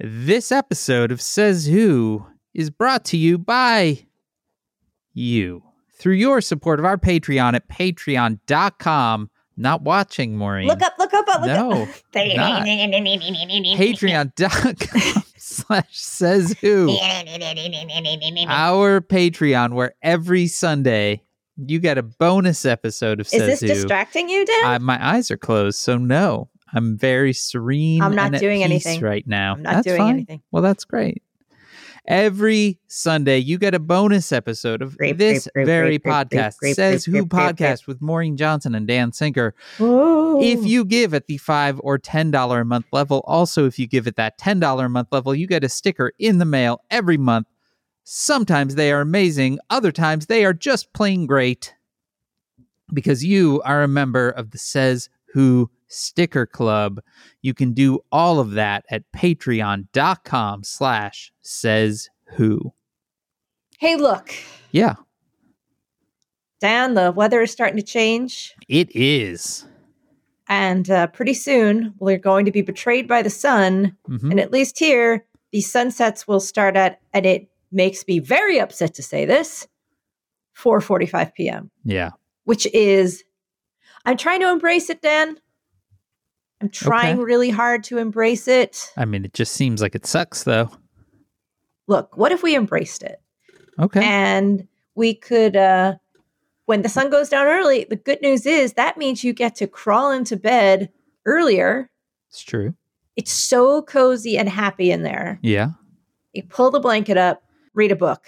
This 0.00 0.52
episode 0.52 1.10
of 1.10 1.20
Says 1.20 1.66
Who 1.66 2.24
is 2.54 2.70
brought 2.70 3.04
to 3.06 3.16
you 3.16 3.36
by 3.36 4.06
you 5.12 5.64
through 5.92 6.14
your 6.14 6.40
support 6.40 6.78
of 6.78 6.84
our 6.84 6.96
Patreon 6.96 7.54
at 7.54 7.68
patreon.com. 7.68 9.28
Not 9.56 9.82
watching, 9.82 10.36
Maureen. 10.36 10.68
Look 10.68 10.82
up, 10.82 10.94
look 11.00 11.12
up, 11.12 11.26
look 11.26 11.46
no, 11.46 11.82
up. 11.82 11.88
Patreon.com 13.76 15.22
slash 15.36 15.98
says 15.98 16.56
who. 16.60 16.96
Our 18.46 19.00
Patreon, 19.00 19.72
where 19.72 19.94
every 20.00 20.46
Sunday 20.46 21.22
you 21.56 21.80
get 21.80 21.98
a 21.98 22.04
bonus 22.04 22.64
episode 22.64 23.18
of 23.18 23.26
Is 23.26 23.32
Says 23.32 23.46
this 23.48 23.60
Who. 23.62 23.66
distracting 23.66 24.28
you, 24.28 24.46
Dan? 24.46 24.64
I, 24.64 24.78
my 24.78 25.04
eyes 25.04 25.32
are 25.32 25.36
closed, 25.36 25.78
so 25.78 25.98
no. 25.98 26.50
I'm 26.72 26.96
very 26.96 27.32
serene. 27.32 28.02
I'm 28.02 28.14
not 28.14 28.26
and 28.26 28.34
at 28.36 28.40
doing 28.40 28.58
peace 28.58 28.86
anything. 28.86 29.00
right 29.00 29.26
now. 29.26 29.54
I'm 29.54 29.62
not 29.62 29.74
That's 29.74 29.86
doing 29.86 29.98
fine. 29.98 30.14
anything. 30.14 30.42
Well, 30.50 30.62
that's 30.62 30.84
great. 30.84 31.22
Every 32.06 32.78
Sunday, 32.86 33.36
you 33.36 33.58
get 33.58 33.74
a 33.74 33.78
bonus 33.78 34.32
episode 34.32 34.80
of 34.80 34.96
Grape, 34.96 35.18
this 35.18 35.46
grape, 35.52 35.52
grape, 35.54 35.66
very 35.66 35.98
podcast, 35.98 36.54
Says 36.74 37.04
Who 37.04 37.26
podcast 37.26 37.86
with 37.86 38.00
Maureen 38.00 38.38
Johnson 38.38 38.74
and 38.74 38.86
Dan 38.86 39.12
Sinker. 39.12 39.54
Ooh. 39.78 40.40
If 40.40 40.64
you 40.64 40.86
give 40.86 41.12
at 41.12 41.26
the 41.26 41.36
five 41.36 41.78
or 41.84 41.98
ten 41.98 42.30
dollar 42.30 42.60
a 42.60 42.64
month 42.64 42.86
level, 42.92 43.22
also 43.26 43.66
if 43.66 43.78
you 43.78 43.86
give 43.86 44.06
at 44.06 44.16
that 44.16 44.38
ten 44.38 44.58
dollar 44.58 44.86
a 44.86 44.88
month 44.88 45.08
level, 45.12 45.34
you 45.34 45.46
get 45.46 45.64
a 45.64 45.68
sticker 45.68 46.12
in 46.18 46.38
the 46.38 46.46
mail 46.46 46.80
every 46.90 47.18
month. 47.18 47.46
Sometimes 48.04 48.74
they 48.74 48.90
are 48.90 49.02
amazing, 49.02 49.58
other 49.68 49.92
times 49.92 50.26
they 50.26 50.46
are 50.46 50.54
just 50.54 50.90
plain 50.94 51.26
great 51.26 51.74
because 52.94 53.22
you 53.22 53.60
are 53.66 53.82
a 53.82 53.88
member 53.88 54.30
of 54.30 54.52
the 54.52 54.58
Says 54.58 55.10
Who 55.34 55.70
Sticker 55.88 56.46
Club. 56.46 57.00
You 57.42 57.54
can 57.54 57.72
do 57.72 58.00
all 58.12 58.38
of 58.40 58.52
that 58.52 58.84
at 58.90 59.04
patreon.com 59.12 60.64
slash 60.64 61.32
says 61.42 62.08
who. 62.36 62.72
hey, 63.78 63.96
look, 63.96 64.32
Yeah, 64.72 64.94
Dan, 66.60 66.94
the 66.94 67.12
weather 67.12 67.40
is 67.42 67.50
starting 67.52 67.76
to 67.76 67.82
change. 67.82 68.54
it 68.68 68.94
is. 68.94 69.64
And 70.48 70.90
uh, 70.90 71.06
pretty 71.08 71.34
soon, 71.34 71.94
we're 71.98 72.18
going 72.18 72.44
to 72.46 72.50
be 72.50 72.62
betrayed 72.62 73.06
by 73.06 73.22
the 73.22 73.30
sun. 73.30 73.96
Mhm. 74.08 74.30
And 74.30 74.40
at 74.40 74.50
least 74.50 74.78
here, 74.78 75.24
the 75.52 75.60
sunsets 75.60 76.26
will 76.26 76.40
start 76.40 76.74
at, 76.76 77.00
and 77.12 77.24
it 77.26 77.48
makes 77.70 78.06
me 78.08 78.18
very 78.18 78.58
upset 78.58 78.94
to 78.94 79.02
say 79.02 79.24
this, 79.26 79.68
4.45 80.56 81.34
p.m., 81.34 81.70
Yeah. 81.84 82.10
which 82.44 82.66
is, 82.74 83.22
I'm 84.06 84.16
trying 84.16 84.40
to 84.40 84.50
embrace 84.50 84.88
it, 84.90 85.02
Dan. 85.02 85.38
I'm 86.60 86.68
trying 86.70 87.14
Okay. 87.18 87.24
really 87.24 87.50
hard 87.50 87.84
to 87.84 87.98
embrace 87.98 88.48
it. 88.48 88.92
I 88.96 89.04
mean, 89.04 89.24
it 89.24 89.32
just 89.34 89.52
seems 89.52 89.80
like 89.80 89.94
it 89.94 90.06
sucks 90.06 90.42
though. 90.44 90.70
Look, 91.86 92.16
what 92.16 92.32
if 92.32 92.42
we 92.42 92.54
embraced 92.56 93.02
it? 93.02 93.20
Okay. 93.80 94.02
and 94.04 94.66
we 94.96 95.14
could 95.14 95.54
uh 95.54 95.94
when 96.66 96.82
the 96.82 96.88
sun 96.88 97.10
goes 97.10 97.28
down 97.28 97.46
early 97.46 97.86
the 97.88 97.94
good 97.94 98.20
news 98.20 98.44
is 98.44 98.72
that 98.72 98.98
means 98.98 99.22
you 99.22 99.32
get 99.32 99.54
to 99.54 99.68
crawl 99.68 100.10
into 100.10 100.36
bed 100.36 100.90
earlier 101.26 101.88
it's 102.28 102.42
true. 102.42 102.74
it's 103.14 103.30
so 103.30 103.80
cozy 103.82 104.36
and 104.36 104.48
happy 104.48 104.90
in 104.90 105.04
there 105.04 105.38
Yeah. 105.44 105.68
you 106.32 106.42
pull 106.42 106.72
the 106.72 106.80
blanket 106.80 107.16
up 107.16 107.44
read 107.72 107.92
a 107.92 107.96
book 107.96 108.26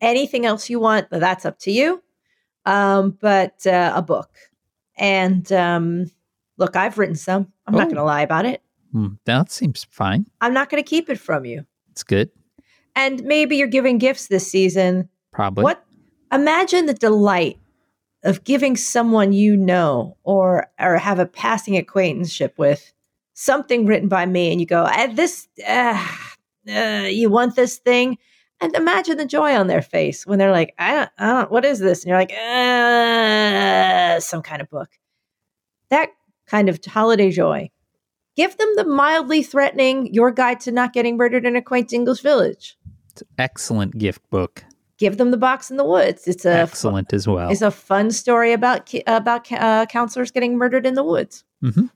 anything 0.00 0.46
else 0.46 0.70
you 0.70 0.78
want 0.78 1.08
that's 1.10 1.44
up 1.44 1.58
to 1.58 1.72
you 1.72 2.00
um 2.64 3.18
but 3.20 3.66
uh, 3.66 3.92
a 3.96 4.02
book 4.02 4.30
and 4.96 5.50
um 5.50 6.08
look 6.58 6.76
i've 6.76 6.98
written 6.98 7.14
some 7.16 7.52
i'm 7.66 7.74
not 7.74 7.82
Oh. 7.82 7.84
going 7.86 7.96
to 7.96 8.04
lie 8.04 8.22
about 8.22 8.46
it 8.46 8.62
Hmm, 8.92 9.14
that 9.24 9.50
seems 9.50 9.84
fine. 9.90 10.26
i'm 10.40 10.54
not 10.54 10.70
going 10.70 10.82
to 10.82 10.88
keep 10.88 11.10
it 11.10 11.18
from 11.18 11.44
you 11.44 11.66
It's 11.90 12.02
good. 12.04 12.30
and 12.94 13.22
maybe 13.24 13.56
you're 13.56 13.66
giving 13.68 13.98
gifts 13.98 14.28
this 14.28 14.50
season 14.50 15.08
Probably. 15.32 15.64
What? 15.64 15.84
Imagine 16.32 16.86
the 16.86 16.94
delight 16.94 17.58
of 18.24 18.42
giving 18.44 18.74
someone 18.76 19.32
you 19.34 19.54
know 19.56 20.16
or 20.24 20.66
or 20.80 20.96
have 20.96 21.18
a 21.18 21.26
passing 21.26 21.76
acquaintanceship 21.76 22.54
with 22.58 22.92
something 23.34 23.84
written 23.84 24.08
by 24.08 24.24
me, 24.24 24.50
and 24.50 24.60
you 24.62 24.66
go, 24.66 24.84
"Eh, 24.86 25.08
"This, 25.12 25.46
uh, 25.68 26.02
uh, 26.74 27.06
you 27.10 27.28
want 27.28 27.54
this 27.54 27.76
thing?" 27.76 28.16
And 28.62 28.74
imagine 28.74 29.18
the 29.18 29.26
joy 29.26 29.54
on 29.54 29.66
their 29.66 29.82
face 29.82 30.26
when 30.26 30.38
they're 30.38 30.50
like, 30.52 30.72
"I 30.78 30.94
don't, 30.94 31.10
I 31.18 31.26
don't 31.26 31.50
what 31.52 31.66
is 31.66 31.80
this?" 31.80 32.02
And 32.02 32.08
you're 32.08 32.18
like, 32.18 32.32
uh, 32.32 34.20
"Some 34.20 34.40
kind 34.42 34.62
of 34.62 34.70
book." 34.70 34.88
That 35.90 36.08
kind 36.46 36.68
of 36.68 36.84
holiday 36.84 37.30
joy. 37.30 37.70
Give 38.36 38.56
them 38.58 38.70
the 38.76 38.84
mildly 38.84 39.42
threatening 39.42 40.12
"Your 40.12 40.30
Guide 40.30 40.60
to 40.60 40.72
Not 40.72 40.92
Getting 40.92 41.16
Murdered 41.16 41.46
in 41.46 41.56
a 41.56 41.62
Quaint 41.62 41.92
English 41.92 42.20
Village." 42.20 42.76
It's 43.12 43.22
an 43.22 43.28
excellent 43.38 43.96
gift 43.98 44.28
book. 44.30 44.64
Give 44.98 45.16
them 45.18 45.30
the 45.30 45.36
box 45.36 45.70
in 45.70 45.76
the 45.76 45.84
woods. 45.84 46.26
It's 46.26 46.44
a 46.44 46.52
excellent 46.52 47.12
as 47.12 47.26
well. 47.26 47.50
It's 47.50 47.62
a 47.62 47.70
fun 47.70 48.10
story 48.10 48.52
about 48.52 48.92
about 49.06 49.50
uh, 49.52 49.86
counselors 49.86 50.30
getting 50.30 50.56
murdered 50.58 50.86
in 50.86 50.94
the 50.94 51.04
woods. 51.04 51.44
Mhm. 51.62 51.90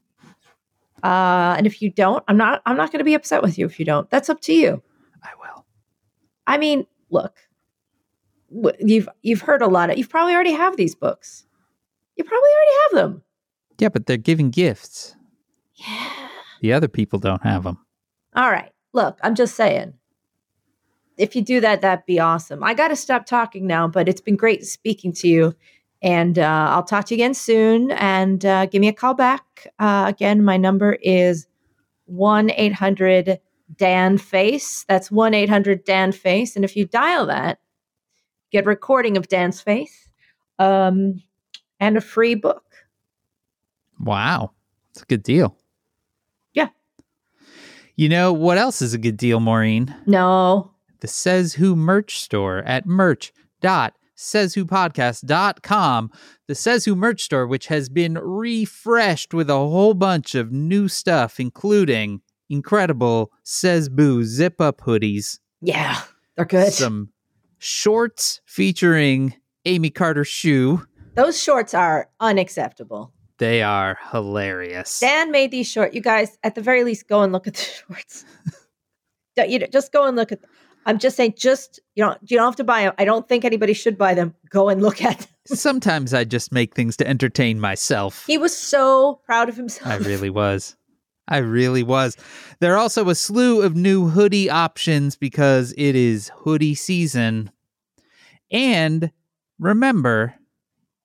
Uh, 1.03 1.55
and 1.57 1.67
if 1.67 1.81
you 1.81 1.91
don't, 1.91 2.23
I'm 2.29 2.37
not 2.37 2.61
I'm 2.67 2.77
not 2.77 2.93
going 2.93 2.99
to 2.99 3.05
be 3.05 3.15
upset 3.15 3.43
with 3.43 3.59
you 3.59 3.67
if 3.67 3.79
you 3.79 3.85
don't. 3.87 4.09
That's 4.11 4.29
up 4.29 4.41
to 4.43 4.53
you. 4.53 4.83
I 5.23 5.31
will. 5.41 5.65
I 6.47 6.59
mean, 6.59 6.87
look, 7.11 7.39
you've 8.81 9.09
you've 9.23 9.41
heard 9.43 9.63
a 9.63 9.67
lot 9.67 9.91
of. 9.91 9.97
you've 9.99 10.11
probably 10.11 10.35
already 10.35 10.53
have 10.53 10.77
these 10.77 10.95
books. 10.95 11.45
You 12.17 12.25
probably 12.25 12.51
already 12.51 12.77
have 12.83 12.93
them. 13.11 13.23
Yeah, 13.81 13.89
but 13.89 14.07
they're 14.07 14.17
giving 14.17 14.51
gifts. 14.51 15.17
Yeah. 15.75 16.29
The 16.61 16.73
other 16.73 16.89
people 16.89 17.19
don't 17.19 17.43
have 17.43 17.65
them. 17.65 17.79
All 18.37 18.51
right. 18.51 18.71
Look, 18.93 19.19
I'm 19.23 19.35
just 19.35 19.55
saying. 19.55 19.95
If 21.17 21.35
you 21.35 21.43
do 21.43 21.61
that, 21.61 21.81
that'd 21.81 22.07
be 22.07 22.21
awesome. 22.21 22.63
I 22.63 22.75
got 22.75 22.89
to 22.89 22.97
stop 22.97 23.27
talking 23.27 23.67
now, 23.67 23.89
but 23.89 24.09
it's 24.09 24.21
been 24.21 24.37
great 24.37 24.65
speaking 24.67 25.13
to 25.15 25.29
you. 25.29 25.55
And 26.03 26.39
uh, 26.39 26.69
I'll 26.71 26.83
talk 26.83 27.07
to 27.07 27.15
you 27.15 27.19
again 27.23 27.35
soon. 27.35 27.91
And 27.93 28.45
uh, 28.45 28.67
give 28.67 28.81
me 28.81 28.89
a 28.89 28.93
call 28.93 29.15
back. 29.15 29.69
Uh, 29.79 30.07
again, 30.09 30.43
my 30.43 30.57
number 30.57 30.99
is 31.03 31.47
1 32.07 32.51
800 32.51 33.39
Dan 33.77 34.19
Face. 34.19 34.85
That's 34.89 35.11
1 35.11 35.35
800 35.35 35.85
Dan 35.85 36.13
Face. 36.13 36.57
And 36.57 36.65
if 36.65 36.77
you 36.77 36.87
dial 36.87 37.27
that, 37.27 37.59
get 38.51 38.67
recording 38.67 39.17
of 39.17 39.29
Dan's 39.29 39.61
face 39.61 40.09
um, 40.59 41.23
and 41.79 41.97
a 41.97 42.01
free 42.01 42.35
book. 42.35 42.65
Wow. 44.03 44.53
It's 44.93 45.03
a 45.03 45.07
good 45.07 45.23
deal. 45.23 45.57
Yeah. 46.55 46.69
You 47.97 48.09
know 48.09 48.33
what 48.33 48.59
else 48.59 48.81
is 48.83 48.95
a 48.95 48.99
good 48.99 49.17
deal, 49.17 49.41
Maureen? 49.41 49.95
No. 50.07 50.73
The 51.01 51.09
Says 51.09 51.55
Who 51.55 51.77
merch 51.77 52.19
store 52.21 52.59
at 52.59 52.87
merch 52.87 53.33
dot 53.61 53.95
merch.sayswhopodcast.com. 54.17 56.11
The 56.47 56.55
Says 56.55 56.85
Who 56.85 56.95
merch 56.97 57.23
store, 57.23 57.47
which 57.47 57.69
has 57.69 57.89
been 57.89 58.15
refreshed 58.19 59.33
with 59.35 59.49
a 59.51 59.55
whole 59.55 59.95
bunch 59.95 60.35
of 60.35 60.53
new 60.53 60.89
stuff, 60.89 61.41
including 61.41 62.21
incredible 62.49 63.33
Says 63.45 63.89
Boo 63.89 64.25
zip 64.25 64.61
up 64.61 64.81
hoodies, 64.83 65.39
Yeah, 65.61 66.01
they're 66.37 66.45
good. 66.45 66.73
some 66.73 67.11
shorts 67.59 68.41
featuring 68.45 69.35
Amy 69.65 69.91
Carter 69.91 70.25
Shoe. 70.25 70.85
Those 71.15 71.41
shorts 71.41 71.75
are 71.75 72.09
unacceptable. 72.21 73.13
They 73.41 73.63
are 73.63 73.99
hilarious. 74.13 75.01
Dan 75.01 75.33
made 75.33 75.51
these 75.51 75.67
short. 75.67 75.93
You 75.95 76.01
guys, 76.01 76.39
at 76.45 76.55
the 76.55 76.61
very 76.63 76.85
least, 76.85 77.09
go 77.09 77.23
and 77.23 77.33
look 77.33 77.47
at 77.49 77.55
the 77.55 77.63
shorts. 77.89 78.25
Don't- 79.35 79.51
you 79.51 79.59
know, 79.59 79.67
just 79.67 79.93
go 79.93 80.07
and 80.07 80.17
look 80.17 80.31
at. 80.31 80.39
I'm 80.87 80.99
just 80.99 81.17
saying, 81.17 81.35
just 81.37 81.81
you 81.95 82.05
know, 82.05 82.17
you 82.23 82.37
don't 82.37 82.47
have 82.47 82.57
to 82.57 82.65
buy 82.65 82.83
them. 82.83 82.93
I 82.99 83.05
don't 83.05 83.29
think 83.29 83.45
anybody 83.45 83.73
should 83.75 83.99
buy 83.99 84.15
them. 84.15 84.35
Go 84.51 84.69
and 84.69 84.81
look 84.83 85.03
at 85.03 85.19
them. 85.19 85.29
Sometimes 85.57 86.15
I 86.15 86.25
just 86.25 86.53
make 86.53 86.75
things 86.75 86.97
to 86.99 87.07
entertain 87.09 87.61
myself. 87.61 88.25
He 88.27 88.39
was 88.39 88.57
so 88.57 89.21
proud 89.25 89.49
of 89.49 89.57
himself. 89.57 89.91
I 89.91 89.97
really 89.97 90.31
was. 90.43 90.77
I 91.29 91.39
really 91.39 91.83
was. 91.83 92.17
There 92.61 92.75
are 92.75 92.79
also 92.79 93.09
a 93.09 93.15
slew 93.15 93.63
of 93.63 93.75
new 93.77 94.09
hoodie 94.09 94.51
options 94.51 95.17
because 95.17 95.73
it 95.79 95.95
is 95.97 96.31
hoodie 96.35 96.75
season. 96.75 97.51
And 98.51 99.13
remember, 99.59 100.35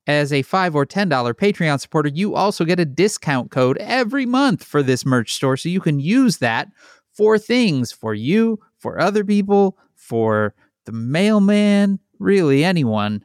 as 0.07 0.31
a 0.31 0.41
five 0.43 0.75
or 0.75 0.85
ten 0.85 1.09
dollar 1.09 1.33
Patreon 1.33 1.79
supporter, 1.79 2.09
you 2.09 2.35
also 2.35 2.65
get 2.65 2.79
a 2.79 2.85
discount 2.85 3.51
code 3.51 3.77
every 3.77 4.25
month 4.25 4.63
for 4.63 4.83
this 4.83 5.05
merch 5.05 5.33
store. 5.33 5.57
So 5.57 5.69
you 5.69 5.81
can 5.81 5.99
use 5.99 6.37
that 6.37 6.69
for 7.11 7.37
things 7.37 7.91
for 7.91 8.13
you, 8.13 8.59
for 8.77 8.99
other 8.99 9.23
people, 9.23 9.77
for 9.95 10.53
the 10.85 10.91
mailman, 10.91 11.99
really 12.19 12.63
anyone 12.63 13.23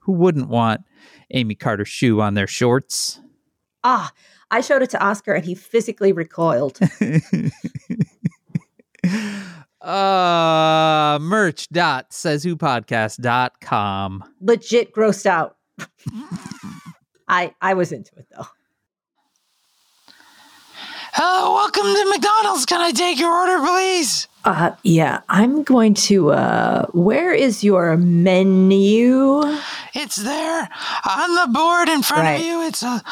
who 0.00 0.12
wouldn't 0.12 0.48
want 0.48 0.80
Amy 1.30 1.54
Carter 1.54 1.84
shoe 1.84 2.20
on 2.20 2.34
their 2.34 2.46
shorts. 2.46 3.20
Ah, 3.84 4.12
I 4.50 4.60
showed 4.60 4.82
it 4.82 4.90
to 4.90 5.02
Oscar, 5.02 5.32
and 5.32 5.44
he 5.44 5.54
physically 5.54 6.12
recoiled. 6.12 6.78
uh 9.80 11.18
merch 11.20 11.68
dot 11.70 12.12
says 12.12 12.44
who 12.44 12.56
podcast 12.56 13.20
dot 13.20 13.60
com 13.60 14.22
Legit 14.40 14.94
grossed 14.94 15.26
out. 15.26 15.56
I 17.28 17.54
I 17.60 17.74
was 17.74 17.92
into 17.92 18.12
it 18.16 18.26
though. 18.36 18.46
Hello, 21.14 21.54
welcome 21.54 21.82
to 21.84 22.06
McDonald's. 22.10 22.64
Can 22.64 22.80
I 22.80 22.90
take 22.90 23.18
your 23.20 23.30
order, 23.30 23.58
please? 23.64 24.28
Uh, 24.44 24.72
yeah, 24.82 25.20
I'm 25.28 25.62
going 25.62 25.92
to. 25.94 26.32
Uh, 26.32 26.86
where 26.92 27.32
is 27.34 27.62
your 27.62 27.96
menu? 27.98 29.42
It's 29.94 30.16
there 30.16 30.68
on 31.08 31.34
the 31.34 31.52
board 31.52 31.88
in 31.90 32.02
front 32.02 32.22
Right. 32.24 32.40
of 32.40 32.44
you. 32.46 32.62
It's 32.66 32.82
a, 32.82 33.02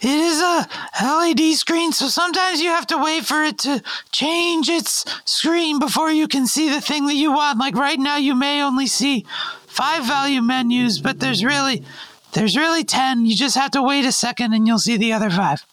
it 0.00 0.08
is 0.08 0.40
a 0.40 0.68
LED 1.02 1.56
screen, 1.56 1.90
so 1.92 2.06
sometimes 2.08 2.60
you 2.62 2.68
have 2.70 2.86
to 2.86 2.96
wait 3.02 3.24
for 3.26 3.42
it 3.44 3.58
to 3.58 3.82
change 4.12 4.68
its 4.68 5.04
screen 5.24 5.78
before 5.80 6.12
you 6.12 6.28
can 6.28 6.46
see 6.46 6.70
the 6.70 6.80
thing 6.80 7.06
that 7.06 7.16
you 7.16 7.32
want. 7.32 7.58
Like 7.58 7.74
right 7.74 7.98
now, 7.98 8.16
you 8.16 8.34
may 8.36 8.62
only 8.62 8.86
see 8.86 9.26
five 9.66 10.04
value 10.06 10.40
menus, 10.40 11.00
but 11.00 11.18
there's 11.18 11.44
really, 11.44 11.84
there's 12.32 12.56
really 12.56 12.84
ten. 12.84 13.26
You 13.26 13.34
just 13.34 13.56
have 13.56 13.70
to 13.72 13.82
wait 13.82 14.04
a 14.04 14.12
second, 14.12 14.52
and 14.52 14.66
you'll 14.66 14.78
see 14.78 14.96
the 14.96 15.12
other 15.12 15.30
five. 15.30 15.64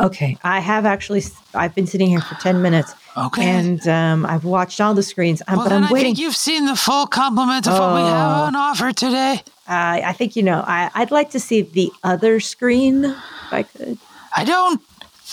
Okay, 0.00 0.36
I 0.44 0.60
have 0.60 0.86
actually. 0.86 1.22
I've 1.54 1.74
been 1.74 1.86
sitting 1.86 2.08
here 2.08 2.20
for 2.20 2.34
ten 2.36 2.62
minutes, 2.62 2.94
Okay. 3.16 3.44
and 3.44 3.86
um, 3.88 4.26
I've 4.26 4.44
watched 4.44 4.80
all 4.80 4.94
the 4.94 5.02
screens. 5.02 5.42
Um, 5.48 5.56
well, 5.56 5.64
but 5.66 5.70
then 5.70 5.82
I'm 5.84 5.88
I 5.90 5.92
waiting. 5.92 6.14
think 6.14 6.18
you've 6.20 6.36
seen 6.36 6.66
the 6.66 6.76
full 6.76 7.06
complement 7.06 7.66
of 7.66 7.72
what 7.78 7.94
we 7.94 8.00
have 8.00 8.38
Oh. 8.38 8.44
on 8.44 8.56
offer 8.56 8.92
today. 8.92 9.42
Uh, 9.68 10.00
I 10.04 10.12
think 10.12 10.36
you 10.36 10.42
know. 10.42 10.62
I, 10.66 10.90
I'd 10.94 11.10
like 11.10 11.30
to 11.30 11.40
see 11.40 11.62
the 11.62 11.90
other 12.04 12.38
screen, 12.40 13.04
if 13.06 13.52
I 13.52 13.62
could. 13.64 13.98
I 14.36 14.44
don't. 14.44 14.80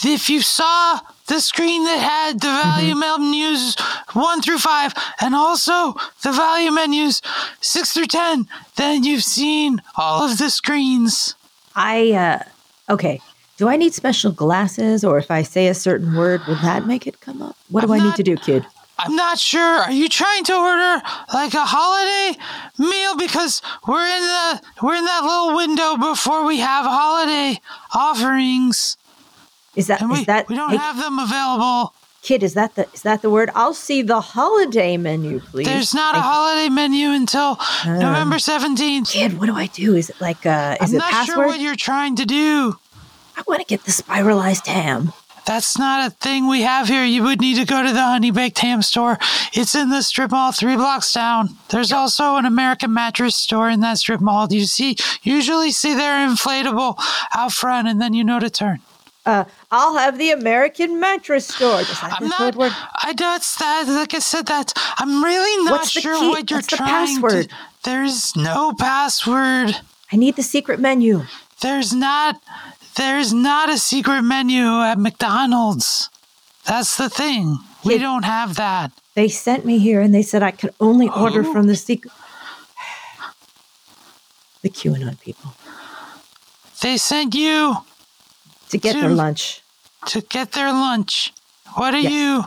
If 0.04 0.30
you 0.30 0.42
saw 0.42 1.00
the 1.28 1.40
screen 1.40 1.84
that 1.86 1.98
had 1.98 2.40
the 2.40 2.48
value 2.48 2.96
menus 2.96 3.76
one 4.14 4.42
through 4.42 4.60
five, 4.60 4.94
and 5.22 5.36
also 5.36 5.96
the 6.24 6.32
value 6.32 6.72
menus 6.72 7.22
six 7.62 7.94
through 7.94 8.08
ten, 8.08 8.48
then 8.76 9.04
you've 9.04 9.24
seen 9.24 9.82
all 9.98 10.24
of 10.24 10.38
the 10.38 10.50
screens. 10.50 11.36
I 11.76 12.12
uh, 12.12 12.94
okay. 12.94 13.22
Do 13.58 13.70
I 13.70 13.78
need 13.78 13.94
special 13.94 14.34
glasses, 14.34 15.06
or 15.06 15.18
if 15.18 15.32
I 15.32 15.42
say 15.42 15.68
a 15.68 15.74
certain 15.74 16.14
word, 16.14 16.42
will 16.46 16.58
that 16.58 16.86
make 16.86 17.08
it 17.08 17.22
come 17.22 17.42
up? 17.42 17.56
What 17.70 17.86
do 17.86 17.94
I'm 17.94 18.02
I 18.02 18.06
need 18.06 18.16
to 18.16 18.24
do, 18.24 18.36
kid? 18.36 18.66
I'm 18.98 19.16
not 19.16 19.40
sure. 19.40 19.62
Are 19.62 19.92
you 19.92 20.08
trying 20.10 20.44
to 20.46 20.54
order 20.54 21.02
like 21.34 21.54
a 21.54 21.66
holiday 21.66 22.38
meal 22.78 23.16
because 23.18 23.62
we're 23.88 24.06
in 24.06 24.22
the 24.22 24.62
we're 24.82 24.96
in 24.96 25.06
that 25.06 25.24
little 25.24 25.56
window 25.56 25.98
before 25.98 26.46
we 26.46 26.60
have 26.60 26.86
holiday 26.86 27.60
offerings, 27.94 28.98
Is 29.76 29.88
that 29.88 30.02
and 30.02 30.12
is 30.12 30.20
we 30.20 30.26
that 30.26 30.48
we 30.48 30.56
don't 30.56 30.70
hey, 30.72 30.78
have 30.78 30.98
them 30.98 31.20
available. 31.20 31.94
kid? 32.22 32.44
Is 32.44 32.54
that 32.54 32.76
the 32.76 32.88
is 32.94 33.02
that 33.04 33.22
the 33.22 33.30
word? 33.30 33.50
I'll 33.56 33.74
see 33.74 34.02
the 34.02 34.22
holiday 34.22 34.98
menu, 34.98 35.40
please. 35.40 35.66
There's 35.68 35.94
not 35.94 36.16
a 36.16 36.22
holiday 36.22 36.70
menu 36.70 37.10
until 37.10 37.58
November 37.86 38.40
seventeenth. 38.40 39.10
Kid, 39.12 39.38
what 39.40 39.48
do 39.48 39.56
I 39.56 39.68
do? 39.68 39.96
Is 39.96 40.10
it 40.10 40.20
like 40.22 40.46
uh 40.46 40.78
is 40.82 40.90
I'm 40.90 40.96
it 40.96 41.00
not 41.00 41.12
password? 41.12 41.36
sure 41.36 41.48
what 41.48 41.60
you're 41.60 41.76
trying 41.76 42.16
to 42.18 42.26
do. 42.26 42.78
I 43.38 43.44
want 43.48 43.60
to 43.62 43.66
get 43.68 43.84
the 43.84 43.92
spiralized 43.92 44.68
ham. 44.68 45.12
That's 45.46 45.78
not 45.78 46.08
a 46.08 46.10
thing 46.10 46.48
we 46.48 46.62
have 46.62 46.88
here. 46.88 47.06
You 47.06 47.22
would 47.22 47.40
need 47.40 47.58
to 47.58 47.66
go 47.66 47.84
to 47.84 47.94
the 47.94 48.02
Honey 48.02 48.32
Baked 48.32 48.58
Ham 48.60 48.82
store. 48.82 49.20
It's 49.54 49.76
in 49.76 49.90
the 49.92 50.02
strip 50.02 50.32
mall 50.32 50.52
three 50.52 50.76
blocks 50.76 51.14
down. 51.14 51.50
There's 51.70 51.92
also 51.92 52.38
an 52.38 52.46
American 52.46 52.92
mattress 52.94 53.36
store 53.36 53.70
in 53.70 53.82
that 53.82 54.00
strip 54.00 54.22
mall. 54.22 54.48
Do 54.48 54.58
you 54.58 54.66
see, 54.66 54.96
usually 55.22 55.70
see 55.70 55.94
their 55.94 56.28
inflatable 56.28 56.96
out 57.36 57.52
front, 57.52 57.88
and 57.88 58.02
then 58.02 58.16
you 58.16 58.24
know 58.24 58.40
to 58.40 58.50
turn. 58.50 58.80
Uh, 59.26 59.44
I'll 59.72 59.98
have 59.98 60.18
the 60.20 60.32
American 60.32 61.00
mattress 61.00 61.48
store. 61.48 61.82
Just 61.84 62.04
like 62.04 62.14
I'm 62.22 62.28
not, 62.28 62.56
word. 62.56 62.72
I 63.02 63.14
that's 63.18 63.56
that. 63.58 63.86
Like 63.88 64.14
I 64.14 64.20
said, 64.20 64.46
that 64.48 64.74
I'm 65.00 65.24
really 65.24 65.66
not 65.66 65.80
What's 65.80 65.90
sure 65.92 66.20
key? 66.20 66.28
what 66.30 66.50
you're 66.52 66.58
What's 66.60 66.70
the 66.70 66.78
trying 66.78 67.22
password? 67.22 67.50
to. 67.50 67.56
There's 67.84 68.36
no 68.36 68.74
password. 68.78 69.76
I 70.12 70.16
need 70.18 70.36
the 70.36 70.44
secret 70.44 70.80
menu. 70.80 71.24
There's 71.62 71.92
not. 71.94 72.40
There's 72.98 73.34
not 73.34 73.70
a 73.70 73.78
secret 73.78 74.22
menu 74.22 74.64
at 74.82 74.98
McDonald's. 75.00 76.10
That's 76.66 76.96
the 76.98 77.10
thing. 77.10 77.58
We 77.84 77.98
don't 77.98 78.24
have 78.24 78.56
that. 78.56 78.92
They 79.16 79.28
sent 79.28 79.66
me 79.66 79.80
here 79.80 80.02
and 80.02 80.14
they 80.14 80.22
said 80.22 80.44
I 80.44 80.52
could 80.52 80.74
only 80.80 81.10
order 81.10 81.42
Oh. 81.46 81.52
from 81.52 81.68
the 81.68 81.76
secret. 81.76 82.14
The 84.62 84.70
QAnon 84.70 85.20
people 85.20 85.54
They 86.82 86.98
sent 86.98 87.36
you 87.36 87.78
to 88.70 88.78
get 88.78 88.94
their 89.00 89.10
lunch. 89.10 89.62
to 90.08 90.22
get 90.22 90.52
their 90.54 90.72
lunch. 90.72 91.34
What 91.76 91.94
are 91.94 92.00
Yes. 92.00 92.14
you? 92.14 92.46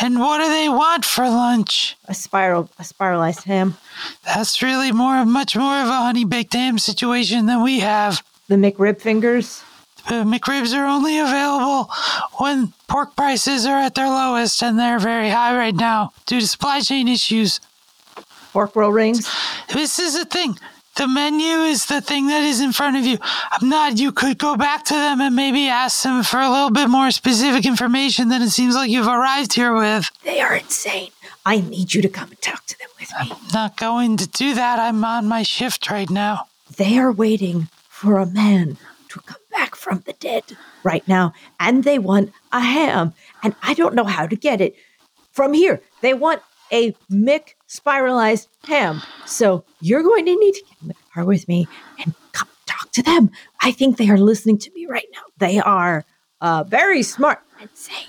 And 0.00 0.18
what 0.20 0.38
do 0.38 0.48
they 0.48 0.68
want 0.68 1.04
for 1.04 1.28
lunch? 1.28 1.96
A 2.08 2.14
spiral, 2.14 2.70
a 2.78 2.84
spiralized 2.84 3.44
ham. 3.44 3.76
That's 4.24 4.62
really 4.62 4.90
more, 4.92 5.24
much 5.26 5.54
more 5.56 5.76
of 5.82 5.88
a 5.88 5.96
honey 5.96 6.24
baked 6.24 6.54
ham 6.54 6.78
situation 6.78 7.46
than 7.46 7.62
we 7.62 7.80
have. 7.80 8.22
The 8.48 8.56
McRib 8.56 9.00
fingers. 9.02 9.62
The 10.08 10.24
McRibs 10.24 10.74
are 10.74 10.86
only 10.86 11.18
available 11.18 11.90
when 12.38 12.72
pork 12.88 13.16
prices 13.16 13.66
are 13.66 13.78
at 13.78 13.94
their 13.94 14.08
lowest, 14.08 14.62
and 14.62 14.78
they're 14.78 14.98
very 14.98 15.30
high 15.30 15.56
right 15.56 15.74
now 15.74 16.12
due 16.26 16.40
to 16.40 16.46
supply 16.46 16.80
chain 16.80 17.08
issues. 17.08 17.60
Pork 18.52 18.76
roll 18.76 18.92
rings. 18.92 19.28
This 19.72 19.98
is 19.98 20.14
a 20.14 20.24
thing. 20.24 20.58
The 20.96 21.08
menu 21.08 21.64
is 21.64 21.86
the 21.86 22.00
thing 22.00 22.28
that 22.28 22.44
is 22.44 22.60
in 22.60 22.72
front 22.72 22.96
of 22.96 23.04
you. 23.04 23.18
I'm 23.50 23.68
not. 23.68 23.98
You 23.98 24.12
could 24.12 24.38
go 24.38 24.56
back 24.56 24.84
to 24.84 24.94
them 24.94 25.20
and 25.20 25.34
maybe 25.34 25.66
ask 25.66 26.02
them 26.02 26.22
for 26.22 26.38
a 26.38 26.48
little 26.48 26.70
bit 26.70 26.88
more 26.88 27.10
specific 27.10 27.66
information 27.66 28.28
than 28.28 28.42
it 28.42 28.50
seems 28.50 28.76
like 28.76 28.90
you've 28.90 29.08
arrived 29.08 29.54
here 29.54 29.74
with. 29.74 30.08
They 30.22 30.40
are 30.40 30.54
insane. 30.54 31.10
I 31.44 31.60
need 31.60 31.94
you 31.94 32.02
to 32.02 32.08
come 32.08 32.30
and 32.30 32.40
talk 32.40 32.64
to 32.66 32.78
them 32.78 32.88
with 32.98 33.10
me. 33.20 33.32
I'm 33.32 33.52
not 33.52 33.76
going 33.76 34.16
to 34.18 34.28
do 34.28 34.54
that. 34.54 34.78
I'm 34.78 35.04
on 35.04 35.26
my 35.26 35.42
shift 35.42 35.90
right 35.90 36.08
now. 36.08 36.46
They 36.76 36.96
are 36.98 37.12
waiting 37.12 37.68
for 37.88 38.18
a 38.18 38.26
man 38.26 38.76
to 39.08 39.20
come 39.20 39.42
back 39.50 39.74
from 39.74 40.02
the 40.06 40.14
dead 40.14 40.44
right 40.82 41.06
now, 41.08 41.32
and 41.58 41.84
they 41.84 41.98
want 41.98 42.32
a 42.52 42.60
ham. 42.60 43.14
And 43.42 43.54
I 43.62 43.74
don't 43.74 43.94
know 43.94 44.04
how 44.04 44.26
to 44.26 44.36
get 44.36 44.60
it 44.60 44.76
from 45.32 45.54
here. 45.54 45.82
They 46.00 46.14
want 46.14 46.42
a 46.72 46.92
Mick 47.10 47.54
spiralized 47.66 48.48
ham. 48.66 49.02
So 49.26 49.64
you're 49.80 50.02
going 50.02 50.26
to 50.26 50.36
need 50.36 50.54
to 50.54 50.62
get 50.68 50.82
in 50.82 50.88
the 50.88 50.94
car 51.12 51.24
with 51.24 51.46
me 51.48 51.68
and 52.04 52.14
come 52.32 52.48
talk 52.66 52.90
to 52.92 53.02
them. 53.02 53.30
I 53.60 53.72
think 53.72 53.96
they 53.96 54.08
are 54.10 54.18
listening 54.18 54.58
to 54.58 54.70
me 54.74 54.86
right 54.86 55.06
now. 55.12 55.22
They 55.38 55.58
are 55.60 56.04
uh, 56.40 56.64
very 56.64 57.02
smart 57.02 57.40
and 57.60 57.70
sane. 57.74 58.06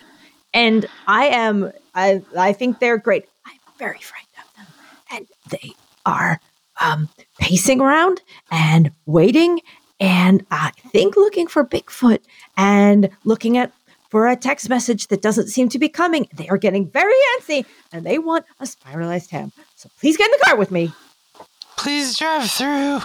And 0.53 0.85
I 1.07 1.27
am, 1.27 1.71
I, 1.93 2.21
I 2.37 2.53
think 2.53 2.79
they're 2.79 2.97
great. 2.97 3.25
I'm 3.45 3.59
very 3.77 3.99
frightened 3.99 4.29
of 4.37 4.55
them. 4.55 4.67
And 5.11 5.27
they 5.49 5.73
are 6.05 6.39
um, 6.79 7.09
pacing 7.39 7.81
around 7.81 8.21
and 8.51 8.91
waiting 9.05 9.59
and 9.99 10.45
I 10.51 10.71
think 10.91 11.15
looking 11.15 11.47
for 11.47 11.63
Bigfoot 11.65 12.19
and 12.57 13.09
looking 13.23 13.57
at 13.57 13.71
for 14.09 14.27
a 14.27 14.35
text 14.35 14.69
message 14.69 15.07
that 15.07 15.21
doesn't 15.21 15.47
seem 15.47 15.69
to 15.69 15.79
be 15.79 15.89
coming. 15.89 16.27
They 16.33 16.47
are 16.47 16.57
getting 16.57 16.89
very 16.89 17.13
antsy 17.37 17.65
and 17.91 18.05
they 18.05 18.17
want 18.17 18.45
a 18.59 18.65
spiralized 18.65 19.31
ham. 19.31 19.51
So 19.75 19.89
please 19.99 20.17
get 20.17 20.25
in 20.25 20.31
the 20.39 20.45
car 20.45 20.55
with 20.55 20.71
me. 20.71 20.93
Please 21.77 22.17
drive 22.17 22.49
through. 22.49 23.01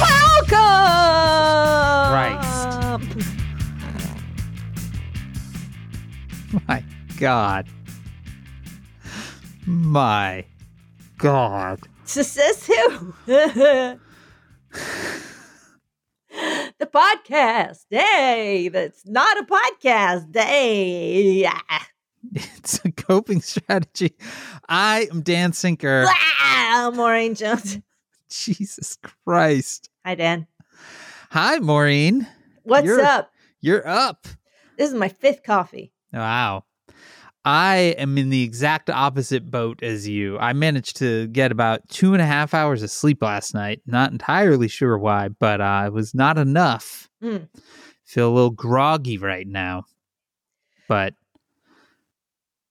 Welcome! 0.00 0.84
Christ. 2.10 2.68
My 6.68 6.84
God. 7.18 7.66
My 9.66 10.44
God. 11.18 11.80
Says 12.04 12.66
who? 12.66 13.14
the 13.26 13.98
podcast. 16.82 17.84
Hey, 17.90 18.68
that's 18.68 19.06
not 19.06 19.38
a 19.38 19.44
podcast. 19.44 20.34
Hey. 20.36 21.40
Yeah. 21.42 21.58
It's 22.32 22.80
a 22.84 22.90
coping 22.90 23.42
strategy. 23.42 24.16
I 24.66 25.06
am 25.12 25.20
Dan 25.20 25.52
Sinker. 25.52 26.06
Ah, 26.08 26.90
Maureen 26.94 27.34
Jones. 27.34 27.78
Jesus 28.30 28.96
Christ. 29.26 29.90
Hi, 30.06 30.14
Dan. 30.14 30.46
Hi, 31.30 31.58
Maureen. 31.58 32.26
What's 32.62 32.86
You're- 32.86 33.02
up? 33.02 33.30
You're 33.60 33.86
up. 33.86 34.26
This 34.78 34.88
is 34.88 34.94
my 34.94 35.08
fifth 35.10 35.42
coffee. 35.42 35.92
Wow. 36.14 36.64
I 37.44 37.94
am 37.98 38.16
in 38.16 38.30
the 38.30 38.42
exact 38.42 38.88
opposite 38.88 39.50
boat 39.50 39.82
as 39.82 40.08
you. 40.08 40.38
I 40.38 40.52
managed 40.54 40.96
to 40.96 41.26
get 41.28 41.52
about 41.52 41.86
two 41.88 42.14
and 42.14 42.22
a 42.22 42.26
half 42.26 42.54
hours 42.54 42.82
of 42.82 42.90
sleep 42.90 43.20
last 43.22 43.52
night. 43.54 43.82
Not 43.86 44.12
entirely 44.12 44.68
sure 44.68 44.96
why, 44.96 45.28
but 45.28 45.60
uh, 45.60 45.84
it 45.86 45.92
was 45.92 46.14
not 46.14 46.38
enough. 46.38 47.10
Mm. 47.22 47.48
Feel 48.04 48.30
a 48.30 48.32
little 48.34 48.50
groggy 48.50 49.18
right 49.18 49.46
now, 49.46 49.84
but 50.88 51.14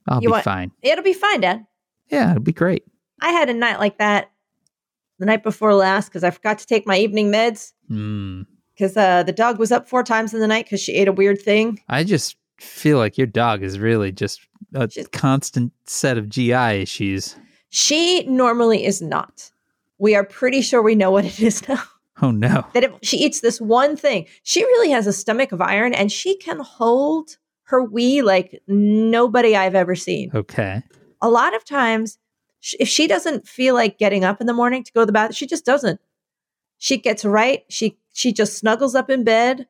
I'll 0.07 0.21
You 0.23 0.29
be 0.29 0.31
want- 0.31 0.43
fine. 0.43 0.71
It'll 0.81 1.03
be 1.03 1.13
fine, 1.13 1.41
Dan. 1.41 1.67
Yeah, 2.09 2.31
it'll 2.31 2.43
be 2.43 2.51
great. 2.51 2.83
I 3.21 3.29
had 3.31 3.49
a 3.49 3.53
night 3.53 3.79
like 3.79 3.99
that 3.99 4.31
the 5.19 5.25
night 5.25 5.43
before 5.43 5.73
last 5.75 6.09
because 6.09 6.23
I 6.23 6.31
forgot 6.31 6.57
to 6.59 6.65
take 6.65 6.85
my 6.87 6.97
evening 6.97 7.31
meds 7.31 7.73
Hmm. 7.87 8.41
because 8.75 8.97
uh, 8.97 9.23
the 9.23 9.31
dog 9.31 9.59
was 9.59 9.71
up 9.71 9.87
four 9.87 10.03
times 10.03 10.33
in 10.33 10.39
the 10.39 10.47
night 10.47 10.65
because 10.65 10.81
she 10.81 10.93
ate 10.93 11.07
a 11.07 11.11
weird 11.13 11.41
thing. 11.41 11.79
I 11.87 12.03
just 12.03 12.35
feel 12.59 12.97
like 12.97 13.17
your 13.17 13.27
dog 13.27 13.63
is 13.63 13.79
really 13.79 14.11
just 14.11 14.41
a 14.73 14.89
She's- 14.89 15.07
constant 15.07 15.71
set 15.85 16.17
of 16.17 16.29
GI 16.29 16.53
issues. 16.81 17.35
She 17.69 18.23
normally 18.23 18.85
is 18.85 19.01
not. 19.01 19.51
We 19.97 20.15
are 20.15 20.23
pretty 20.23 20.61
sure 20.61 20.81
we 20.81 20.95
know 20.95 21.11
what 21.11 21.25
it 21.25 21.39
is 21.39 21.67
now. 21.67 21.81
Oh 22.21 22.29
no. 22.29 22.63
that 22.75 22.83
if 22.83 22.91
she 23.01 23.17
eats 23.17 23.41
this 23.41 23.59
one 23.59 23.97
thing, 23.97 24.27
she 24.43 24.63
really 24.63 24.91
has 24.91 25.07
a 25.07 25.11
stomach 25.13 25.51
of 25.51 25.61
iron 25.61 25.95
and 25.95 26.11
she 26.11 26.37
can 26.37 26.59
hold 26.59 27.37
her 27.63 27.83
wee 27.83 28.21
like 28.21 28.61
nobody 28.67 29.55
I've 29.55 29.73
ever 29.73 29.95
seen. 29.95 30.29
Okay. 30.33 30.83
A 31.23 31.29
lot 31.29 31.55
of 31.55 31.65
times, 31.65 32.19
if 32.79 32.87
she 32.87 33.07
doesn't 33.07 33.47
feel 33.47 33.73
like 33.73 33.97
getting 33.97 34.23
up 34.23 34.39
in 34.39 34.45
the 34.47 34.53
morning 34.53 34.83
to 34.83 34.91
go 34.93 35.01
to 35.01 35.05
the 35.07 35.11
bathroom, 35.11 35.33
she 35.33 35.47
just 35.47 35.65
doesn't. 35.65 35.99
She 36.77 36.97
gets 36.97 37.25
right. 37.25 37.63
She 37.67 37.97
she 38.13 38.31
just 38.31 38.57
snuggles 38.59 38.93
up 38.93 39.09
in 39.09 39.23
bed. 39.23 39.67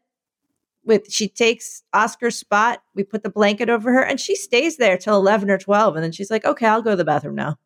With 0.85 1.11
she 1.11 1.27
takes 1.29 1.83
Oscar's 1.93 2.37
spot. 2.37 2.83
We 2.93 3.03
put 3.03 3.23
the 3.23 3.29
blanket 3.29 3.69
over 3.69 3.93
her, 3.93 4.01
and 4.01 4.19
she 4.19 4.35
stays 4.35 4.77
there 4.77 4.97
till 4.97 5.15
eleven 5.15 5.49
or 5.49 5.57
twelve, 5.57 5.95
and 5.95 6.03
then 6.03 6.11
she's 6.11 6.29
like, 6.29 6.45
"Okay, 6.45 6.65
I'll 6.65 6.81
go 6.81 6.91
to 6.91 6.95
the 6.95 7.05
bathroom 7.05 7.35
now." 7.35 7.57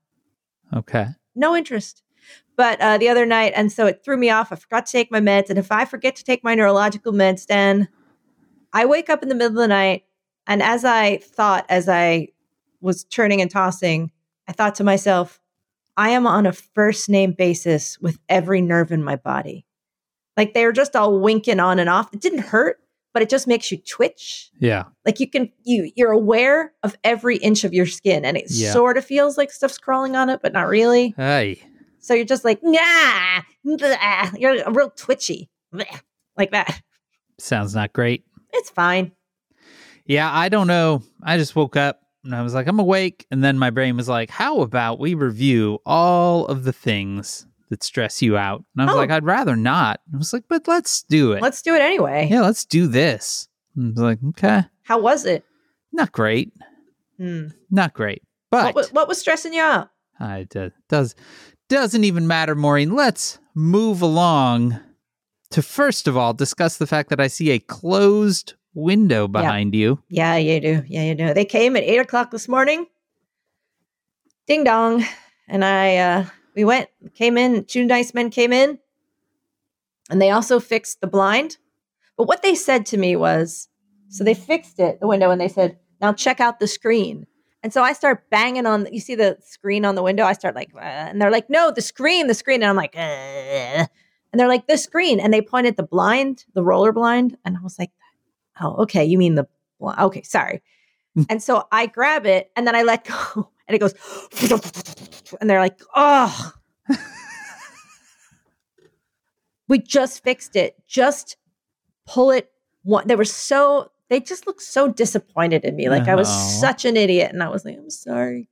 Okay. 0.75 1.07
no 1.35 1.55
interest. 1.55 2.03
But 2.55 2.81
uh, 2.81 2.97
the 2.97 3.09
other 3.09 3.25
night, 3.25 3.53
and 3.55 3.71
so 3.71 3.85
it 3.85 4.03
threw 4.03 4.17
me 4.17 4.29
off. 4.29 4.51
I 4.51 4.55
forgot 4.55 4.85
to 4.87 4.91
take 4.91 5.11
my 5.11 5.21
meds, 5.21 5.49
and 5.49 5.57
if 5.59 5.71
I 5.71 5.85
forget 5.85 6.15
to 6.17 6.23
take 6.23 6.43
my 6.43 6.55
neurological 6.55 7.13
meds, 7.13 7.45
then 7.45 7.87
I 8.73 8.85
wake 8.85 9.09
up 9.09 9.23
in 9.23 9.29
the 9.29 9.35
middle 9.35 9.57
of 9.57 9.61
the 9.61 9.67
night, 9.67 10.03
and 10.45 10.61
as 10.61 10.83
I 10.83 11.17
thought, 11.17 11.65
as 11.69 11.87
I 11.87 12.29
was 12.81 13.03
turning 13.05 13.41
and 13.41 13.49
tossing, 13.49 14.11
I 14.47 14.51
thought 14.53 14.75
to 14.75 14.83
myself, 14.83 15.39
I 15.95 16.09
am 16.09 16.27
on 16.27 16.45
a 16.45 16.53
first 16.53 17.09
name 17.09 17.31
basis 17.31 17.99
with 17.99 18.19
every 18.29 18.61
nerve 18.61 18.91
in 18.91 19.03
my 19.03 19.15
body. 19.15 19.65
Like 20.35 20.53
they're 20.53 20.71
just 20.71 20.95
all 20.95 21.19
winking 21.19 21.59
on 21.59 21.79
and 21.79 21.89
off. 21.89 22.13
It 22.13 22.21
didn't 22.21 22.39
hurt, 22.39 22.77
but 23.13 23.21
it 23.23 23.29
just 23.29 23.47
makes 23.47 23.71
you 23.71 23.77
twitch 23.77 24.49
Yeah. 24.59 24.83
like 25.05 25.19
you 25.19 25.29
can 25.29 25.51
you 25.63 25.91
you're 25.95 26.11
aware 26.11 26.73
of 26.83 26.95
every 27.03 27.37
inch 27.37 27.63
of 27.63 27.73
your 27.73 27.85
skin 27.87 28.23
and 28.25 28.37
it 28.37 28.45
Yeah. 28.49 28.71
sort 28.73 28.97
of 28.97 29.05
feels 29.05 29.37
like 29.37 29.51
stuff's 29.51 29.77
crawling 29.77 30.15
on 30.15 30.29
it 30.29 30.39
but 30.41 30.53
not 30.53 30.67
really 30.67 31.13
Hey. 31.17 31.61
so 31.99 32.13
you're 32.13 32.25
just 32.25 32.45
like 32.45 32.59
nah 32.63 33.41
blah." 33.63 34.31
you're 34.37 34.71
real 34.71 34.91
twitchy 34.91 35.49
blah, 35.71 35.83
like 36.37 36.51
that 36.51 36.81
Sounds 37.39 37.75
not 37.75 37.93
great. 37.93 38.23
it's 38.53 38.69
fine 38.69 39.11
Yeah, 40.05 40.29
I 40.33 40.47
don't 40.49 40.67
know. 40.67 41.03
I 41.21 41.37
just 41.37 41.55
woke 41.55 41.75
up 41.75 41.99
and 42.23 42.33
I 42.33 42.41
was 42.41 42.53
like, 42.53 42.67
I'm 42.67 42.79
awake. 42.79 43.25
And 43.29 43.43
then 43.43 43.57
my 43.59 43.69
brain 43.71 43.95
was 43.97 44.07
like, 44.09 44.29
how 44.29 44.61
about 44.61 44.99
we 44.99 45.13
review 45.15 45.79
all 45.85 46.45
of 46.45 46.63
the 46.63 46.71
things 46.73 47.45
that 47.69 47.83
stress 47.83 48.21
you 48.21 48.37
out? 48.37 48.63
And 48.75 48.81
I 48.81 48.85
was 48.85 48.95
Oh. 48.95 48.97
like, 48.97 49.11
I'd 49.11 49.23
rather 49.25 49.55
not. 49.55 49.99
I 50.13 50.17
was 50.17 50.33
like, 50.33 50.43
but 50.47 50.67
let's 50.67 51.03
do 51.03 51.33
it. 51.33 51.41
let's 51.41 51.61
do 51.61 51.73
it 51.75 51.81
anyway 51.81 52.27
yeah, 52.29 52.41
let's 52.41 52.65
do 52.65 52.87
this. 52.87 53.47
And 53.75 53.97
I 53.97 54.01
was 54.01 54.09
like, 54.09 54.19
okay, 54.29 54.63
how 54.83 54.99
was 54.99 55.25
it 55.25 55.43
not 55.93 56.11
great. 56.11 56.53
hmm. 57.17 57.47
Not 57.71 57.93
great. 57.93 58.21
But 58.51 58.65
what, 58.65 58.75
was, 58.75 58.93
what 58.93 59.07
was 59.07 59.17
stressing 59.19 59.53
you 59.53 59.61
out 59.61 59.89
I 60.19 60.43
d- 60.49 60.71
does 60.89 61.15
doesn't 61.69 62.03
even 62.05 62.27
matter, 62.27 62.55
Maureen. 62.55 62.95
Let's 62.95 63.39
move 63.53 64.01
along 64.01 64.79
to 65.51 65.61
first 65.61 66.07
of 66.07 66.15
all 66.17 66.33
discuss 66.33 66.77
the 66.77 66.87
fact 66.87 67.09
that 67.09 67.19
I 67.19 67.27
see 67.27 67.51
a 67.51 67.59
closed 67.59 68.53
window 68.73 69.27
behind 69.27 69.73
you. 69.73 69.99
yeah 70.09 70.35
you 70.35 70.59
do 70.59 70.83
yeah 70.87 71.03
you 71.03 71.15
do 71.15 71.33
they 71.33 71.45
came 71.45 71.75
at 71.75 71.83
eight 71.83 71.97
o'clock 71.97 72.29
this 72.31 72.47
morning 72.47 72.85
ding 74.45 74.63
dong 74.63 75.03
and 75.47 75.65
i 75.65 75.97
uh 75.97 76.25
we 76.57 76.65
went 76.65 76.89
came 77.13 77.37
in 77.37 77.63
two 77.65 77.85
nice 77.85 78.15
men 78.15 78.31
came 78.31 78.51
in 78.51 78.79
and 80.09 80.19
they 80.19 80.31
also 80.31 80.59
fixed 80.59 81.01
the 81.01 81.07
blind. 81.07 81.57
But 82.17 82.27
what 82.27 82.41
they 82.41 82.55
said 82.55 82.87
to 82.87 82.97
me 82.97 83.15
was 83.15 83.69
so 84.09 84.23
they 84.23 84.33
fixed 84.33 84.79
it 84.79 84.99
the 84.99 85.07
window 85.07 85.29
and 85.29 85.39
they 85.39 85.49
said 85.49 85.77
now 86.01 86.13
check 86.13 86.39
out 86.41 86.59
the 86.59 86.67
screen. 86.67 87.27
And 87.61 87.71
so 87.71 87.83
i 87.83 87.93
start 87.93 88.29
banging 88.31 88.65
on 88.65 88.87
you 88.91 88.99
see 88.99 89.13
the 89.13 89.37
screen 89.41 89.85
on 89.85 89.93
the 89.93 90.01
window? 90.01 90.25
I 90.25 90.33
start 90.33 90.55
like 90.55 90.71
"Uh," 90.75 90.79
and 90.79 91.21
they're 91.21 91.31
like 91.31 91.47
no 91.47 91.71
the 91.71 91.81
screen 91.81 92.25
the 92.25 92.33
screen. 92.33 92.63
And 92.63 92.69
i'm 92.71 92.75
like 92.75 92.95
"Uh," 92.95 93.85
and 94.31 94.39
they're 94.39 94.47
like 94.47 94.65
the 94.65 94.77
screen. 94.79 95.19
And 95.19 95.31
they 95.31 95.41
pointed 95.41 95.77
the 95.77 95.83
blind 95.83 96.45
the 96.55 96.63
roller 96.63 96.91
blind 96.91 97.37
and 97.45 97.55
i 97.55 97.61
was 97.61 97.77
like 97.77 97.91
oh 98.59 98.81
okay 98.83 99.05
you 99.05 99.19
mean 99.19 99.35
the 99.35 99.47
okay 99.99 100.23
sorry. 100.23 100.63
And 101.29 101.41
so 101.43 101.67
i 101.71 101.85
grab 101.85 102.25
it 102.25 102.49
and 102.55 102.65
then 102.65 102.75
i 102.75 102.81
let 102.81 103.05
go 103.35 103.51
and 103.67 103.75
it 103.75 103.79
goes 103.79 103.93
and 105.41 105.49
they're 105.49 105.59
like 105.59 105.79
oh 105.95 106.53
we 109.67 109.79
just 109.79 110.23
fixed 110.23 110.55
it. 110.55 110.75
Just 110.87 111.37
pull 112.05 112.31
it 112.31 112.51
one 112.83 113.07
they 113.07 113.15
were 113.15 113.25
so 113.25 113.91
they 114.09 114.19
just 114.21 114.47
looked 114.47 114.61
so 114.61 114.87
disappointed 114.91 115.65
in 115.65 115.75
me. 115.75 115.89
Like 115.89 116.07
i 116.07 116.15
was 116.15 116.29
such 116.59 116.85
an 116.85 116.95
idiot 116.95 117.31
and 117.33 117.43
i 117.43 117.49
was 117.49 117.65
like 117.65 117.77
i'm 117.77 117.89
sorry. 117.89 118.49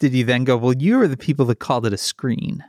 Did 0.00 0.12
you 0.12 0.24
then 0.24 0.42
go, 0.44 0.56
well, 0.56 0.74
you 0.74 0.98
were 0.98 1.06
the 1.06 1.16
people 1.16 1.46
that 1.46 1.60
called 1.60 1.86
it 1.86 1.92
a 1.92 1.98
screen? 1.98 2.64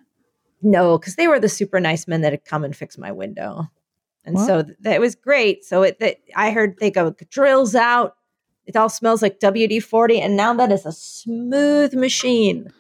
no 0.62 0.98
because 0.98 1.16
they 1.16 1.28
were 1.28 1.40
the 1.40 1.50
super 1.50 1.80
nice 1.80 2.08
men 2.08 2.22
that 2.22 2.32
had 2.34 2.44
come 2.46 2.64
and 2.64 2.76
fixed 2.76 2.98
my 2.98 3.12
window. 3.12 3.70
And 4.26 4.36
Well- 4.36 4.48
so 4.48 4.64
th- 4.64 4.78
that 4.82 5.00
was 5.00 5.14
great. 5.16 5.64
So 5.64 5.84
it 5.84 6.00
that 6.00 6.18
i 6.36 6.52
heard 6.52 6.78
they 6.80 6.92
go 6.92 7.16
drills 7.30 7.76
out 7.76 8.16
it 8.68 8.76
all 8.76 8.90
smells 8.90 9.22
like 9.22 9.40
wd-40 9.40 10.20
and 10.20 10.36
now 10.36 10.54
that 10.54 10.72
is 10.72 10.86
a 10.86 10.92
smooth 10.92 11.94
machine 11.94 12.72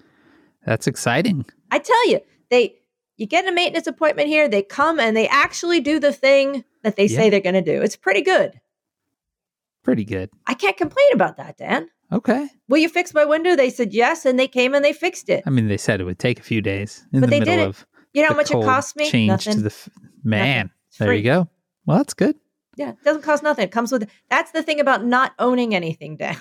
That's 0.65 0.87
exciting. 0.87 1.45
I 1.71 1.79
tell 1.79 2.09
you, 2.09 2.19
they 2.49 2.75
you 3.17 3.25
get 3.27 3.47
a 3.47 3.51
maintenance 3.51 3.87
appointment 3.87 4.27
here, 4.27 4.47
they 4.49 4.61
come 4.63 4.99
and 4.99 5.15
they 5.15 5.27
actually 5.27 5.79
do 5.79 5.99
the 5.99 6.11
thing 6.11 6.63
that 6.83 6.95
they 6.97 7.07
say 7.07 7.29
they're 7.29 7.39
going 7.39 7.53
to 7.55 7.61
do. 7.61 7.81
It's 7.81 7.95
pretty 7.95 8.21
good. 8.21 8.59
Pretty 9.83 10.03
good. 10.03 10.29
I 10.47 10.53
can't 10.53 10.75
complain 10.75 11.07
about 11.13 11.37
that, 11.37 11.57
Dan. 11.57 11.87
Okay. 12.11 12.47
Will 12.67 12.77
you 12.79 12.89
fix 12.89 13.13
my 13.13 13.23
window? 13.25 13.55
They 13.55 13.69
said 13.69 13.93
yes, 13.93 14.25
and 14.25 14.37
they 14.39 14.47
came 14.47 14.73
and 14.75 14.83
they 14.83 14.93
fixed 14.93 15.29
it. 15.29 15.43
I 15.45 15.49
mean, 15.49 15.67
they 15.67 15.77
said 15.77 16.01
it 16.01 16.03
would 16.05 16.19
take 16.19 16.39
a 16.39 16.43
few 16.43 16.61
days 16.61 17.05
in 17.13 17.21
But 17.21 17.27
the 17.27 17.31
they 17.31 17.39
middle 17.39 17.55
did 17.55 17.61
it. 17.61 17.67
of 17.67 17.85
You 18.13 18.23
know 18.23 18.29
how 18.29 18.35
much 18.35 18.51
it 18.51 18.61
cost 18.63 18.95
me? 18.95 19.09
change 19.09 19.27
Nothing. 19.29 19.53
to 19.55 19.61
the 19.61 19.67
f- 19.69 19.89
man. 20.23 20.71
There 20.99 21.13
you 21.13 21.23
go. 21.23 21.49
Well, 21.85 21.97
that's 21.97 22.13
good. 22.13 22.35
Yeah, 22.75 22.89
it 22.89 23.03
doesn't 23.03 23.21
cost 23.21 23.43
nothing. 23.43 23.65
It 23.65 23.71
comes 23.71 23.91
with 23.91 24.09
that's 24.29 24.51
the 24.51 24.63
thing 24.63 24.79
about 24.79 25.05
not 25.05 25.33
owning 25.39 25.73
anything, 25.73 26.17
Dan. 26.17 26.37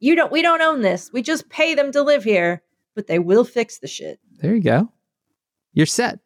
you 0.00 0.16
don't 0.16 0.32
we 0.32 0.42
don't 0.42 0.62
own 0.62 0.82
this. 0.82 1.10
We 1.12 1.22
just 1.22 1.48
pay 1.48 1.74
them 1.74 1.92
to 1.92 2.02
live 2.02 2.24
here, 2.24 2.62
but 2.94 3.06
they 3.06 3.18
will 3.18 3.44
fix 3.44 3.78
the 3.78 3.86
shit. 3.86 4.18
There 4.40 4.54
you 4.54 4.62
go. 4.62 4.90
You're 5.72 5.86
set. 5.86 6.20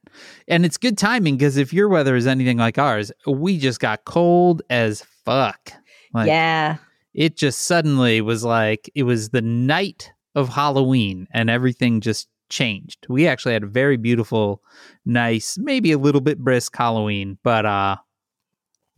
And 0.46 0.64
it's 0.64 0.76
good 0.76 0.98
timing 0.98 1.36
because 1.36 1.56
if 1.56 1.72
your 1.72 1.88
weather 1.88 2.16
is 2.16 2.26
anything 2.26 2.58
like 2.58 2.78
ours, 2.78 3.10
we 3.26 3.58
just 3.58 3.80
got 3.80 4.04
cold 4.04 4.62
as 4.70 5.02
fuck. 5.24 5.72
Like, 6.12 6.28
yeah. 6.28 6.76
It 7.14 7.36
just 7.36 7.62
suddenly 7.62 8.20
was 8.20 8.44
like 8.44 8.90
it 8.94 9.02
was 9.02 9.30
the 9.30 9.42
night 9.42 10.12
of 10.34 10.50
Halloween 10.50 11.26
and 11.32 11.50
everything 11.50 12.00
just 12.00 12.28
changed. 12.48 13.06
We 13.08 13.26
actually 13.26 13.54
had 13.54 13.62
a 13.62 13.68
very 13.68 13.96
beautiful, 13.96 14.62
nice, 15.04 15.58
maybe 15.58 15.92
a 15.92 15.98
little 15.98 16.20
bit 16.20 16.38
brisk 16.38 16.76
Halloween, 16.76 17.38
but 17.42 17.66
uh 17.66 17.96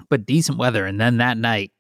but 0.09 0.27
decent 0.27 0.59
weather. 0.59 0.87
And 0.87 1.01
then 1.01 1.19
that 1.19 1.37
night, 1.37 1.73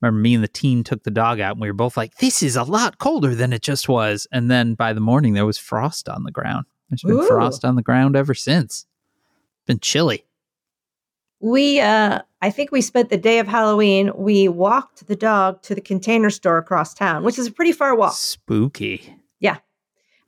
remember 0.00 0.20
me 0.20 0.34
and 0.34 0.42
the 0.42 0.48
team 0.48 0.82
took 0.82 1.02
the 1.02 1.10
dog 1.10 1.40
out 1.40 1.52
and 1.52 1.60
we 1.60 1.68
were 1.68 1.74
both 1.74 1.96
like, 1.96 2.16
This 2.16 2.42
is 2.42 2.56
a 2.56 2.64
lot 2.64 2.98
colder 2.98 3.34
than 3.34 3.52
it 3.52 3.62
just 3.62 3.88
was. 3.88 4.26
And 4.32 4.50
then 4.50 4.74
by 4.74 4.92
the 4.92 5.00
morning 5.00 5.34
there 5.34 5.46
was 5.46 5.58
frost 5.58 6.08
on 6.08 6.24
the 6.24 6.32
ground. 6.32 6.66
There's 6.90 7.02
been 7.02 7.12
Ooh. 7.12 7.26
frost 7.26 7.64
on 7.64 7.76
the 7.76 7.82
ground 7.82 8.16
ever 8.16 8.34
since. 8.34 8.86
Been 9.66 9.80
chilly. 9.80 10.24
We 11.40 11.80
uh 11.80 12.20
I 12.40 12.50
think 12.50 12.70
we 12.70 12.80
spent 12.80 13.08
the 13.08 13.16
day 13.16 13.38
of 13.38 13.48
Halloween. 13.48 14.10
We 14.14 14.48
walked 14.48 15.06
the 15.06 15.16
dog 15.16 15.62
to 15.62 15.74
the 15.74 15.80
container 15.80 16.30
store 16.30 16.58
across 16.58 16.94
town, 16.94 17.24
which 17.24 17.38
is 17.38 17.46
a 17.46 17.52
pretty 17.52 17.72
far 17.72 17.94
walk. 17.94 18.14
Spooky. 18.14 19.16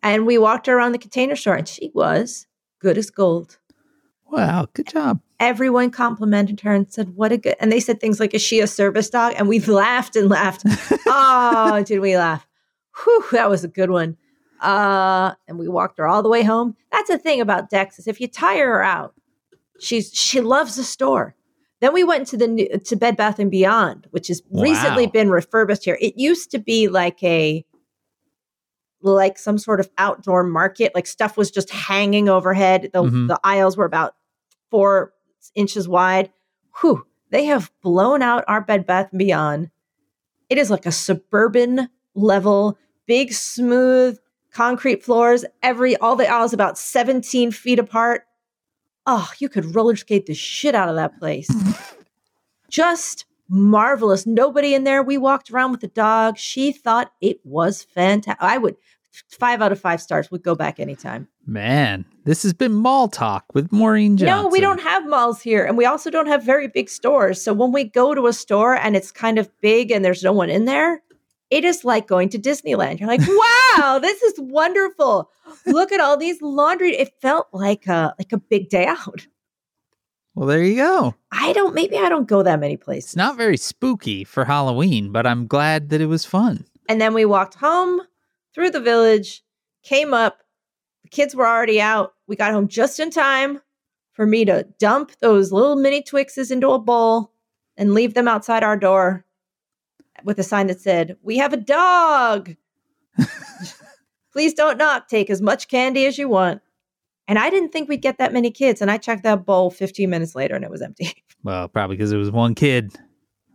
And 0.03 0.27
we 0.27 0.39
walked 0.39 0.67
her 0.67 0.77
around 0.77 0.93
the 0.93 0.99
container 0.99 1.37
store 1.37 1.57
and 1.57 1.69
she 1.69 1.91
was 1.95 2.47
good 2.81 2.99
as 2.99 3.11
gold. 3.11 3.59
Wow, 4.31 4.67
good 4.73 4.87
job. 4.87 5.21
Everyone 5.41 5.91
complimented 5.91 6.61
her 6.61 6.73
and 6.73 6.93
said, 6.93 7.17
What 7.17 7.33
a 7.33 7.39
good 7.39 7.57
and 7.61 7.73
they 7.73 7.81
said 7.81 8.01
things 8.01 8.21
like, 8.21 8.35
Is 8.35 8.43
she 8.43 8.61
a 8.61 8.67
service 8.67 9.11
dog? 9.11 9.35
And 9.37 9.49
we 9.49 9.61
laughed 9.67 10.17
and 10.17 10.29
laughed. 10.29 10.65
oh, 11.07 11.83
did 11.85 12.01
we 12.01 12.17
laugh? 12.17 12.47
Whew, 13.05 13.25
that 13.33 13.49
was 13.49 13.65
a 13.65 13.69
good 13.69 13.91
one. 13.91 14.17
Uh, 14.61 15.35
and 15.47 15.59
we 15.59 15.69
walked 15.69 15.99
her 15.99 16.09
all 16.09 16.23
the 16.23 16.29
way 16.29 16.43
home. 16.43 16.77
That's 16.91 17.09
the 17.09 17.19
thing 17.19 17.41
about 17.41 17.71
Dex 17.71 17.99
is 17.99 18.09
if 18.09 18.21
you 18.21 18.27
tire 18.27 18.67
her 18.67 18.83
out, 18.83 19.15
she's 19.79 20.13
she 20.13 20.41
loves 20.41 20.77
the 20.77 20.85
store. 20.85 21.35
Then 21.81 21.95
we 21.95 22.03
went 22.03 22.27
to 22.29 22.37
the 22.37 22.49
new, 22.49 22.67
to 22.79 22.97
Bed 22.97 23.17
Bath 23.17 23.39
and 23.39 23.51
Beyond, 23.51 24.09
which 24.11 24.29
has 24.29 24.43
recently 24.51 25.07
been 25.07 25.31
refurbished 25.31 25.85
here. 25.85 25.97
It 26.01 26.19
used 26.19 26.51
to 26.51 26.59
be 26.59 26.89
like 26.89 27.23
a 27.23 27.65
like 29.03 29.39
some 29.39 29.59
sort 29.59 29.81
of 29.81 29.89
outdoor 29.99 30.43
market. 30.45 30.93
Like 30.95 31.07
stuff 31.07 31.37
was 31.37 31.51
just 31.51 31.71
hanging 31.71 32.29
overhead. 32.29 32.91
The 32.93 33.03
Mhm. 33.05 33.29
the 33.29 33.39
aisles 33.45 33.77
were 33.77 33.85
about 33.85 34.15
four 34.71 35.13
inches 35.55 35.89
wide. 35.89 36.31
Whew, 36.81 37.07
they 37.31 37.45
have 37.47 37.71
blown 37.83 38.23
out 38.23 38.45
our 38.49 38.61
Bed 38.61 38.87
Bath 38.87 39.09
and 39.13 39.19
Beyond. 39.19 39.71
It 40.49 40.59
is 40.59 40.71
like 40.71 40.87
a 40.87 40.93
suburban 40.93 41.89
level, 42.15 42.79
big, 43.07 43.33
smooth 43.33 44.19
concrete 44.53 45.05
floors. 45.05 45.45
Every 45.63 45.97
all 45.97 46.17
the 46.17 46.27
aisles 46.27 46.53
about 46.53 46.79
17 46.79 47.51
feet 47.53 47.79
apart. 47.79 48.25
Oh, 49.07 49.31
you 49.39 49.49
could 49.49 49.75
roller 49.75 49.97
skate 49.97 50.27
the 50.27 50.35
shit 50.35 50.75
out 50.75 50.89
of 50.89 50.97
that 50.97 51.19
place. 51.19 51.49
Just 52.71 53.25
marvelous. 53.49 54.27
Nobody 54.27 54.75
in 54.75 54.85
there. 54.85 55.03
We 55.03 55.19
walked 55.19 55.51
around 55.51 55.73
with 55.73 55.81
the 55.81 55.89
dog. 55.89 56.37
She 56.39 56.73
thought 56.73 57.13
it 57.21 57.39
was 57.45 57.83
fantastic. 57.83 58.43
I 58.43 58.59
would 58.59 58.77
five 59.31 59.61
out 59.63 59.73
of 59.73 59.81
five 59.81 60.01
stars. 60.01 60.31
Would 60.31 60.43
go 60.43 60.55
back 60.55 60.79
anytime. 60.79 61.29
Man, 61.47 62.05
this 62.25 62.43
has 62.43 62.53
been 62.53 62.73
Mall 62.73 63.09
Talk 63.09 63.45
with 63.55 63.73
Maureen 63.73 64.17
Johnson. 64.17 64.45
No, 64.45 64.49
we 64.49 64.61
don't 64.61 64.81
have 64.81 65.09
malls 65.09 65.41
here, 65.41 65.65
and 65.65 65.79
we 65.79 65.87
also 65.87 66.11
don't 66.11 66.27
have 66.27 66.45
very 66.45 66.69
big 66.69 66.89
stores. 66.91 67.43
So 67.43 67.53
when 67.53 67.73
we 67.73 67.85
go 67.85 68.15
to 68.15 68.27
a 68.27 68.33
store 68.33 68.77
and 68.77 68.97
it's 68.97 69.11
kind 69.11 69.39
of 69.39 69.51
big 69.61 69.91
and 69.91 70.05
there's 70.05 70.23
no 70.23 70.33
one 70.33 70.51
in 70.51 70.67
there, 70.67 71.03
it 71.51 71.65
is 71.65 71.85
like 71.85 72.07
going 72.07 72.29
to 72.31 72.39
Disneyland. 72.39 73.01
You're 73.01 73.09
like, 73.09 73.21
wow, 73.79 73.99
this 73.99 74.23
is 74.23 74.35
wonderful. 74.39 75.31
Look 75.67 75.93
at 75.93 76.01
all 76.01 76.17
these 76.17 76.43
laundry. 76.43 76.95
It 76.95 77.13
felt 77.21 77.49
like 77.53 77.87
a 77.87 78.15
like 78.19 78.33
a 78.33 78.39
big 78.39 78.69
day 78.69 78.87
out. 78.87 79.27
Well, 80.39 80.47
there 80.47 80.63
you 80.63 80.77
go. 80.77 81.17
I 81.33 81.53
don't. 81.53 81.75
Maybe 81.75 81.97
I 81.97 82.09
don't 82.09 82.29
go 82.29 82.45
that 82.45 82.61
many 82.61 82.77
places. 82.77 83.07
It's 83.07 83.17
not 83.17 83.37
very 83.37 83.57
spooky 83.57 84.23
for 84.23 84.45
Halloween, 84.45 85.11
but 85.11 85.27
I'm 85.27 85.49
glad 85.49 85.89
that 85.89 86.01
it 86.01 86.07
was 86.07 86.25
fun. 86.25 86.65
And 86.89 87.01
then 87.01 87.13
we 87.13 87.25
walked 87.25 87.57
home 87.57 88.03
through 88.55 88.71
the 88.71 88.81
village, 88.81 89.43
came 89.83 90.15
up. 90.15 90.39
The 91.03 91.09
kids 91.09 91.35
were 91.35 91.49
already 91.49 91.81
out. 91.81 92.15
We 92.29 92.37
got 92.37 92.53
home 92.53 92.69
just 92.69 93.01
in 93.01 93.11
time 93.11 93.61
for 94.13 94.27
me 94.27 94.45
to 94.45 94.65
dump 94.79 95.11
those 95.21 95.51
little 95.51 95.75
mini 95.75 96.05
Twixes 96.05 96.53
into 96.53 96.71
a 96.71 96.79
bowl 96.79 97.33
and 97.77 97.93
leave 97.93 98.15
them 98.15 98.29
outside 98.29 98.63
our 98.63 98.77
door 98.77 99.25
with 100.23 100.39
a 100.39 100.45
sign 100.45 100.69
that 100.69 100.81
said, 100.81 101.17
We 101.21 101.39
have 101.39 101.53
a 101.53 101.57
dog. 101.57 102.55
Please 104.33 104.55
don't 104.55 104.79
knock. 104.79 105.09
Take 105.09 105.31
as 105.31 105.43
much 105.43 105.67
candy 105.67 106.07
as 106.07 106.17
you 106.17 106.29
want. 106.29 106.63
And 107.29 107.39
I 107.39 107.51
didn't 107.51 107.71
think 107.73 107.89
we'd 107.89 108.03
get 108.03 108.19
that 108.19 108.33
many 108.33 108.51
kids. 108.51 108.81
And 108.83 108.91
I 108.91 108.97
checked 108.97 109.23
that 109.23 109.45
bowl 109.47 109.71
15 109.71 110.09
minutes 110.11 110.35
later 110.35 110.55
and 110.57 110.65
it 110.65 110.71
was 110.71 110.83
empty. 110.83 111.13
Well, 111.45 111.69
probably 111.69 111.97
because 111.97 112.11
it 112.11 112.17
was 112.17 112.33
one 112.33 112.57
kid. 112.57 112.97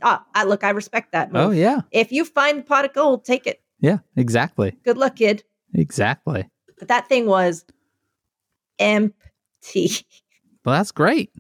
ah, 0.02 0.24
I, 0.34 0.46
look, 0.46 0.64
I 0.64 0.70
respect 0.70 1.12
that. 1.12 1.34
Move. 1.34 1.42
Oh, 1.48 1.52
yeah. 1.52 1.82
If 1.92 2.14
you 2.14 2.24
find 2.24 2.60
the 2.60 2.64
pot 2.64 2.86
of 2.86 2.94
gold, 2.94 3.26
take 3.26 3.46
it. 3.46 3.62
Yeah, 3.82 3.98
exactly. 4.16 4.78
Good 4.86 4.98
luck, 4.98 5.18
kid. 5.18 5.44
Exactly. 5.74 6.50
But 6.80 6.88
that 6.88 7.10
thing 7.10 7.26
was 7.26 7.66
empty. 8.80 9.92
Well, 10.66 10.76
that's 10.76 10.94
great. 10.94 11.32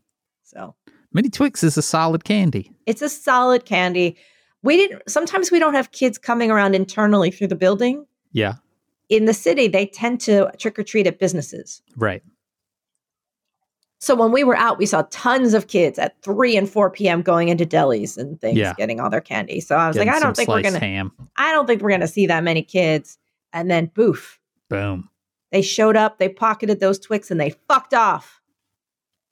So 0.44 0.76
Mini 1.14 1.30
Twix 1.30 1.64
is 1.64 1.78
a 1.78 1.82
solid 1.82 2.26
candy. 2.26 2.72
it's 2.86 3.02
a 3.02 3.08
solid 3.10 3.64
candy. 3.64 4.18
We 4.64 4.76
didn't, 4.76 5.10
sometimes 5.10 5.50
we 5.50 5.60
don't 5.60 5.74
have 5.76 5.92
kids 5.92 6.18
coming 6.18 6.52
around 6.52 6.76
internally 6.76 7.32
through 7.32 7.48
the 7.48 7.56
building. 7.56 8.06
Yeah, 8.34 8.56
In 9.14 9.26
the 9.26 9.34
city, 9.34 9.68
they 9.68 9.86
tend 9.86 10.20
to 10.22 10.52
trick 10.58 10.80
or 10.80 10.84
treat 10.84 11.06
at 11.08 11.20
businesses. 11.20 11.82
right. 11.98 12.24
So 14.00 14.16
when 14.16 14.34
we 14.34 14.44
were 14.44 14.58
out, 14.58 14.78
we 14.80 14.86
saw 14.86 15.04
tons 15.12 15.54
of 15.54 15.68
kids 15.68 15.98
at 15.98 16.22
3 16.24 16.58
and 16.58 16.70
4 16.70 16.90
p.m. 16.90 17.22
going 17.22 17.48
into 17.48 17.66
delis 17.66 18.18
and 18.18 18.42
things, 18.42 18.58
Yeah. 18.58 18.74
getting 18.78 19.00
all 19.00 19.10
their 19.10 19.22
candy. 19.22 19.62
So 19.62 19.78
I 19.78 19.88
was 19.88 19.96
Getting 19.96 20.10
like, 20.12 20.18
I 20.18 20.20
don't 20.20 20.36
think 20.36 20.50
we're 20.50 20.62
gonna 20.62 20.80
ham. 20.80 21.14
I 21.38 21.54
don't 21.54 21.68
think 21.68 21.82
we're 21.82 21.92
gonna 21.92 22.08
see 22.08 22.28
that 22.28 22.44
many 22.44 22.64
kids. 22.64 23.18
And 23.54 23.72
then 23.72 23.92
boof. 23.94 24.42
Boom. 24.70 25.10
They 25.54 25.62
showed 25.62 25.96
up, 25.96 26.18
they 26.18 26.28
pocketed 26.28 26.82
those 26.82 27.00
Twix 27.00 27.32
and 27.32 27.40
they 27.40 27.52
fucked 27.70 27.94
off. 27.94 28.42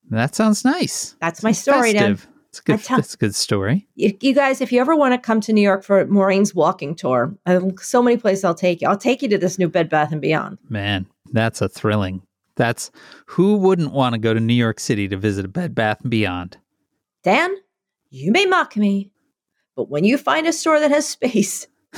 That 0.10 0.36
sounds 0.36 0.64
nice. 0.64 1.18
That's 1.20 1.44
my 1.44 1.52
story, 1.52 1.92
Dan. 1.92 2.18
It's 2.51 2.60
a 2.60 2.63
good. 2.63 2.84
Tell- 2.84 2.98
That's 2.98 3.13
a 3.13 3.17
good 3.17 3.34
story. 3.34 3.88
You, 3.96 4.13
you 4.20 4.34
guys, 4.34 4.60
if 4.60 4.74
you 4.74 4.81
ever 4.81 4.93
want 4.93 5.13
to 5.13 5.17
come 5.17 5.39
to 5.41 5.53
New 5.53 5.62
York 5.62 5.86
for 5.86 6.05
Maureen's 6.08 6.53
walking 6.53 6.96
tour, 6.96 7.34
um, 7.46 7.77
so 7.77 8.03
many 8.03 8.17
places 8.17 8.43
I'll 8.43 8.53
take 8.53 8.81
you. 8.81 8.89
I'll 8.89 8.98
take 8.98 9.22
you 9.22 9.29
to 9.29 9.38
this 9.38 9.58
new 9.58 9.70
Bed 9.70 9.88
Bath 9.89 10.12
and 10.12 10.20
Beyond. 10.20 10.58
Man, 10.67 11.05
that's 11.31 11.62
a 11.62 11.70
thrilling. 11.70 12.22
That's 12.58 12.91
who 13.27 13.55
wouldn't 13.55 13.93
want 13.93 14.13
to 14.13 14.20
go 14.20 14.34
to 14.34 14.39
New 14.41 14.53
York 14.53 14.81
City 14.81 15.08
to 15.08 15.15
visit 15.15 15.46
a 15.46 15.48
Bed 15.48 15.74
Bath 15.74 16.01
and 16.01 16.12
Beyond. 16.12 16.58
Dan, 17.24 17.55
you 18.10 18.34
may 18.34 18.46
mock 18.46 18.75
me, 18.75 19.12
but 19.77 19.89
when 19.89 20.03
you 20.03 20.17
find 20.17 20.46
a 20.46 20.51
store 20.51 20.81
that 20.81 20.91
has 20.91 21.08
space 21.08 21.67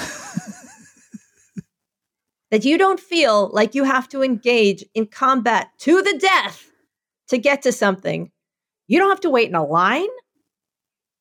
that 2.52 2.64
you 2.64 2.78
don't 2.78 3.00
feel 3.00 3.50
like 3.54 3.74
you 3.74 3.84
have 3.86 4.08
to 4.10 4.22
engage 4.22 4.86
in 4.94 5.08
combat 5.08 5.70
to 5.80 6.04
the 6.04 6.16
death 6.20 6.70
to 7.30 7.40
get 7.40 7.64
to 7.64 7.72
something, 7.72 8.32
you 8.88 9.00
don't 9.00 9.10
have 9.10 9.22
to 9.22 9.32
wait 9.32 9.50
in 9.50 9.56
a 9.56 9.66
line. 9.66 10.06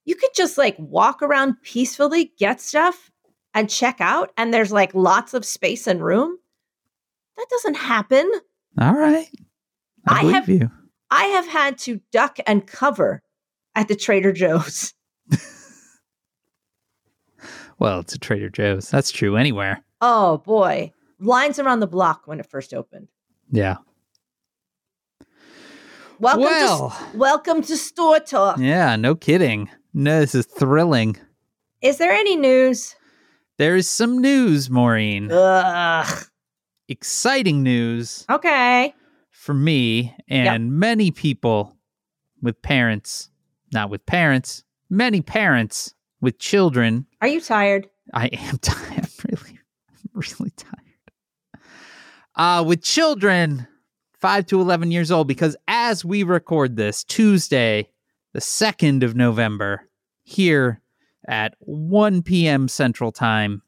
You 0.04 0.14
could 0.16 0.30
just 0.34 0.58
like 0.58 0.76
walk 0.78 1.22
around 1.22 1.62
peacefully, 1.62 2.32
get 2.38 2.60
stuff, 2.60 3.10
and 3.54 3.68
check 3.70 3.96
out, 4.00 4.32
and 4.36 4.52
there's 4.52 4.72
like 4.72 4.94
lots 4.94 5.34
of 5.34 5.44
space 5.44 5.86
and 5.86 6.02
room. 6.02 6.38
That 7.36 7.46
doesn't 7.50 7.76
happen. 7.76 8.30
All 8.80 8.94
right. 8.94 9.28
I, 10.08 10.20
I 10.20 10.24
have- 10.32 10.48
you. 10.48 10.70
I 11.10 11.24
have 11.24 11.46
had 11.46 11.76
to 11.78 12.00
duck 12.10 12.38
and 12.46 12.66
cover 12.66 13.22
at 13.74 13.88
the 13.88 13.96
Trader 13.96 14.32
Joe's. 14.32 14.94
Well, 17.78 17.98
it's 17.98 18.14
a 18.14 18.18
Trader 18.18 18.48
Joe's. 18.48 18.88
That's 18.90 19.10
true 19.10 19.36
anywhere. 19.36 19.82
Oh 20.00 20.38
boy, 20.38 20.92
lines 21.18 21.58
around 21.58 21.80
the 21.80 21.88
block 21.88 22.22
when 22.26 22.38
it 22.38 22.46
first 22.46 22.72
opened. 22.72 23.08
Yeah. 23.50 23.78
Welcome 26.20 26.42
well, 26.42 26.90
to 26.90 27.16
welcome 27.18 27.62
to 27.62 27.76
store 27.76 28.20
talk. 28.20 28.58
yeah, 28.58 28.94
no 28.94 29.16
kidding. 29.16 29.68
No, 29.94 30.20
this 30.20 30.34
is 30.34 30.46
thrilling. 30.46 31.16
Is 31.82 31.98
there 31.98 32.12
any 32.12 32.36
news? 32.36 32.94
There 33.58 33.76
is 33.76 33.88
some 33.88 34.20
news, 34.20 34.70
Maureen. 34.70 35.30
Ugh. 35.30 36.24
Exciting 36.88 37.62
news 37.62 38.24
Okay. 38.30 38.94
for 39.30 39.54
me 39.54 40.14
and 40.28 40.72
many 40.72 41.10
people 41.10 41.76
with 42.40 42.60
parents, 42.62 43.30
not 43.72 43.90
with 43.90 44.04
parents, 44.06 44.64
many 44.90 45.20
parents 45.20 45.94
with 46.20 46.38
children. 46.38 47.06
Are 47.20 47.28
you 47.28 47.40
tired? 47.40 47.88
I 48.12 48.26
am 48.26 48.58
tired. 48.62 48.98
I'm 48.98 49.08
really, 49.30 49.58
really 50.14 50.50
tired. 50.56 50.78
Uh, 52.34 52.64
with 52.66 52.82
children 52.82 53.66
five 54.18 54.46
to 54.46 54.60
11 54.60 54.90
years 54.90 55.10
old, 55.10 55.28
because 55.28 55.56
as 55.68 56.04
we 56.04 56.22
record 56.22 56.76
this 56.76 57.04
Tuesday, 57.04 57.88
the 58.32 58.40
2nd 58.40 59.02
of 59.02 59.14
November, 59.14 59.88
here 60.24 60.80
at 61.28 61.54
1 61.60 62.22
p.m. 62.22 62.68
Central 62.68 63.12
Time, 63.12 63.62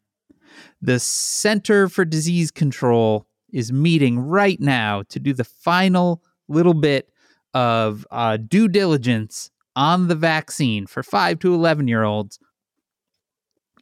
the 0.81 0.99
Center 0.99 1.89
for 1.89 2.05
Disease 2.05 2.51
Control 2.51 3.27
is 3.53 3.73
meeting 3.73 4.19
right 4.19 4.61
now 4.61 5.03
to 5.09 5.21
do 5.21 5.33
the 5.33 5.45
final 5.45 6.23
little 6.49 6.75
bit 6.75 7.09
of 7.55 8.07
uh, 8.11 8.37
due 8.37 8.69
diligence 8.69 9.51
on 9.77 10.09
the 10.09 10.15
vaccine 10.15 10.87
for 10.87 11.03
5 11.03 11.39
to 11.41 11.55
11 11.55 11.89
year 11.89 12.03
olds. 12.03 12.39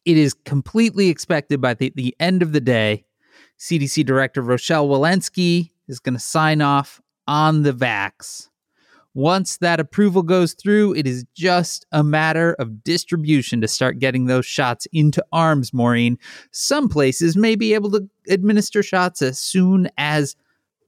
It 0.05 0.16
is 0.16 0.35
completely 0.35 1.09
expected 1.09 1.61
by 1.61 1.75
the, 1.75 1.92
the 1.95 2.14
end 2.18 2.42
of 2.42 2.53
the 2.53 2.61
day. 2.61 3.05
CDC 3.59 4.05
Director 4.05 4.42
Rochelle 4.42 4.88
Walensky 4.88 5.71
is 5.87 6.01
going 6.01 6.14
to 6.14 6.21
sign 6.21 6.61
off 6.61 7.01
on 7.29 7.62
the 7.62 7.73
vax. 7.73 8.49
Once 9.14 9.59
that 9.59 9.79
approval 9.79 10.22
goes 10.22 10.55
through, 10.55 10.94
it 10.94 11.07
is 11.07 11.25
just 11.35 11.85
a 11.92 12.03
matter 12.03 12.55
of 12.55 12.83
distribution 12.83 13.61
to 13.61 13.68
start 13.68 13.98
getting 13.98 14.25
those 14.25 14.46
shots 14.46 14.87
into 14.92 15.22
arms, 15.33 15.75
Maureen. 15.75 16.18
Some 16.51 16.88
places 16.88 17.37
may 17.37 17.55
be 17.55 17.75
able 17.75 17.90
to 17.90 18.09
administer 18.29 18.83
shots 18.83 19.20
as 19.20 19.38
soon 19.38 19.90
as 19.98 20.35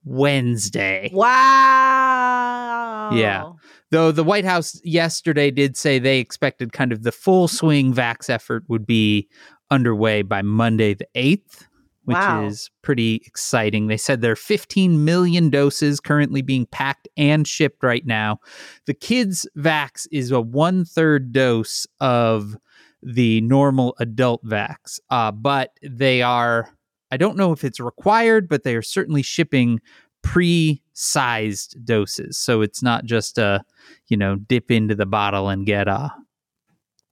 Wednesday. 0.04 1.10
Wow. 1.12 3.10
Yeah. 3.12 3.52
Though 3.90 4.10
the 4.10 4.24
White 4.24 4.46
House 4.46 4.80
yesterday 4.84 5.50
did 5.50 5.76
say 5.76 5.98
they 5.98 6.18
expected 6.18 6.72
kind 6.72 6.92
of 6.92 7.02
the 7.02 7.12
full 7.12 7.46
swing 7.46 7.92
vax 7.92 8.30
effort 8.30 8.64
would 8.68 8.86
be 8.86 9.28
underway 9.70 10.22
by 10.22 10.40
Monday 10.42 10.94
the 10.94 11.06
8th, 11.14 11.66
which 12.04 12.16
Wow. 12.16 12.46
is 12.46 12.70
pretty 12.82 13.22
exciting. 13.26 13.86
They 13.86 13.96
said 13.96 14.20
there 14.20 14.32
are 14.32 14.36
15 14.36 15.04
million 15.04 15.50
doses 15.50 16.00
currently 16.00 16.42
being 16.42 16.66
packed 16.66 17.08
and 17.16 17.46
shipped 17.48 17.82
right 17.82 18.04
now. 18.06 18.38
The 18.86 18.94
kids' 18.94 19.46
vax 19.56 20.06
is 20.12 20.30
a 20.30 20.40
one 20.40 20.84
third 20.84 21.32
dose 21.32 21.86
of 22.00 22.56
the 23.02 23.40
normal 23.42 23.94
adult 23.98 24.44
vax, 24.44 24.98
uh, 25.10 25.30
but 25.30 25.70
they 25.82 26.22
are, 26.22 26.70
I 27.10 27.16
don't 27.16 27.36
know 27.36 27.52
if 27.52 27.64
it's 27.64 27.80
required, 27.80 28.48
but 28.48 28.62
they 28.64 28.74
are 28.76 28.82
certainly 28.82 29.22
shipping 29.22 29.80
pre-sized 30.22 31.76
doses 31.84 32.38
so 32.38 32.62
it's 32.62 32.82
not 32.82 33.04
just 33.04 33.36
a 33.36 33.62
you 34.08 34.16
know 34.16 34.36
dip 34.36 34.70
into 34.70 34.94
the 34.94 35.04
bottle 35.04 35.50
and 35.50 35.66
get 35.66 35.86
uh 35.86 36.08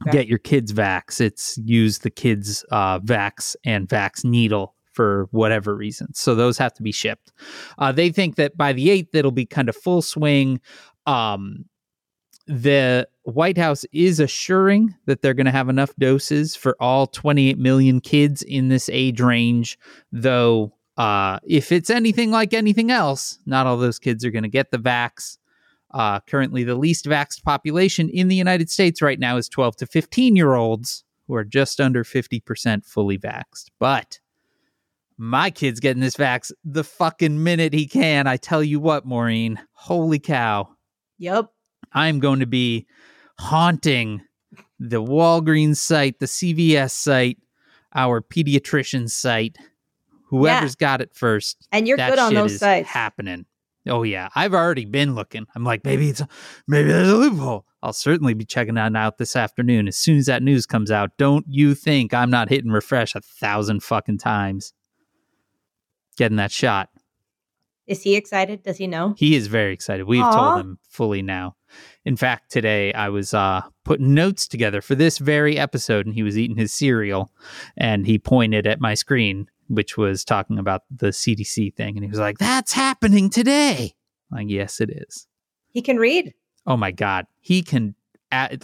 Okay. 0.08 0.18
get 0.18 0.26
your 0.28 0.38
kids 0.38 0.72
vax 0.72 1.20
it's 1.20 1.58
use 1.64 1.98
the 1.98 2.10
kids 2.10 2.64
uh 2.72 2.98
vax 3.00 3.54
and 3.64 3.86
vax 3.88 4.24
needle 4.24 4.74
for 4.92 5.28
whatever 5.30 5.74
reason 5.74 6.12
so 6.14 6.34
those 6.34 6.58
have 6.58 6.72
to 6.72 6.82
be 6.82 6.92
shipped 6.92 7.32
uh 7.78 7.92
they 7.92 8.10
think 8.10 8.36
that 8.36 8.56
by 8.56 8.72
the 8.72 8.88
8th 8.88 9.14
it'll 9.14 9.30
be 9.30 9.46
kind 9.46 9.68
of 9.68 9.76
full 9.76 10.02
swing 10.02 10.60
um 11.06 11.64
the 12.46 13.08
White 13.22 13.56
House 13.56 13.84
is 13.92 14.18
assuring 14.18 14.94
that 15.06 15.22
they're 15.22 15.34
going 15.34 15.46
to 15.46 15.52
have 15.52 15.68
enough 15.68 15.94
doses 15.96 16.56
for 16.56 16.76
all 16.80 17.06
28 17.06 17.56
million 17.58 18.00
kids 18.00 18.42
in 18.42 18.68
this 18.68 18.88
age 18.92 19.20
range, 19.20 19.78
though 20.10 20.72
uh, 20.96 21.38
if 21.44 21.72
it's 21.72 21.90
anything 21.90 22.30
like 22.30 22.52
anything 22.52 22.90
else, 22.90 23.38
not 23.46 23.66
all 23.66 23.76
those 23.76 23.98
kids 23.98 24.24
are 24.24 24.30
going 24.30 24.42
to 24.42 24.48
get 24.48 24.70
the 24.70 24.78
vax. 24.78 25.38
Uh, 25.92 26.20
currently, 26.20 26.64
the 26.64 26.74
least 26.74 27.04
vaxxed 27.04 27.42
population 27.42 28.08
in 28.08 28.28
the 28.28 28.36
United 28.36 28.70
States 28.70 29.02
right 29.02 29.18
now 29.18 29.36
is 29.36 29.48
12 29.48 29.76
to 29.76 29.86
15 29.86 30.36
year 30.36 30.54
olds 30.54 31.04
who 31.26 31.34
are 31.34 31.44
just 31.44 31.80
under 31.80 32.02
50% 32.02 32.84
fully 32.84 33.18
vaxxed. 33.18 33.66
But 33.78 34.20
my 35.22 35.50
kid's 35.50 35.78
getting 35.78 36.00
this 36.00 36.16
vax 36.16 36.50
the 36.64 36.82
fucking 36.82 37.44
minute 37.44 37.72
he 37.72 37.86
can. 37.86 38.26
I 38.26 38.36
tell 38.36 38.60
you 38.60 38.80
what, 38.80 39.06
Maureen, 39.06 39.56
holy 39.70 40.18
cow. 40.18 40.70
Yep. 41.18 41.46
I'm 41.92 42.18
going 42.18 42.40
to 42.40 42.46
be 42.46 42.88
haunting 43.38 44.22
the 44.80 45.00
Walgreens 45.00 45.76
site, 45.76 46.18
the 46.18 46.26
CVS 46.26 46.90
site, 46.90 47.38
our 47.94 48.20
pediatrician 48.20 49.08
site. 49.08 49.56
Whoever's 50.30 50.74
got 50.74 51.00
it 51.00 51.14
first. 51.14 51.68
And 51.70 51.86
you're 51.86 51.98
good 51.98 52.18
on 52.18 52.32
shit 52.32 52.38
those 52.38 52.52
is 52.54 52.58
sites. 52.58 52.88
Happening. 52.88 53.46
Oh 53.86 54.02
yeah, 54.02 54.28
I've 54.34 54.54
already 54.54 54.86
been 54.86 55.14
looking. 55.14 55.46
I'm 55.54 55.62
like, 55.62 55.84
maybe 55.84 56.08
it's 56.08 56.22
maybe 56.66 56.88
there's 56.90 57.08
a 57.08 57.16
loophole. 57.16 57.64
I'll 57.80 57.92
certainly 57.92 58.34
be 58.34 58.44
checking 58.44 58.74
that 58.74 58.96
out 58.96 59.18
this 59.18 59.36
afternoon 59.36 59.86
as 59.86 59.96
soon 59.96 60.18
as 60.18 60.26
that 60.26 60.42
news 60.42 60.66
comes 60.66 60.90
out. 60.90 61.10
Don't 61.16 61.46
you 61.48 61.76
think 61.76 62.12
I'm 62.12 62.30
not 62.30 62.48
hitting 62.48 62.72
refresh 62.72 63.14
a 63.14 63.20
thousand 63.20 63.84
fucking 63.84 64.18
times? 64.18 64.72
Getting 66.16 66.36
that 66.36 66.52
shot. 66.52 66.90
Is 67.86 68.02
he 68.02 68.14
excited? 68.16 68.62
Does 68.62 68.76
he 68.78 68.86
know? 68.86 69.14
He 69.18 69.34
is 69.34 69.48
very 69.48 69.72
excited. 69.72 70.06
We've 70.06 70.22
Aw. 70.24 70.30
told 70.30 70.56
him 70.64 70.78
fully 70.88 71.20
now. 71.20 71.56
In 72.04 72.16
fact, 72.16 72.50
today 72.50 72.92
I 72.92 73.08
was 73.08 73.34
uh, 73.34 73.62
putting 73.84 74.14
notes 74.14 74.46
together 74.46 74.80
for 74.80 74.94
this 74.94 75.18
very 75.18 75.58
episode, 75.58 76.06
and 76.06 76.14
he 76.14 76.22
was 76.22 76.38
eating 76.38 76.56
his 76.56 76.72
cereal, 76.72 77.32
and 77.76 78.06
he 78.06 78.18
pointed 78.18 78.66
at 78.66 78.80
my 78.80 78.94
screen, 78.94 79.48
which 79.68 79.96
was 79.96 80.24
talking 80.24 80.58
about 80.58 80.82
the 80.90 81.08
CDC 81.08 81.74
thing, 81.74 81.96
and 81.96 82.04
he 82.04 82.10
was 82.10 82.20
like, 82.20 82.38
"That's 82.38 82.72
happening 82.72 83.30
today." 83.30 83.94
I'm 84.30 84.38
like, 84.38 84.50
yes, 84.50 84.80
it 84.80 84.90
is. 84.90 85.26
He 85.68 85.82
can 85.82 85.96
read. 85.96 86.34
Oh 86.66 86.76
my 86.76 86.90
god, 86.92 87.26
he 87.40 87.62
can. 87.62 87.94
Add, 88.30 88.62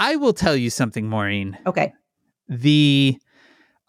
I 0.00 0.16
will 0.16 0.32
tell 0.32 0.56
you 0.56 0.70
something, 0.70 1.08
Maureen 1.08 1.56
Okay. 1.66 1.92
the 2.48 3.16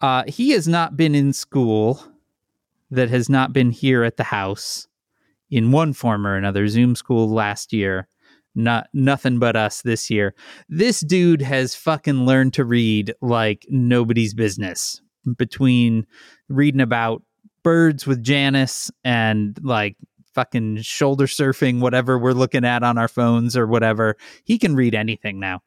uh 0.00 0.22
he 0.28 0.50
has 0.50 0.68
not 0.68 0.96
been 0.96 1.16
in 1.16 1.32
school 1.32 2.00
that 2.90 3.10
has 3.10 3.28
not 3.28 3.52
been 3.52 3.70
here 3.70 4.04
at 4.04 4.16
the 4.16 4.24
house 4.24 4.88
in 5.50 5.72
one 5.72 5.92
form 5.92 6.26
or 6.26 6.36
another 6.36 6.68
zoom 6.68 6.94
school 6.94 7.28
last 7.28 7.72
year 7.72 8.08
not 8.54 8.88
nothing 8.92 9.38
but 9.38 9.56
us 9.56 9.82
this 9.82 10.10
year 10.10 10.34
this 10.68 11.00
dude 11.00 11.42
has 11.42 11.74
fucking 11.74 12.26
learned 12.26 12.52
to 12.52 12.64
read 12.64 13.14
like 13.20 13.66
nobody's 13.68 14.34
business 14.34 15.00
between 15.36 16.06
reading 16.48 16.80
about 16.80 17.22
birds 17.62 18.06
with 18.06 18.22
janice 18.22 18.90
and 19.04 19.58
like 19.62 19.96
fucking 20.34 20.80
shoulder 20.80 21.26
surfing 21.26 21.80
whatever 21.80 22.18
we're 22.18 22.32
looking 22.32 22.64
at 22.64 22.82
on 22.82 22.98
our 22.98 23.08
phones 23.08 23.56
or 23.56 23.66
whatever 23.66 24.16
he 24.44 24.58
can 24.58 24.74
read 24.74 24.94
anything 24.94 25.38
now 25.38 25.60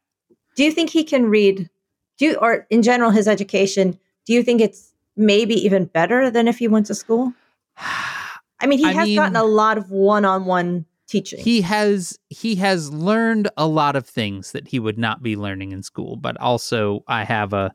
Do 0.55 0.63
you 0.63 0.71
think 0.71 0.89
he 0.89 1.03
can 1.03 1.25
read? 1.25 1.69
Do 2.17 2.25
you, 2.25 2.35
or 2.35 2.67
in 2.69 2.83
general, 2.83 3.11
his 3.11 3.27
education? 3.27 3.99
Do 4.25 4.33
you 4.33 4.43
think 4.43 4.61
it's 4.61 4.92
maybe 5.15 5.55
even 5.55 5.85
better 5.85 6.29
than 6.31 6.47
if 6.47 6.57
he 6.59 6.67
went 6.67 6.85
to 6.87 6.95
school? 6.95 7.33
I 7.77 8.67
mean, 8.67 8.79
he 8.79 8.85
I 8.85 8.93
has 8.93 9.05
mean- 9.07 9.15
gotten 9.17 9.35
a 9.35 9.43
lot 9.43 9.77
of 9.77 9.89
one-on-one 9.91 10.85
teaching. 11.07 11.39
he 11.39 11.61
has 11.61 12.17
he 12.29 12.55
has 12.55 12.91
learned 12.91 13.49
a 13.57 13.67
lot 13.67 13.95
of 13.95 14.07
things 14.07 14.51
that 14.53 14.67
he 14.69 14.79
would 14.79 14.97
not 14.97 15.21
be 15.21 15.35
learning 15.35 15.71
in 15.73 15.83
school 15.83 16.15
but 16.15 16.35
also 16.39 17.03
i 17.07 17.23
have 17.25 17.53
a 17.53 17.71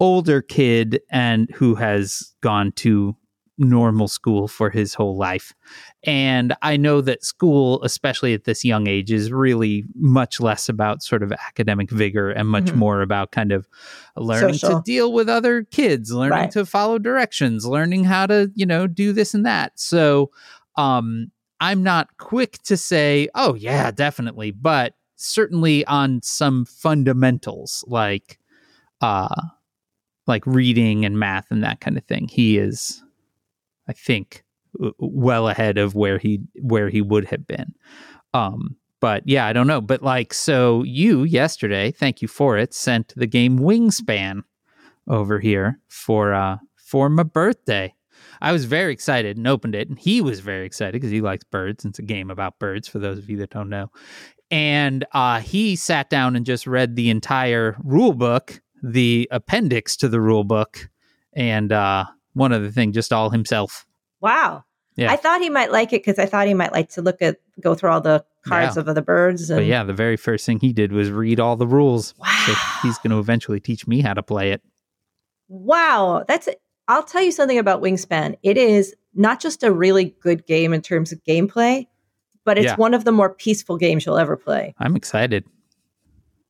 older 0.00 0.40
kid 0.42 1.00
and 1.10 1.48
who 1.54 1.74
has 1.76 2.34
gone 2.40 2.72
to 2.72 3.14
normal 3.58 4.08
school 4.08 4.48
for 4.48 4.68
his 4.70 4.94
whole 4.94 5.16
life 5.16 5.54
and 6.02 6.54
i 6.62 6.76
know 6.76 7.00
that 7.00 7.22
school 7.24 7.80
especially 7.84 8.34
at 8.34 8.44
this 8.44 8.64
young 8.64 8.88
age 8.88 9.12
is 9.12 9.30
really 9.30 9.84
much 9.94 10.40
less 10.40 10.68
about 10.68 11.02
sort 11.02 11.22
of 11.22 11.30
academic 11.32 11.88
vigor 11.90 12.30
and 12.30 12.48
much 12.48 12.64
Mhm. 12.64 12.74
more 12.76 13.00
about 13.00 13.30
kind 13.30 13.52
of 13.52 13.68
learning 14.16 14.54
Social. 14.58 14.80
to 14.80 14.82
deal 14.84 15.12
with 15.12 15.28
other 15.28 15.62
kids 15.62 16.10
learning 16.10 16.30
Right. 16.38 16.50
to 16.50 16.66
follow 16.66 16.98
directions 16.98 17.64
learning 17.64 18.04
how 18.04 18.26
to 18.26 18.50
you 18.56 18.66
know 18.66 18.86
do 18.88 19.12
this 19.12 19.34
and 19.34 19.46
that 19.46 19.78
so 19.78 20.30
um 20.76 21.30
I'm 21.60 21.82
not 21.84 22.08
quick 22.18 22.58
to 22.64 22.76
say, 22.76 23.28
oh, 23.36 23.54
yeah, 23.54 23.90
definitely, 23.92 24.50
but 24.50 24.94
certainly 25.16 25.86
on 25.86 26.20
some 26.22 26.66
fundamentals 26.66 27.84
like 27.86 28.38
uh 29.00 29.34
like 30.26 30.44
reading 30.46 31.04
and 31.04 31.18
math 31.18 31.50
and 31.50 31.62
that 31.62 31.80
kind 31.80 31.96
of 31.96 32.04
thing 32.04 32.28
he 32.28 32.58
is 32.58 33.02
i 33.88 33.92
think 33.92 34.44
well 34.98 35.48
ahead 35.48 35.78
of 35.78 35.94
where 35.94 36.18
he 36.18 36.40
where 36.60 36.88
he 36.88 37.00
would 37.00 37.24
have 37.24 37.46
been 37.46 37.72
um 38.32 38.76
but 39.00 39.22
yeah 39.26 39.46
i 39.46 39.52
don't 39.52 39.66
know 39.66 39.80
but 39.80 40.02
like 40.02 40.34
so 40.34 40.82
you 40.82 41.22
yesterday 41.22 41.90
thank 41.90 42.20
you 42.20 42.28
for 42.28 42.58
it 42.58 42.74
sent 42.74 43.12
the 43.16 43.26
game 43.26 43.58
wingspan 43.58 44.42
over 45.08 45.38
here 45.38 45.78
for 45.88 46.34
uh 46.34 46.56
for 46.76 47.08
my 47.08 47.22
birthday 47.22 47.94
I 48.40 48.52
was 48.52 48.64
very 48.64 48.92
excited 48.92 49.36
and 49.36 49.46
opened 49.46 49.74
it, 49.74 49.88
and 49.88 49.98
he 49.98 50.20
was 50.20 50.40
very 50.40 50.66
excited 50.66 50.92
because 50.92 51.10
he 51.10 51.20
likes 51.20 51.44
birds. 51.44 51.84
And 51.84 51.92
it's 51.92 51.98
a 51.98 52.02
game 52.02 52.30
about 52.30 52.58
birds, 52.58 52.88
for 52.88 52.98
those 52.98 53.18
of 53.18 53.30
you 53.30 53.38
that 53.38 53.50
don't 53.50 53.68
know. 53.68 53.90
And 54.50 55.04
uh, 55.12 55.40
he 55.40 55.76
sat 55.76 56.10
down 56.10 56.36
and 56.36 56.44
just 56.44 56.66
read 56.66 56.96
the 56.96 57.10
entire 57.10 57.76
rule 57.82 58.12
book, 58.12 58.60
the 58.82 59.28
appendix 59.30 59.96
to 59.96 60.08
the 60.08 60.20
rule 60.20 60.44
book, 60.44 60.90
and 61.32 61.72
uh, 61.72 62.04
one 62.34 62.52
other 62.52 62.70
thing, 62.70 62.92
just 62.92 63.12
all 63.12 63.30
himself. 63.30 63.86
wow. 64.20 64.64
Yeah. 64.96 65.10
I 65.10 65.16
thought 65.16 65.40
he 65.40 65.50
might 65.50 65.72
like 65.72 65.92
it 65.92 66.04
because 66.04 66.20
I 66.20 66.26
thought 66.26 66.46
he 66.46 66.54
might 66.54 66.70
like 66.72 66.88
to 66.90 67.02
look 67.02 67.20
at 67.20 67.38
go 67.60 67.74
through 67.74 67.90
all 67.90 68.00
the 68.00 68.24
cards 68.46 68.76
Yeah. 68.76 68.82
of 68.88 68.94
the 68.94 69.02
birds. 69.02 69.50
And, 69.50 69.58
But 69.58 69.66
yeah, 69.66 69.82
the 69.82 69.92
very 69.92 70.16
first 70.16 70.46
thing 70.46 70.60
he 70.60 70.72
did 70.72 70.92
was 70.92 71.10
read 71.10 71.40
all 71.40 71.56
the 71.56 71.66
rules. 71.66 72.14
Wow. 72.16 72.28
So 72.46 72.52
he's 72.86 72.96
going 72.98 73.10
to 73.10 73.18
eventually 73.18 73.58
teach 73.58 73.88
me 73.88 74.02
how 74.02 74.14
to 74.14 74.22
play 74.22 74.52
it. 74.52 74.62
Wow, 75.48 76.24
that's 76.28 76.48
I'll 76.86 77.02
tell 77.02 77.22
you 77.22 77.32
something 77.32 77.58
about 77.58 77.82
Wingspan. 77.82 78.36
It 78.44 78.56
is 78.56 78.94
not 79.14 79.40
just 79.40 79.64
a 79.64 79.72
really 79.72 80.14
good 80.20 80.46
game 80.46 80.72
in 80.72 80.80
terms 80.80 81.10
of 81.10 81.22
gameplay, 81.24 81.88
but 82.44 82.56
it's 82.56 82.66
Yeah. 82.66 82.76
one 82.76 82.94
of 82.94 83.02
the 83.04 83.10
more 83.10 83.30
peaceful 83.34 83.76
games 83.76 84.06
you'll 84.06 84.18
ever 84.18 84.36
play. 84.36 84.74
I'm 84.78 84.94
excited. 84.94 85.44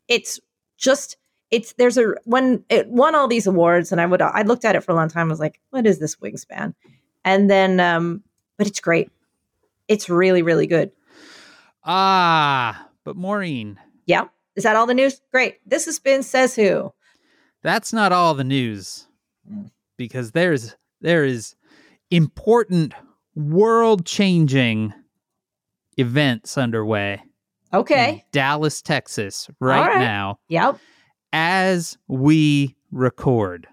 It's 0.07 0.39
just 0.77 1.17
it's 1.55 1.73
there's 1.75 1.97
a 1.99 2.15
when 2.25 2.65
it 2.69 2.89
won 2.89 3.15
all 3.15 3.29
these 3.29 3.47
awards 3.47 3.93
and 3.93 4.01
I 4.01 4.07
would 4.07 4.21
I 4.23 4.43
looked 4.43 4.65
at 4.65 4.75
it 4.77 4.83
for 4.85 4.93
a 4.93 4.95
long 4.95 5.09
time 5.09 5.29
I 5.29 5.31
was 5.33 5.41
like, 5.41 5.61
what 5.71 5.87
is 5.87 5.99
this 5.99 6.17
Wingspan? 6.17 6.75
And 7.25 7.51
then 7.51 7.81
um 7.81 8.23
but 8.59 8.67
it's 8.67 8.81
great. 8.81 9.11
It's 9.89 10.09
really 10.09 10.43
really 10.43 10.67
good. 10.67 10.91
Ah, 11.85 12.89
but 13.05 13.17
Maureen, 13.17 13.79
Yeah. 14.07 14.25
Is 14.57 14.63
that 14.63 14.77
all 14.77 14.87
the 14.87 14.95
news? 14.95 15.21
Great. 15.33 15.59
This 15.69 15.85
has 15.87 15.99
been 15.99 16.23
says 16.23 16.55
who. 16.55 16.93
that's 17.63 17.93
not 17.93 18.13
all 18.13 18.35
the 18.35 18.45
news 18.45 19.07
Mm. 19.51 19.71
because 19.99 20.31
there's 20.33 20.75
there 21.03 21.25
is 21.25 21.55
important 22.11 22.95
world 23.35 24.07
changing 24.07 24.95
events 25.99 26.57
underway 26.57 27.21
in 27.73 27.79
Okay. 27.81 28.25
Dallas, 28.33 28.81
Texas 28.81 29.51
right, 29.61 29.79
All 29.81 29.87
right. 29.89 29.99
now 30.01 30.39
Yep. 30.49 30.79
As 31.35 31.99
we 32.07 32.77
record. 32.93 33.67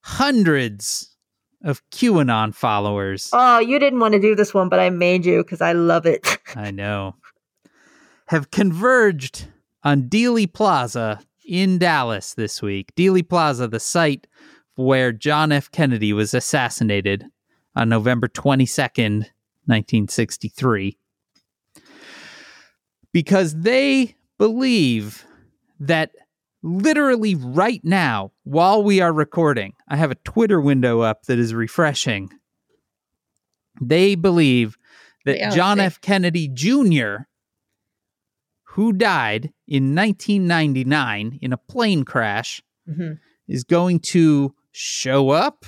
Hundreds 0.00 1.16
of 1.62 1.80
QAnon 1.90 2.52
followers. 2.52 3.30
Oh, 3.32 3.60
you 3.60 3.78
didn't 3.78 4.00
want 4.00 4.14
to 4.14 4.20
do 4.20 4.34
this 4.34 4.52
one, 4.52 4.68
but 4.68 4.80
I 4.80 4.90
made 4.90 5.24
you 5.24 5.44
because 5.44 5.60
I 5.60 5.74
love 5.74 6.04
it. 6.04 6.26
I 6.56 6.72
know. 6.72 7.14
Have 8.26 8.50
converged 8.50 9.46
on 9.84 10.08
Dealey 10.08 10.52
Plaza 10.52 11.20
in 11.46 11.78
Dallas 11.78 12.34
this 12.34 12.60
week. 12.60 12.92
Dealey 12.96 13.26
Plaza, 13.26 13.68
the 13.68 13.78
site 13.78 14.26
where 14.74 15.12
John 15.12 15.52
F. 15.52 15.70
Kennedy 15.70 16.12
was 16.12 16.34
assassinated 16.34 17.26
on 17.76 17.88
November 17.88 18.26
22nd, 18.26 19.26
1963. 19.66 20.98
Because 23.12 23.54
they 23.60 24.16
believe 24.36 25.26
that 25.82 26.10
literally 26.62 27.34
right 27.34 27.80
now, 27.84 28.30
while 28.44 28.82
we 28.82 29.00
are 29.00 29.12
recording, 29.12 29.72
I 29.88 29.96
have 29.96 30.10
a 30.10 30.14
Twitter 30.16 30.60
window 30.60 31.00
up 31.00 31.24
that 31.24 31.38
is 31.38 31.52
refreshing. 31.54 32.30
They 33.80 34.14
believe 34.14 34.76
that 35.24 35.38
Yeah, 35.38 35.50
John. 35.50 35.80
F. 35.80 36.00
Kennedy 36.00 36.48
Jr., 36.48 37.24
who 38.64 38.92
died 38.92 39.52
in 39.66 39.94
1999 39.94 41.38
in 41.42 41.52
a 41.52 41.56
plane 41.56 42.04
crash, 42.04 42.62
Mhm. 42.88 43.18
is 43.48 43.64
going 43.64 43.98
to 44.00 44.54
show 44.70 45.30
up, 45.30 45.64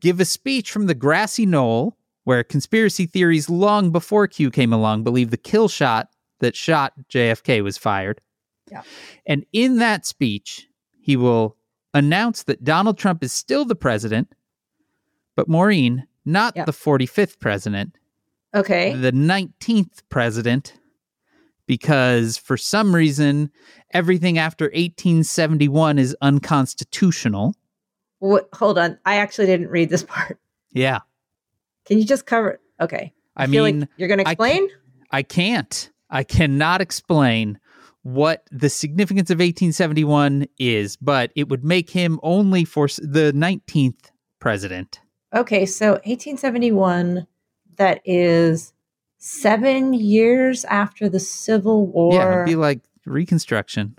give 0.00 0.18
a 0.18 0.24
speech 0.24 0.70
from 0.72 0.86
the 0.86 0.94
grassy 0.94 1.46
knoll, 1.46 1.96
where 2.24 2.42
conspiracy 2.42 3.06
theories 3.06 3.48
long 3.50 3.90
before 3.92 4.26
Q 4.26 4.50
came 4.50 4.72
along 4.72 5.04
believe 5.04 5.30
the 5.30 5.36
kill 5.36 5.68
shot 5.68 6.08
that 6.40 6.56
shot 6.56 6.94
JFK 7.08 7.60
was 7.62 7.76
fired. 7.78 8.20
Yeah. 8.74 8.82
And 9.26 9.46
in 9.52 9.78
that 9.78 10.04
speech, 10.04 10.68
he 11.00 11.16
will 11.16 11.56
announce 11.94 12.42
that 12.44 12.64
Donald 12.64 12.98
Trump 12.98 13.22
is 13.22 13.32
still 13.32 13.64
the 13.64 13.74
president, 13.76 14.34
but 15.36 15.48
Maureen, 15.48 16.06
not 16.24 16.54
Yeah. 16.56 16.64
the 16.64 16.72
45th 16.72 17.38
president, 17.38 17.96
Okay. 18.54 18.94
the 18.94 19.12
19th 19.12 20.02
president 20.08 20.74
because 21.66 22.36
for 22.36 22.56
some 22.58 22.94
reason 22.94 23.50
everything 23.92 24.36
after 24.38 24.66
1871 24.74 25.98
is 25.98 26.16
unconstitutional. 26.20 27.54
What, 28.18 28.48
hold 28.52 28.78
on. 28.78 28.98
I 29.06 29.16
actually 29.16 29.46
didn't 29.46 29.68
read 29.68 29.88
this 29.88 30.02
part. 30.08 30.38
Yeah. 30.72 31.00
Can 31.86 31.98
you 31.98 32.04
just 32.04 32.26
cover? 32.26 32.60
Okay. 32.80 33.12
I 33.36 33.46
feel 33.46 33.64
mean, 33.64 33.80
like 33.80 33.88
you're 33.96 34.08
going 34.08 34.18
to 34.20 34.28
I 34.28 34.32
explain. 34.32 34.68
I 35.10 35.22
can't. 35.22 35.90
I 36.10 36.22
cannot 36.22 36.80
explain 36.80 37.58
what 38.04 38.46
the 38.52 38.68
significance 38.68 39.30
of 39.30 39.36
1871 39.36 40.46
is, 40.58 40.96
but 40.96 41.32
it 41.34 41.48
would 41.48 41.64
make 41.64 41.90
him 41.90 42.20
only 42.22 42.64
for 42.64 42.86
the 42.86 43.32
19th 43.34 44.10
president. 44.38 45.00
Okay, 45.34 45.66
so 45.66 45.92
1871. 46.04 47.26
That 47.76 48.00
is 48.04 48.72
seven 49.18 49.94
years 49.94 50.64
after 50.66 51.08
the 51.08 51.18
Civil 51.18 51.86
War. 51.86 52.12
Yeah, 52.14 52.32
it'd 52.34 52.46
be 52.46 52.56
like 52.56 52.80
Reconstruction. 53.06 53.96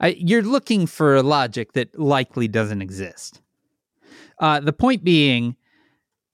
I, 0.00 0.08
you're 0.18 0.42
looking 0.42 0.86
for 0.86 1.16
a 1.16 1.22
logic 1.22 1.72
that 1.72 1.98
likely 1.98 2.46
doesn't 2.48 2.80
exist. 2.80 3.42
Uh, 4.38 4.60
the 4.60 4.72
point 4.72 5.04
being, 5.04 5.56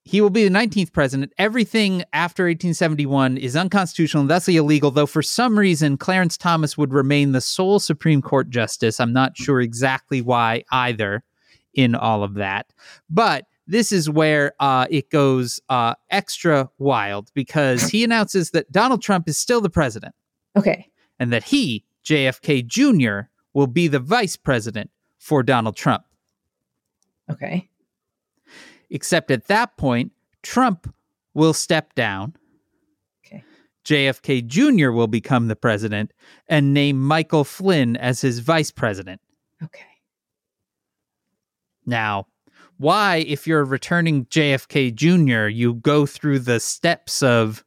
he 0.09 0.23
will 0.23 0.31
be 0.31 0.43
the 0.43 0.55
19th 0.55 0.91
president. 0.95 1.35
Everything 1.37 2.03
after 2.15 2.45
1871 2.45 3.37
is 3.37 3.55
unconstitutional 3.55 4.23
and 4.23 4.31
thusly 4.31 4.57
illegal, 4.57 4.91
though 4.91 5.05
for 5.05 5.21
some 5.21 5.59
reason 5.59 5.99
Clarence 5.99 6.39
Thomas 6.39 6.79
would 6.79 6.95
remain 6.95 7.33
the 7.33 7.43
sole 7.43 7.79
Supreme 7.79 8.23
Court 8.23 8.49
justice. 8.49 9.01
I'm 9.01 9.13
not 9.13 9.37
sure 9.37 9.61
exactly 9.61 10.23
why 10.23 10.65
either 10.73 11.25
in 11.75 11.95
all 11.95 12.23
of 12.23 12.35
that. 12.37 12.73
But 13.11 13.49
this 13.67 13.93
is 13.93 14.09
where 14.09 14.55
uh, 14.61 14.87
it 14.89 15.11
goes 15.11 15.61
uh, 15.69 15.95
extra 16.09 16.71
wild 16.79 17.31
because 17.35 17.83
he 17.91 18.03
announces 18.03 18.53
that 18.53 18.73
Donald 18.73 19.03
Trump 19.03 19.29
is 19.29 19.37
still 19.37 19.61
the 19.61 19.69
president 19.69 20.15
okay. 20.57 20.89
and 21.19 21.31
that 21.35 21.45
he, 21.45 21.85
JFK 22.07 22.67
Jr., 22.67 23.29
will 23.53 23.67
be 23.67 23.89
the 23.89 24.01
vice 24.01 24.37
president 24.37 24.91
for 25.19 25.43
Donald 25.43 25.77
Trump. 25.77 26.05
Okay. 27.31 27.69
Except 28.91 29.31
at 29.31 29.47
that 29.47 29.77
point, 29.77 30.13
Trump 30.43 30.93
will 31.35 31.53
step 31.53 31.95
down. 31.95 32.35
Okay. 33.27 33.45
JFK 33.85 34.47
Jr. 34.47 34.91
will 34.91 35.07
become 35.07 35.49
the 35.49 35.57
president 35.57 36.13
and 36.49 36.73
name 36.73 37.01
Michael 37.01 37.45
Flynn 37.45 37.97
as 37.97 38.21
his 38.21 38.39
vice 38.41 38.71
president. 38.71 39.21
Okay. 39.63 39.85
Now, 41.85 42.27
why, 42.79 43.25
if 43.27 43.47
you're 43.47 43.65
returning 43.65 44.27
JFK 44.27 44.95
Jr., 44.95 45.49
you 45.49 45.75
go 45.75 46.07
through 46.07 46.41
the 46.41 46.61
steps 46.61 47.23
of 47.23 47.65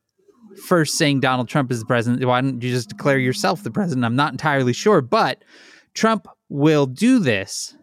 first 0.65 0.97
saying 0.97 1.19
Donald 1.19 1.49
Trump 1.49 1.71
is 1.71 1.79
the 1.81 1.85
president? 1.85 2.23
Why 2.25 2.41
don't 2.41 2.61
you 2.61 2.71
just 2.71 2.89
declare 2.89 3.19
yourself 3.19 3.63
the 3.63 3.71
president? 3.71 4.05
I'm 4.05 4.15
not 4.15 4.31
entirely 4.31 4.73
sure, 4.73 5.01
but 5.01 5.43
Trump 5.93 6.27
will 6.49 6.85
do 6.85 7.19
this 7.19 7.75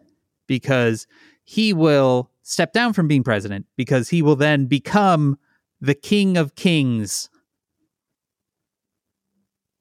because 0.47 1.05
he 1.43 1.73
will 1.73 2.31
step 2.49 2.73
down 2.73 2.93
from 2.93 3.07
being 3.07 3.23
president 3.23 3.67
because 3.77 4.09
he 4.09 4.23
will 4.23 4.35
then 4.35 4.65
become 4.65 5.37
the 5.79 5.93
king 5.93 6.35
of 6.35 6.55
kings. 6.55 7.29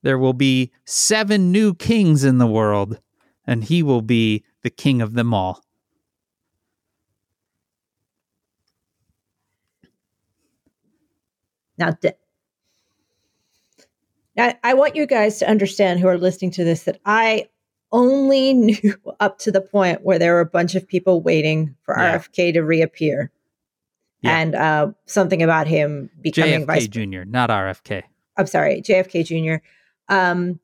There 0.03 0.19
will 0.19 0.35
be 0.35 0.71
seven 0.85 1.51
new 1.51 1.75
kings 1.75 2.25
in 2.25 2.37
the 2.37 2.47
world, 2.47 3.01
and 3.47 3.65
he 3.65 3.83
will 3.83 4.03
be 4.03 4.45
the 4.63 4.71
king 4.71 5.01
of 5.01 5.15
them 5.15 5.33
all. 5.33 5.63
Now, 11.79 11.97
now, 14.37 14.53
I 14.63 14.75
want 14.75 14.95
you 14.95 15.07
guys 15.07 15.39
to 15.39 15.49
understand 15.49 16.01
who 16.01 16.07
are 16.07 16.19
listening 16.19 16.51
to 16.53 16.65
this 16.65 16.83
that 16.85 17.01
I 17.07 17.49
only 17.93 18.55
knew 18.55 18.95
up 19.21 19.39
to 19.41 19.51
the 19.53 19.61
point 19.61 20.03
where 20.03 20.19
there 20.19 20.35
were 20.35 20.41
a 20.41 20.47
bunch 20.47 20.75
of 20.75 20.87
people 20.87 21.21
waiting 21.23 21.75
for 21.83 21.97
Yeah. 21.99 22.19
RFK 22.19 22.53
to 22.55 22.61
reappear. 22.63 23.31
Yeah. 24.23 24.37
And 24.39 24.55
uh, 24.55 24.91
something 25.07 25.43
about 25.43 25.67
him 25.69 26.11
becoming 26.21 26.63
JFK 26.63 26.67
vice. 26.67 26.89
Jr., 26.89 27.23
not 27.25 27.51
RFK. 27.51 28.03
I'm 28.37 28.47
sorry, 28.47 28.83
JFK 28.83 29.25
Jr. 29.25 29.65
Um, 30.13 30.59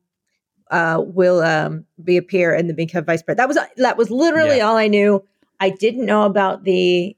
uh, 0.71 1.01
will 1.05 1.41
um, 1.41 1.85
reappear 2.03 2.53
and 2.53 2.67
then 2.67 2.75
become 2.75 3.05
vice 3.05 3.21
president. 3.21 3.37
That 3.37 3.47
was 3.47 3.57
that 3.77 3.97
was 3.97 4.09
literally 4.09 4.57
Yeah. 4.57 4.67
all 4.67 4.75
I 4.77 4.87
knew. 4.87 5.23
I 5.59 5.69
didn't 5.69 6.05
know 6.05 6.23
about 6.23 6.63
the 6.63 7.15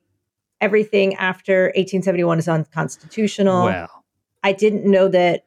everything 0.61 1.15
after 1.15 1.65
1871 1.75 2.39
is 2.39 2.47
unconstitutional. 2.47 3.65
Well, 3.65 4.03
I 4.43 4.51
didn't 4.53 4.85
know 4.89 5.07
that 5.07 5.45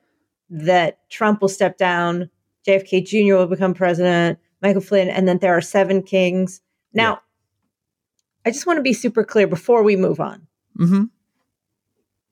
that 0.48 0.98
Trump 1.10 1.40
will 1.40 1.48
step 1.48 1.76
down, 1.78 2.30
JFK 2.66 3.04
Jr. 3.06 3.36
will 3.36 3.46
become 3.46 3.74
president, 3.74 4.38
Michael 4.62 4.80
Flynn, 4.82 5.08
and 5.08 5.26
then 5.26 5.38
there 5.38 5.56
are 5.56 5.60
seven 5.60 6.02
kings. 6.02 6.60
Now, 6.92 7.12
Yeah. 7.12 7.18
I 8.46 8.50
just 8.50 8.66
want 8.66 8.78
to 8.78 8.82
be 8.82 8.92
super 8.92 9.22
clear 9.24 9.46
before 9.46 9.82
we 9.82 9.96
move 9.96 10.18
on, 10.20 10.46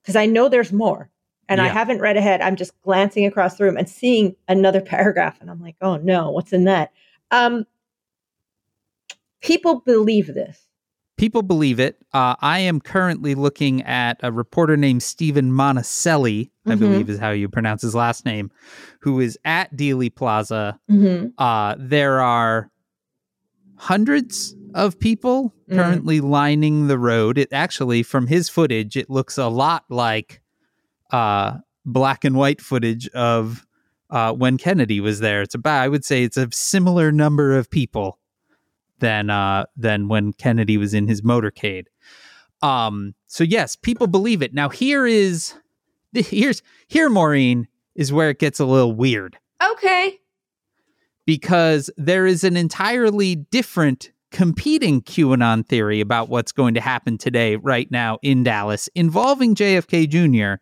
because 0.01 0.15
I 0.15 0.25
know 0.25 0.49
there's 0.49 0.71
more. 0.73 1.09
And 1.47 1.59
I 1.61 1.67
haven't 1.73 1.99
read 1.99 2.15
ahead. 2.17 2.41
I'm 2.41 2.55
just 2.55 2.79
glancing 2.81 3.25
across 3.25 3.57
the 3.57 3.63
room 3.63 3.75
and 3.77 3.89
seeing 3.89 4.35
another 4.47 4.81
paragraph, 4.95 5.39
and 5.41 5.49
I'm 5.49 5.61
like, 5.61 5.75
oh 5.81 5.97
no, 5.97 6.29
what's 6.31 6.53
in 6.53 6.65
that? 6.65 6.91
Um, 7.31 7.65
people 9.41 9.81
believe 9.81 10.27
this. 10.27 10.67
People 11.19 11.41
believe 11.41 11.81
it. 11.81 11.97
Uh, 12.13 12.35
I 12.39 12.59
am 12.59 12.79
currently 12.79 13.35
looking 13.35 13.81
at 13.83 14.17
a 14.23 14.31
reporter 14.31 14.77
named 14.77 15.03
Stephen 15.03 15.51
Monacelli, 15.51 16.49
I 16.65 16.75
Mhm. 16.75 16.79
believe 16.79 17.09
is 17.09 17.19
how 17.19 17.31
you 17.31 17.49
pronounce 17.49 17.81
his 17.81 17.93
last 17.93 18.23
name, 18.25 18.49
who 19.01 19.19
is 19.19 19.37
at 19.43 19.75
Dealey 19.75 20.15
Plaza. 20.15 20.79
Mm-hmm. 20.89 21.27
Uh, 21.37 21.75
there 21.77 22.21
are 22.21 22.71
hundreds 23.75 24.55
of 24.73 24.97
people 24.97 25.53
Mhm. 25.69 25.75
currently 25.75 26.21
lining 26.21 26.87
the 26.87 26.97
road. 26.97 27.37
It 27.37 27.49
actually, 27.51 28.01
from 28.01 28.27
his 28.27 28.47
footage, 28.47 28.95
it 28.95 29.09
looks 29.09 29.37
a 29.37 29.47
lot 29.47 29.83
like 29.89 30.41
uh, 31.11 31.57
black 31.85 32.23
and 32.23 32.35
white 32.35 32.61
footage 32.61 33.07
of 33.09 33.65
uh, 34.11 34.31
when 34.31 34.57
Kennedy 34.57 34.99
was 34.99 35.19
there. 35.21 35.41
It's 35.41 35.53
about, 35.55 35.81
I 35.83 35.87
would 35.87 36.05
say, 36.05 36.23
it's 36.23 36.37
a 36.37 36.47
similar 36.51 37.11
number 37.11 37.57
of 37.57 37.69
people 37.71 38.18
than 38.99 39.29
uh, 39.29 39.65
than 39.77 40.07
when 40.07 40.33
Kennedy 40.33 40.77
was 40.77 40.93
in 40.93 41.07
his 41.07 41.21
motorcade. 41.21 41.85
Um, 42.61 43.15
so 43.27 43.43
yes, 43.43 43.75
people 43.75 44.07
believe 44.07 44.41
it. 44.41 44.53
Now 44.53 44.69
here 44.69 45.05
is 45.05 45.53
here's 46.13 46.61
here, 46.87 47.09
Maureen, 47.09 47.67
is 47.95 48.11
where 48.11 48.29
it 48.29 48.39
gets 48.39 48.59
a 48.59 48.65
little 48.65 48.93
weird 48.93 49.37
Okay. 49.63 50.17
because 51.25 51.89
there 51.97 52.25
is 52.25 52.43
an 52.43 52.57
entirely 52.57 53.35
different 53.35 54.11
competing 54.31 55.01
QAnon 55.01 55.65
theory 55.65 56.01
about 56.01 56.29
what's 56.29 56.51
going 56.51 56.73
to 56.75 56.81
happen 56.81 57.17
today, 57.17 57.55
right 57.55 57.89
now 57.91 58.19
in 58.21 58.43
Dallas, 58.43 58.87
involving 58.95 59.55
JFK 59.55 60.07
Jr. 60.09 60.61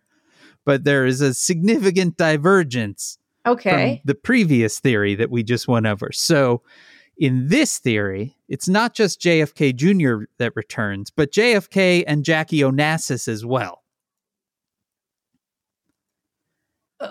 But 0.65 0.83
there 0.83 1.05
is 1.05 1.21
a 1.21 1.33
significant 1.33 2.17
divergence 2.17 3.17
Okay. 3.45 3.97
from 3.97 4.01
the 4.05 4.15
previous 4.15 4.79
theory 4.79 5.15
that 5.15 5.29
we 5.31 5.43
just 5.43 5.67
went 5.67 5.85
over. 5.85 6.11
So, 6.13 6.61
in 7.17 7.47
this 7.47 7.79
theory, 7.79 8.37
it's 8.47 8.67
not 8.67 8.93
just 8.93 9.21
JFK 9.21 9.75
Jr. 9.75 10.25
that 10.37 10.55
returns, 10.55 11.09
but 11.09 11.31
JFK 11.31 12.03
and 12.07 12.23
Jackie 12.23 12.59
Onassis 12.59 13.27
as 13.27 13.45
well. 13.45 13.83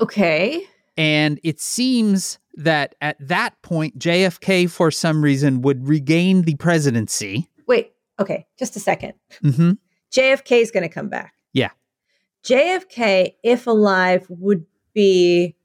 okay. 0.00 0.62
And 0.96 1.38
it 1.44 1.60
seems 1.60 2.38
that 2.54 2.94
at 3.00 3.16
that 3.20 3.60
point, 3.62 3.98
JFK, 3.98 4.70
for 4.70 4.90
some 4.90 5.22
reason, 5.22 5.60
would 5.62 5.86
regain 5.86 6.42
the 6.42 6.56
presidency. 6.56 7.48
Wait. 7.66 7.92
Okay. 8.18 8.46
Just 8.58 8.76
a 8.76 8.80
second. 8.80 9.12
hmm 9.42 9.72
JFK 10.12 10.62
is 10.62 10.70
going 10.70 10.84
to 10.84 10.88
come 10.88 11.08
back. 11.08 11.34
Yeah. 11.52 11.70
JFK, 12.44 13.34
if 13.42 13.66
alive, 13.66 14.24
would 14.30 14.64
be. 14.94 15.56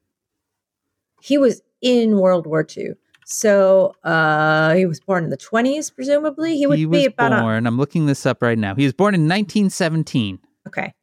He 1.22 1.38
was 1.38 1.62
in 1.82 2.18
World 2.18 2.48
War 2.48 2.66
II. 2.78 2.96
So 3.26 3.94
uh, 4.04 4.74
he 4.76 4.86
was 4.86 5.00
born 5.00 5.24
in 5.24 5.30
the 5.30 5.38
20s, 5.38 5.94
presumably. 5.94 6.58
He 6.58 6.68
would 6.68 6.78
he 6.80 6.86
be 6.86 7.06
about. 7.06 7.42
Born. 7.42 7.66
I'm 7.68 7.78
looking 7.78 8.06
this 8.06 8.26
up 8.26 8.42
right 8.42 8.58
now. 8.58 8.76
He 8.76 8.84
was 8.84 8.94
born 8.94 9.14
in 9.16 9.22
1917. 9.22 10.40
okay. 10.68 10.94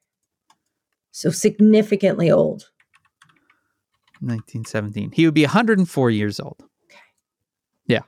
So 1.10 1.30
significantly 1.30 2.30
old. 2.30 2.68
1917. 4.20 5.12
He 5.12 5.24
would 5.24 5.34
be 5.34 5.42
104 5.44 6.10
years 6.10 6.40
old. 6.40 6.62
Okay. 6.90 6.98
Yeah. 7.86 8.00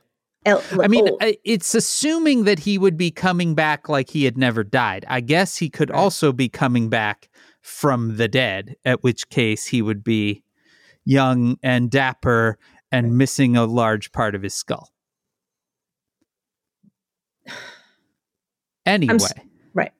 El- 0.45 0.63
I 0.81 0.87
mean, 0.87 1.09
old. 1.09 1.23
It's 1.43 1.73
assuming 1.73 2.43
that 2.45 2.59
he 2.59 2.77
would 2.77 2.97
be 2.97 3.11
coming 3.11 3.55
back 3.55 3.89
like 3.89 4.09
he 4.09 4.25
had 4.25 4.37
never 4.37 4.63
died. 4.63 5.05
I 5.07 5.21
guess 5.21 5.57
he 5.57 5.69
could 5.69 5.89
Right. 5.89 5.97
also 5.99 6.31
be 6.31 6.49
coming 6.49 6.89
back 6.89 7.29
from 7.61 8.17
the 8.17 8.27
dead, 8.27 8.75
at 8.85 9.03
which 9.03 9.29
case 9.29 9.65
he 9.67 9.81
would 9.81 10.03
be 10.03 10.43
young 11.05 11.57
and 11.63 11.89
dapper 11.89 12.57
and 12.91 13.17
missing 13.17 13.55
a 13.55 13.65
large 13.65 14.11
part 14.11 14.35
of 14.35 14.41
his 14.41 14.53
skull. 14.53 14.89
Anyway, 18.85 19.15
right. 19.73 19.91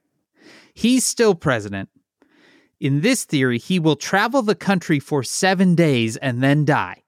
he's 0.74 1.06
still 1.06 1.36
president. 1.36 1.90
In 2.80 3.02
this 3.02 3.26
theory, 3.26 3.60
he 3.60 3.80
will 3.80 3.96
travel 3.96 4.42
the 4.42 4.56
country 4.56 5.00
for 5.00 5.22
seven 5.22 5.76
days 5.76 6.18
and 6.18 6.42
then 6.42 6.66
die. 6.66 7.04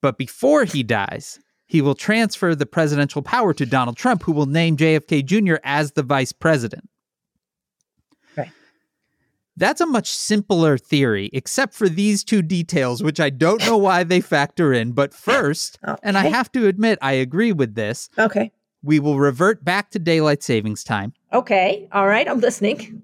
But 0.00 0.18
before 0.18 0.64
he 0.64 0.82
dies, 0.82 1.40
he 1.66 1.82
will 1.82 1.94
transfer 1.94 2.54
the 2.54 2.66
presidential 2.66 3.22
power 3.22 3.52
to 3.54 3.66
Donald 3.66 3.96
Trump, 3.96 4.22
who 4.22 4.32
will 4.32 4.46
name 4.46 4.76
JFK 4.76 5.24
Jr. 5.24 5.56
as 5.64 5.92
the 5.92 6.02
vice 6.02 6.32
president. 6.32 6.88
That's 9.60 9.80
a 9.82 9.86
much 9.86 10.10
simpler 10.10 10.76
theory, 10.78 11.28
except 11.34 11.74
for 11.74 11.88
these 11.88 12.24
two 12.24 12.40
details, 12.42 13.02
which 13.02 13.20
I 13.20 13.28
don't 13.30 13.60
know 13.66 13.76
why 13.76 14.02
they 14.04 14.20
factor 14.22 14.72
in. 14.72 14.92
But 14.92 15.12
first, 15.14 15.78
and 16.02 16.16
I 16.18 16.28
have 16.28 16.50
to 16.52 16.66
admit, 16.66 16.98
I 17.02 17.12
agree 17.12 17.52
with 17.52 17.74
this, 17.74 18.08
Okay. 18.18 18.50
we 18.82 18.98
will 18.98 19.18
revert 19.18 19.62
back 19.64 19.90
to 19.90 19.98
daylight 19.98 20.42
savings 20.42 20.82
time 20.82 21.12
Okay. 21.32 21.88
All 21.92 22.06
right. 22.08 22.26
I'm 22.26 22.40
listening. 22.40 23.02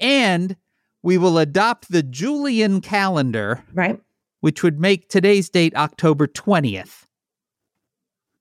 and 0.00 0.56
we 1.02 1.18
will 1.18 1.36
adopt 1.38 1.90
the 1.90 2.02
Julian 2.02 2.80
calendar, 2.80 3.62
Right. 3.74 4.00
which 4.40 4.62
would 4.62 4.78
make 4.80 5.08
today's 5.08 5.48
date 5.50 5.74
October 5.76 6.26
20th. 6.28 7.06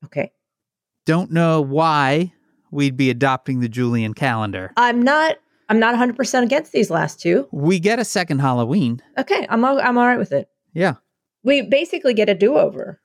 Okay. 0.05 0.31
Don't 1.05 1.31
know 1.31 1.59
why 1.61 2.33
we'd 2.69 2.97
be 2.97 3.09
adopting 3.09 3.59
the 3.61 3.69
Julian 3.69 4.13
calendar. 4.13 4.71
I'm 4.77 5.01
not. 5.01 5.37
I'm 5.69 5.79
not 5.79 5.91
100 5.91 6.15
percent 6.15 6.45
against 6.45 6.71
these 6.71 6.89
last 6.89 7.19
two. 7.19 7.47
We 7.51 7.79
get 7.79 7.99
a 7.99 8.05
second 8.05 8.39
Halloween. 8.39 9.01
Okay. 9.17 9.45
I'm. 9.49 9.63
All, 9.65 9.79
I'm 9.79 9.97
all 9.97 10.05
right 10.07 10.19
with 10.19 10.31
it. 10.31 10.49
Yeah. 10.73 10.95
We 11.43 11.61
basically 11.61 12.13
get 12.13 12.29
a 12.29 12.35
do 12.35 12.57
over. 12.57 13.01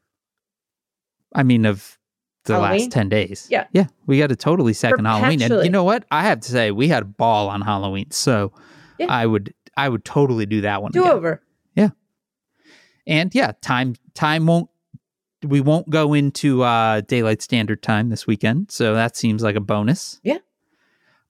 I 1.35 1.43
mean, 1.43 1.65
of 1.65 1.99
the 2.45 2.55
Halloween? 2.55 2.81
last 2.83 2.91
10 2.93 3.09
days. 3.09 3.47
Yeah. 3.51 3.67
Yeah. 3.73 3.87
We 4.07 4.19
got 4.19 4.31
a 4.33 4.37
totally 4.37 4.73
second 4.75 5.05
Halloween. 5.05 5.41
And 5.43 5.65
you 5.65 5.71
know 5.71 5.85
what? 5.85 6.05
I 6.11 6.23
have 6.23 6.41
to 6.41 6.51
say, 6.51 6.71
we 6.71 6.89
had 6.89 7.03
a 7.03 7.07
ball 7.07 7.49
on 7.49 7.61
Halloween. 7.63 8.11
So 8.11 8.53
Yeah. 8.99 9.07
I 9.09 9.27
would. 9.27 9.55
I 9.77 9.89
would 9.89 10.05
totally 10.05 10.45
do 10.45 10.61
that 10.63 10.83
one. 10.83 10.93
Do 10.93 11.05
again. 11.11 11.41
Yeah. 11.75 11.89
And 13.07 13.35
yeah, 13.35 13.53
time 13.63 13.95
time 14.15 14.47
won't 14.47 14.69
we 15.45 15.61
won't 15.63 15.89
go 15.89 16.13
into 16.13 16.63
uh 16.63 17.01
daylight 17.01 17.41
standard 17.43 17.83
time 17.83 18.11
this 18.11 18.27
weekend, 18.27 18.71
so 18.71 18.95
that 18.95 19.17
seems 19.17 19.43
like 19.43 19.57
a 19.57 19.61
bonus. 19.61 20.21
Yeah. 20.23 20.39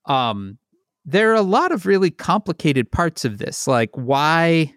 Um 0.07 0.59
there 1.05 1.31
are 1.31 1.37
a 1.37 1.43
lot 1.43 1.73
of 1.73 1.87
really 1.87 2.11
complicated 2.11 2.91
parts 2.91 3.25
of 3.25 3.39
this, 3.39 3.67
like 3.67 3.91
why 3.95 4.75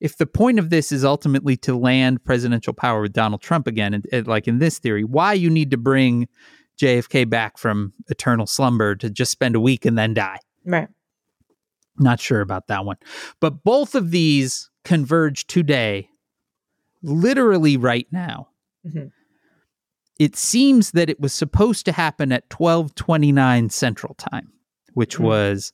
if 0.00 0.16
the 0.16 0.26
point 0.26 0.58
of 0.58 0.70
this 0.70 0.92
is 0.92 1.04
ultimately 1.04 1.56
to 1.58 1.76
land 1.76 2.24
presidential 2.24 2.72
power 2.72 3.02
with 3.02 3.12
Donald 3.12 3.42
Trump 3.42 3.66
again, 3.66 3.92
and, 3.92 4.06
and 4.10 4.26
like 4.26 4.48
in 4.48 4.58
this 4.58 4.78
theory, 4.78 5.04
why 5.04 5.34
you 5.34 5.50
need 5.50 5.70
to 5.70 5.76
bring 5.76 6.26
JFK 6.80 7.28
back 7.28 7.58
from 7.58 7.92
eternal 8.08 8.46
slumber 8.46 8.94
to 8.96 9.10
just 9.10 9.30
spend 9.30 9.54
a 9.54 9.60
week 9.60 9.84
and 9.84 9.98
then 9.98 10.14
die. 10.14 10.38
Right. 10.64 10.88
Not 11.98 12.18
sure 12.18 12.40
about 12.40 12.68
that 12.68 12.86
one. 12.86 12.96
But 13.40 13.62
both 13.62 13.94
of 13.94 14.10
these 14.10 14.70
converge 14.84 15.46
today, 15.46 16.08
literally 17.02 17.76
right 17.76 18.06
now. 18.10 18.48
Mhm. 18.86 19.10
It 20.18 20.36
seems 20.36 20.92
that 20.92 21.10
it 21.10 21.20
was 21.20 21.34
supposed 21.34 21.84
to 21.86 21.92
happen 21.92 22.32
at 22.32 22.48
1229 22.48 23.68
Central 23.68 24.14
Time, 24.14 24.52
which 24.94 25.16
Mhm. 25.18 25.24
was 25.24 25.72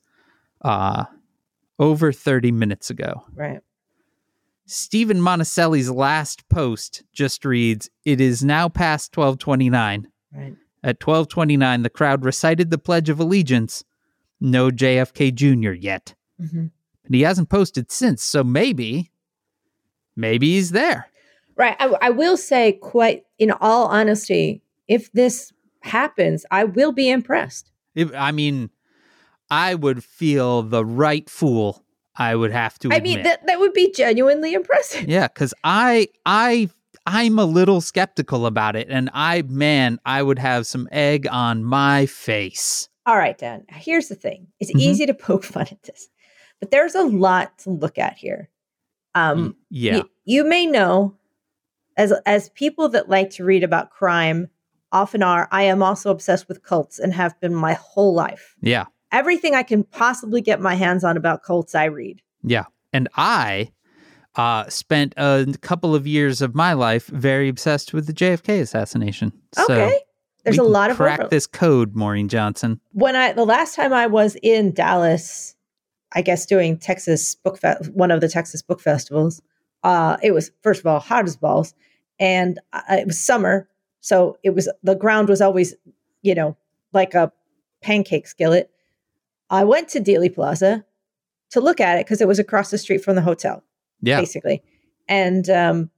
uh, 0.63 1.05
over 1.79 2.13
30 2.13 2.51
minutes 2.53 2.91
ago. 2.91 3.25
Right. 3.35 3.61
Stephen 4.65 5.19
Monacelli's 5.21 5.91
last 5.91 6.49
post 6.49 7.05
just 7.13 7.45
reads, 7.45 7.89
It 8.05 8.21
is 8.21 8.43
now 8.43 8.69
past 8.69 9.13
1229. 9.13 10.09
Right. 10.35 10.57
At 10.83 11.01
1229, 11.01 11.83
the 11.83 11.91
crowd 11.91 12.25
recited 12.25 12.71
the 12.71 12.79
Pledge 12.79 13.09
of 13.09 13.21
Allegiance. 13.21 13.85
No 14.41 14.71
JFK 14.71 15.31
Jr. 15.35 15.73
yet. 15.73 16.15
hmm 16.39 16.67
And 17.05 17.15
he 17.15 17.23
hasn't 17.23 17.49
posted 17.49 17.93
since, 17.93 18.23
so 18.23 18.43
maybe, 18.43 19.11
maybe 20.17 20.53
he's 20.55 20.71
there. 20.73 21.09
Right. 21.57 21.77
I, 21.79 21.95
I 22.03 22.11
will 22.11 22.37
say, 22.37 22.73
quite 22.73 23.25
in 23.39 23.51
all 23.53 23.87
honesty, 23.87 24.63
if 24.89 25.11
this 25.13 25.53
happens, 25.81 26.45
I 26.51 26.65
will 26.65 26.93
be 26.93 27.09
impressed. 27.09 27.71
If, 27.95 28.13
I 28.15 28.33
mean, 28.33 28.71
I 29.51 29.75
would 29.75 30.03
feel 30.05 30.63
the 30.63 30.85
right 30.85 31.29
fool. 31.31 31.85
I 32.15 32.35
would 32.35 32.51
have 32.53 32.79
to. 32.81 32.93
I 32.93 33.01
mean, 33.01 33.23
that 33.23 33.47
that 33.47 33.61
would 33.61 33.73
be 33.75 33.93
genuinely 33.93 34.55
impressive. 34.55 35.09
yeah, 35.09 35.29
because 35.29 35.53
I, 35.65 36.09
I, 36.25 36.71
I'm 37.05 37.39
a 37.39 37.45
little 37.45 37.81
skeptical 37.81 38.47
about 38.47 38.75
it, 38.75 38.89
and 38.91 39.11
I, 39.13 39.43
man, 39.43 39.99
I 40.07 40.23
would 40.23 40.39
have 40.39 40.67
some 40.67 40.89
egg 40.91 41.27
on 41.31 41.63
my 41.63 42.07
face. 42.07 42.89
All 43.05 43.17
right, 43.17 43.37
Dan. 43.37 43.65
Here's 43.69 44.09
the 44.09 44.15
thing: 44.15 44.49
it's 44.61 44.73
Mhm. 44.73 44.81
easy 44.81 45.07
to 45.07 45.15
poke 45.15 45.45
fun 45.55 45.67
at 45.71 45.83
this, 45.83 46.09
but 46.59 46.71
there's 46.71 46.95
a 46.95 47.03
lot 47.05 47.59
to 47.61 47.71
look 47.71 47.99
at 47.99 48.17
here. 48.17 48.49
Um, 49.15 49.57
yeah, 49.71 49.99
y- 49.99 50.05
you 50.25 50.45
may 50.45 50.65
know, 50.67 51.17
as 51.99 52.13
as 52.25 52.49
people 52.51 52.89
that 52.91 53.09
like 53.11 53.29
to 53.33 53.45
read 53.45 53.63
about 53.63 53.91
crime 53.91 54.49
often 54.91 55.23
are. 55.23 55.49
I 55.53 55.65
am 55.65 55.83
also 55.83 56.11
obsessed 56.11 56.49
with 56.49 56.63
cults 56.63 56.99
and 56.99 57.13
have 57.13 57.39
been 57.41 57.55
my 57.55 57.75
whole 57.75 58.15
life. 58.15 58.55
yeah, 58.63 58.87
Everything 59.13 59.55
I 59.55 59.63
can 59.63 59.85
possibly 59.85 60.41
get 60.41 60.61
my 60.61 60.75
hands 60.75 61.05
on 61.05 61.17
about 61.17 61.43
cults, 61.43 61.75
I 61.75 61.85
read. 61.85 62.23
yeah. 62.43 62.65
And 62.93 63.09
I 63.17 63.71
uh, 64.37 64.69
spent 64.69 65.13
a 65.17 65.47
couple 65.61 65.95
of 65.95 66.07
years 66.07 66.41
of 66.43 66.55
my 66.55 66.73
life 66.73 67.07
very 67.09 67.49
obsessed 67.49 67.93
with 67.93 68.07
the 68.07 68.13
JFK 68.13 68.61
assassination. 68.61 69.33
So 69.55 69.65
Okay, 69.65 69.99
there's 70.45 70.59
a 70.59 70.63
lot 70.63 70.91
of 70.91 70.97
crack 70.97 71.15
overlap. 71.21 71.31
this 71.31 71.47
code, 71.47 71.95
Maureen 71.95 72.29
Johnson. 72.29 72.81
when 72.93 73.15
I 73.17 73.33
the 73.33 73.45
last 73.45 73.75
time 73.75 73.93
I 73.93 74.07
was 74.07 74.37
in 74.43 74.73
Dallas, 74.73 75.55
I 76.13 76.23
guess 76.23 76.47
doing 76.47 76.79
Texas 76.79 77.35
book 77.35 77.59
fe- 77.59 77.77
one 77.93 78.11
of 78.11 78.21
the 78.21 78.29
Texas 78.29 78.63
book 78.63 78.81
festivals. 78.81 79.43
Uh, 79.83 80.17
it 80.23 80.33
was 80.33 80.51
first 80.63 80.81
of 80.81 80.87
all 80.87 81.01
hot 81.01 81.27
as 81.27 81.37
balls, 81.37 81.75
and 82.19 82.59
uh, 82.73 82.81
it 82.91 83.07
was 83.07 83.19
summer, 83.21 83.69
so 84.01 84.39
it 84.43 84.51
was 84.55 84.71
the 84.83 84.95
ground 84.95 85.29
was 85.29 85.41
always, 85.43 85.75
you 86.23 86.35
know, 86.35 86.57
like 86.93 87.13
a 87.15 87.31
pancake 87.83 88.27
skillet. 88.27 88.71
I 89.51 89.65
went 89.65 89.89
to 89.91 90.01
Dealey 90.01 90.33
Plaza 90.35 90.85
to 91.51 91.61
look 91.61 91.81
at 91.81 91.99
it 91.99 92.07
because 92.07 92.21
it 92.21 92.29
was 92.29 92.39
across 92.39 92.71
the 92.71 92.79
street 92.79 93.05
from 93.05 93.17
the 93.17 93.23
hotel, 93.23 93.63
Yeah, 94.01 94.21
basically, 94.21 94.63
and 95.09 95.49
um, 95.51 95.91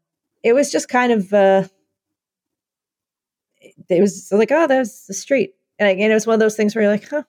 it 0.42 0.52
was 0.52 0.70
just 0.70 0.88
kind 0.88 1.12
of. 1.12 1.32
Uh, 1.32 1.64
it 3.88 4.00
was 4.00 4.30
like, 4.32 4.50
oh, 4.52 4.66
there's 4.66 5.06
the 5.06 5.14
street. 5.14 5.54
And 5.78 5.88
again, 5.88 6.10
it 6.10 6.14
was 6.14 6.26
one 6.26 6.34
of 6.34 6.40
those 6.40 6.56
things 6.56 6.74
where 6.74 6.82
you're 6.82 6.92
like, 6.92 7.08
huh. 7.08 7.22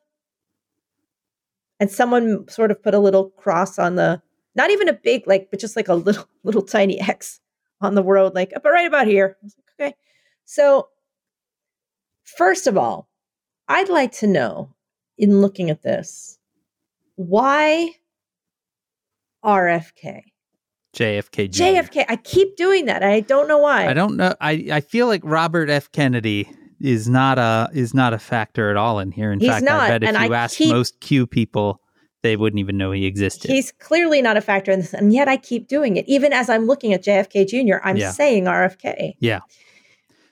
And 1.79 1.89
someone 1.89 2.47
sort 2.49 2.71
of 2.71 2.83
put 2.83 2.93
a 2.93 2.99
little 2.99 3.29
cross 3.29 3.79
on 3.79 3.95
the, 3.95 4.21
not 4.55 4.71
even 4.71 4.89
a 4.89 4.93
big, 4.93 5.27
like, 5.27 5.49
but 5.49 5.59
just 5.59 5.75
like 5.75 5.87
a 5.87 5.93
little, 5.93 6.25
little 6.43 6.61
tiny 6.61 6.99
X 6.99 7.39
on 7.81 7.95
the 7.95 8.03
road, 8.03 8.35
like, 8.35 8.51
but 8.53 8.69
right 8.69 8.87
about 8.87 9.07
here. 9.07 9.37
I 9.41 9.45
was 9.45 9.55
like, 9.57 9.89
okay. 9.89 9.97
So, 10.45 10.89
first 12.23 12.67
of 12.67 12.77
all, 12.77 13.07
I'd 13.67 13.89
like 13.89 14.11
to 14.13 14.27
know, 14.27 14.73
in 15.19 15.41
looking 15.41 15.69
at 15.69 15.83
this, 15.83 16.39
why 17.15 17.89
RFK? 19.45 20.21
JFK. 20.95 21.51
Jr. 21.51 21.63
JFK. 21.63 22.05
I 22.09 22.15
keep 22.15 22.55
doing 22.57 22.85
that. 22.85 23.03
I 23.03 23.19
don't 23.19 23.47
know 23.47 23.59
why. 23.59 23.87
I 23.87 23.93
don't 23.93 24.17
know. 24.17 24.33
I, 24.41 24.67
I 24.71 24.81
feel 24.81 25.05
like 25.07 25.21
Robert 25.23 25.69
F. 25.69 25.91
Kennedy 25.91 26.49
is 26.81 27.07
not 27.07 27.37
a 27.37 27.69
is 27.73 27.93
not 27.93 28.13
a 28.13 28.17
factor 28.19 28.71
at 28.71 28.77
all 28.77 28.99
in 28.99 29.11
here. 29.11 29.31
In 29.31 29.39
He's 29.39 29.49
fact, 29.49 29.65
not, 29.65 29.81
I 29.81 29.99
bet 29.99 30.03
if 30.03 30.11
you 30.11 30.33
I 30.33 30.37
asked 30.37 30.57
keep- 30.57 30.71
most 30.71 30.99
Q 30.99 31.27
people, 31.27 31.81
they 32.23 32.35
wouldn't 32.37 32.59
even 32.59 32.77
know 32.77 32.91
he 32.91 33.05
existed. 33.05 33.51
He's 33.51 33.71
clearly 33.73 34.21
not 34.21 34.35
a 34.37 34.41
factor 34.41 34.71
in 34.71 34.79
this, 34.79 34.93
and 34.93 35.13
yet 35.13 35.27
I 35.27 35.37
keep 35.37 35.67
doing 35.67 35.95
it. 35.97 36.05
Even 36.07 36.33
as 36.33 36.49
I'm 36.49 36.65
looking 36.65 36.93
at 36.93 37.03
JFK 37.03 37.45
Jr., 37.47 37.77
I'm 37.83 37.97
Yeah. 37.97 38.11
saying 38.11 38.45
RFK. 38.45 39.13
Yeah. 39.19 39.41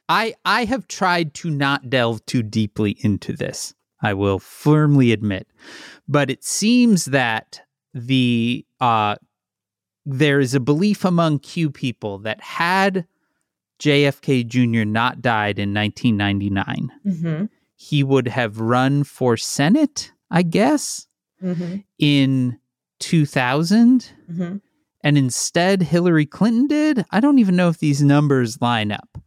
I 0.10 0.34
I 0.44 0.66
have 0.66 0.88
tried 0.88 1.34
to 1.36 1.50
not 1.52 1.90
delve 1.90 2.26
too 2.26 2.42
deeply 2.42 2.98
into 3.02 3.34
this. 3.34 3.74
I 4.02 4.14
will 4.14 4.40
firmly 4.40 5.12
admit, 5.12 5.48
but 6.08 6.30
it 6.30 6.44
seems 6.44 7.06
that 7.06 7.62
the 7.94 8.66
uh 8.80 9.16
there 10.06 10.40
is 10.40 10.54
a 10.56 10.60
belief 10.60 11.04
among 11.04 11.40
Q 11.40 11.70
people 11.72 12.20
that 12.20 12.40
had 12.42 13.06
JFK 13.80 14.46
Jr. 14.48 14.86
not 14.86 15.22
died 15.22 15.60
in 15.60 15.74
1999, 15.74 16.92
Mm-hmm. 17.06 17.46
he 17.76 18.04
would 18.04 18.28
have 18.28 18.60
run 18.60 19.04
for 19.04 19.36
Senate, 19.38 20.12
I 20.32 20.44
guess, 20.44 21.08
Mm-hmm. 21.44 21.76
in 22.00 22.60
2000 23.00 24.12
Mm-hmm. 24.32 24.58
and 25.04 25.18
instead 25.18 25.82
Hillary 25.84 26.26
Clinton 26.26 26.68
did. 26.68 27.06
I 27.12 27.20
don't 27.20 27.40
even 27.40 27.56
know 27.56 27.70
if 27.70 27.78
these 27.80 28.02
numbers 28.02 28.62
line 28.62 28.92
up. 28.92 29.18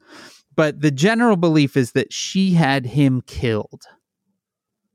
But 0.57 0.81
the 0.81 0.91
general 0.91 1.37
belief 1.37 1.77
is 1.77 1.93
that 1.93 2.13
she 2.13 2.53
had 2.53 2.85
him 2.87 3.23
killed 3.23 3.83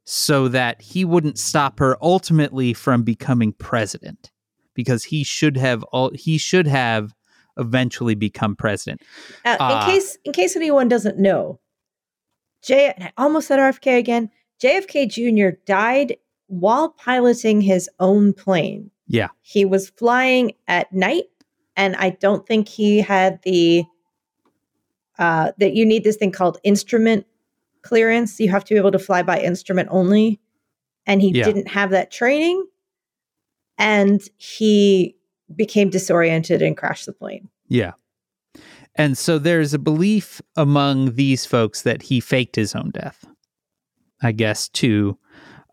so 0.06 0.48
that 0.48 0.82
he 0.82 1.04
wouldn't 1.04 1.38
stop 1.38 1.80
her 1.80 1.98
ultimately 2.02 2.74
from 2.74 3.04
becoming 3.04 3.52
president 3.54 4.32
because 4.74 5.04
he 5.04 5.24
should 5.24 5.58
have 5.58 5.84
all 5.86 6.12
he 6.14 6.38
should 6.38 6.68
have 6.68 7.14
eventually 7.58 8.16
become 8.16 8.56
president. 8.56 9.02
Uh, 9.44 9.58
Ah. 9.60 9.86
in 9.86 9.92
case 9.92 10.18
in 10.24 10.32
case 10.32 10.56
anyone 10.56 10.88
doesn't 10.88 11.18
know, 11.18 11.60
J 12.62 12.94
I 12.98 13.12
almost 13.18 13.48
said 13.48 13.60
RFK 13.60 13.98
again. 13.98 14.30
JFK 14.62 15.08
Jr. 15.10 15.58
died 15.66 16.16
while 16.48 16.90
piloting 16.90 17.62
his 17.62 17.90
own 18.00 18.32
plane. 18.34 18.92
Yeah. 19.08 19.30
He 19.42 19.66
was 19.66 19.90
flying 19.90 20.54
at 20.68 20.92
night, 20.94 21.26
and 21.76 21.96
I 21.98 22.12
don't 22.12 22.46
think 22.48 22.68
he 22.68 23.00
had 23.00 23.40
the 23.44 23.84
uh, 25.18 25.52
that 25.58 25.74
you 25.74 25.86
need 25.86 26.04
this 26.04 26.18
thing 26.18 26.32
called 26.32 26.58
instrument 26.64 27.26
clearance. 27.86 28.40
You 28.40 28.50
have 28.50 28.66
to 28.66 28.74
be 28.74 28.78
able 28.78 28.92
to 28.92 29.00
fly 29.00 29.24
by 29.24 29.40
instrument 29.40 29.88
only, 29.92 30.40
and 31.06 31.22
he 31.22 31.32
Yeah. 31.32 31.46
didn't 31.46 31.68
have 31.70 31.92
that 31.92 32.12
training, 32.12 32.66
and 33.78 34.22
he 34.38 35.16
became 35.56 35.90
disoriented 35.90 36.62
and 36.62 36.76
crashed 36.76 37.06
the 37.06 37.14
plane. 37.14 37.50
Yeah. 37.68 37.94
And 38.96 39.18
so 39.18 39.38
there's 39.38 39.74
a 39.74 39.80
belief 39.80 40.42
among 40.56 41.16
these 41.16 41.46
folks 41.46 41.82
that 41.84 42.02
he 42.04 42.20
faked 42.20 42.56
his 42.56 42.76
own 42.76 42.92
death. 42.92 43.26
I 44.22 44.32
guess 44.32 44.70
to 44.70 45.18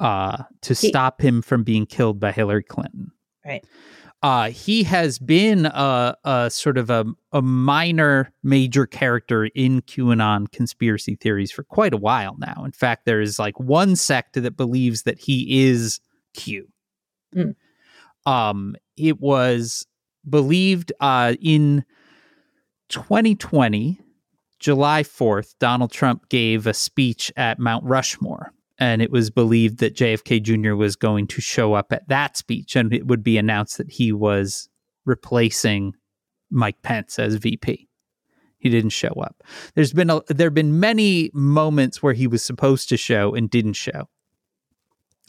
uh 0.00 0.42
to 0.62 0.74
He- 0.74 0.88
stop 0.88 1.20
him 1.20 1.42
from 1.42 1.62
being 1.62 1.86
killed 1.86 2.18
by 2.18 2.32
Hillary 2.32 2.64
Clinton. 2.64 3.12
Right. 3.46 3.64
Uh 4.22 4.50
he 4.50 4.84
has 4.84 5.18
been 5.18 5.66
a, 5.66 6.16
a 6.24 6.50
sort 6.50 6.78
of 6.78 6.90
a, 6.90 7.04
a 7.32 7.42
minor 7.42 8.32
major 8.42 8.86
character 8.86 9.46
in 9.46 9.82
QAnon 9.82 10.50
conspiracy 10.52 11.16
theories 11.16 11.50
for 11.50 11.64
quite 11.64 11.92
a 11.92 11.98
while 11.98 12.36
now. 12.38 12.64
In 12.64 12.72
fact, 12.72 13.04
there 13.04 13.20
is 13.20 13.38
like 13.38 13.58
one 13.58 13.96
sect 13.96 14.34
that 14.34 14.56
believes 14.56 15.02
that 15.02 15.18
he 15.18 15.64
is 15.66 16.00
Q. 16.34 16.68
Mm. 17.34 17.54
Um 18.26 18.76
it 18.96 19.20
was 19.20 19.86
believed 20.28 20.92
uh 21.00 21.34
in 21.40 21.84
2020, 22.90 23.98
July 24.60 25.02
4th, 25.02 25.54
Donald 25.58 25.90
Trump 25.90 26.28
gave 26.28 26.66
a 26.66 26.74
speech 26.74 27.32
at 27.36 27.58
Mount 27.58 27.84
Rushmore. 27.84 28.52
And 28.78 29.02
it 29.02 29.10
was 29.10 29.30
believed 29.30 29.78
that 29.78 29.94
JFK 29.94 30.42
Jr. 30.42 30.74
was 30.74 30.96
going 30.96 31.26
to 31.28 31.40
show 31.40 31.74
up 31.74 31.92
at 31.92 32.08
that 32.08 32.36
speech 32.36 32.74
and 32.74 32.92
it 32.92 33.06
would 33.06 33.22
be 33.22 33.38
announced 33.38 33.78
that 33.78 33.90
he 33.90 34.12
was 34.12 34.68
replacing 35.04 35.94
Mike 36.50 36.82
Pence 36.82 37.18
as 37.18 37.34
VP. 37.36 37.88
He 38.58 38.68
didn't 38.68 38.90
show 38.90 39.12
up. 39.20 39.42
There's 39.74 39.92
been 39.92 40.10
a, 40.10 40.22
there 40.28 40.46
have 40.46 40.54
been 40.54 40.78
many 40.78 41.30
moments 41.34 42.02
where 42.02 42.12
he 42.12 42.28
was 42.28 42.44
supposed 42.44 42.88
to 42.90 42.96
show 42.96 43.34
and 43.34 43.50
didn't 43.50 43.72
show, 43.72 44.08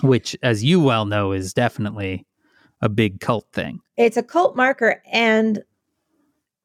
which, 0.03 0.37
as 0.43 0.63
you 0.63 0.79
well 0.79 1.05
know, 1.05 1.31
is 1.31 1.51
definitely 1.51 2.27
a 2.79 2.89
big 2.89 3.19
cult 3.21 3.47
thing. 3.51 3.79
It's 3.97 4.17
a 4.17 4.23
cult 4.23 4.55
marker, 4.55 5.01
and 5.11 5.63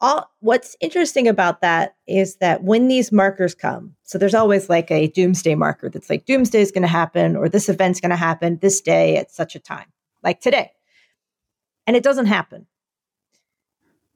all 0.00 0.30
what's 0.40 0.76
interesting 0.80 1.26
about 1.26 1.60
that 1.60 1.96
is 2.06 2.36
that 2.36 2.62
when 2.62 2.88
these 2.88 3.10
markers 3.10 3.54
come, 3.54 3.94
so 4.04 4.16
there's 4.18 4.34
always 4.34 4.68
like 4.68 4.90
a 4.90 5.08
doomsday 5.08 5.54
marker 5.54 5.88
that's 5.88 6.08
like 6.08 6.24
doomsday 6.24 6.60
is 6.60 6.70
going 6.70 6.82
to 6.82 6.88
happen, 6.88 7.36
or 7.36 7.48
this 7.48 7.68
event's 7.68 8.00
going 8.00 8.10
to 8.10 8.16
happen 8.16 8.58
this 8.62 8.80
day 8.80 9.16
at 9.16 9.30
such 9.30 9.56
a 9.56 9.58
time, 9.60 9.86
like 10.22 10.40
today, 10.40 10.70
and 11.86 11.96
it 11.96 12.02
doesn't 12.02 12.26
happen. 12.26 12.66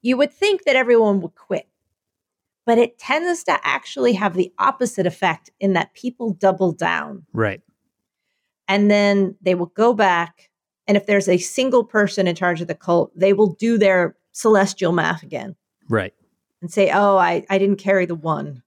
You 0.03 0.17
would 0.17 0.33
think 0.33 0.65
that 0.65 0.77
everyone 0.77 1.21
would 1.21 1.35
quit, 1.35 1.69
but 2.67 2.79
it 2.79 2.99
tends 2.99 3.45
to 3.45 3.59
actually 3.65 4.13
have 4.15 4.35
the 4.35 4.53
opposite 4.59 5.07
effect 5.07 5.51
in 5.61 5.73
that 5.73 5.95
people 5.95 6.33
double 6.33 6.73
down 6.73 7.25
Right. 7.33 7.61
and 8.69 8.91
then 8.91 9.37
they 9.43 9.55
will 9.57 9.67
go 9.67 9.95
back 9.95 10.49
and 10.87 10.97
if 10.97 11.07
there's 11.07 11.29
a 11.29 11.39
single 11.39 11.85
person 11.85 12.27
in 12.29 12.35
charge 12.37 12.61
of 12.61 12.69
the 12.69 12.75
cult 12.75 13.11
they 13.17 13.33
will 13.33 13.55
do 13.55 13.79
their 13.79 14.17
celestial 14.33 14.93
math 14.93 15.23
again 15.23 15.55
Right. 15.93 16.15
and 16.63 16.73
say 16.73 16.91
oh 16.93 17.17
i, 17.19 17.45
I 17.51 17.59
didn't 17.59 17.77
carry 17.77 18.07
the 18.07 18.15
one 18.15 18.63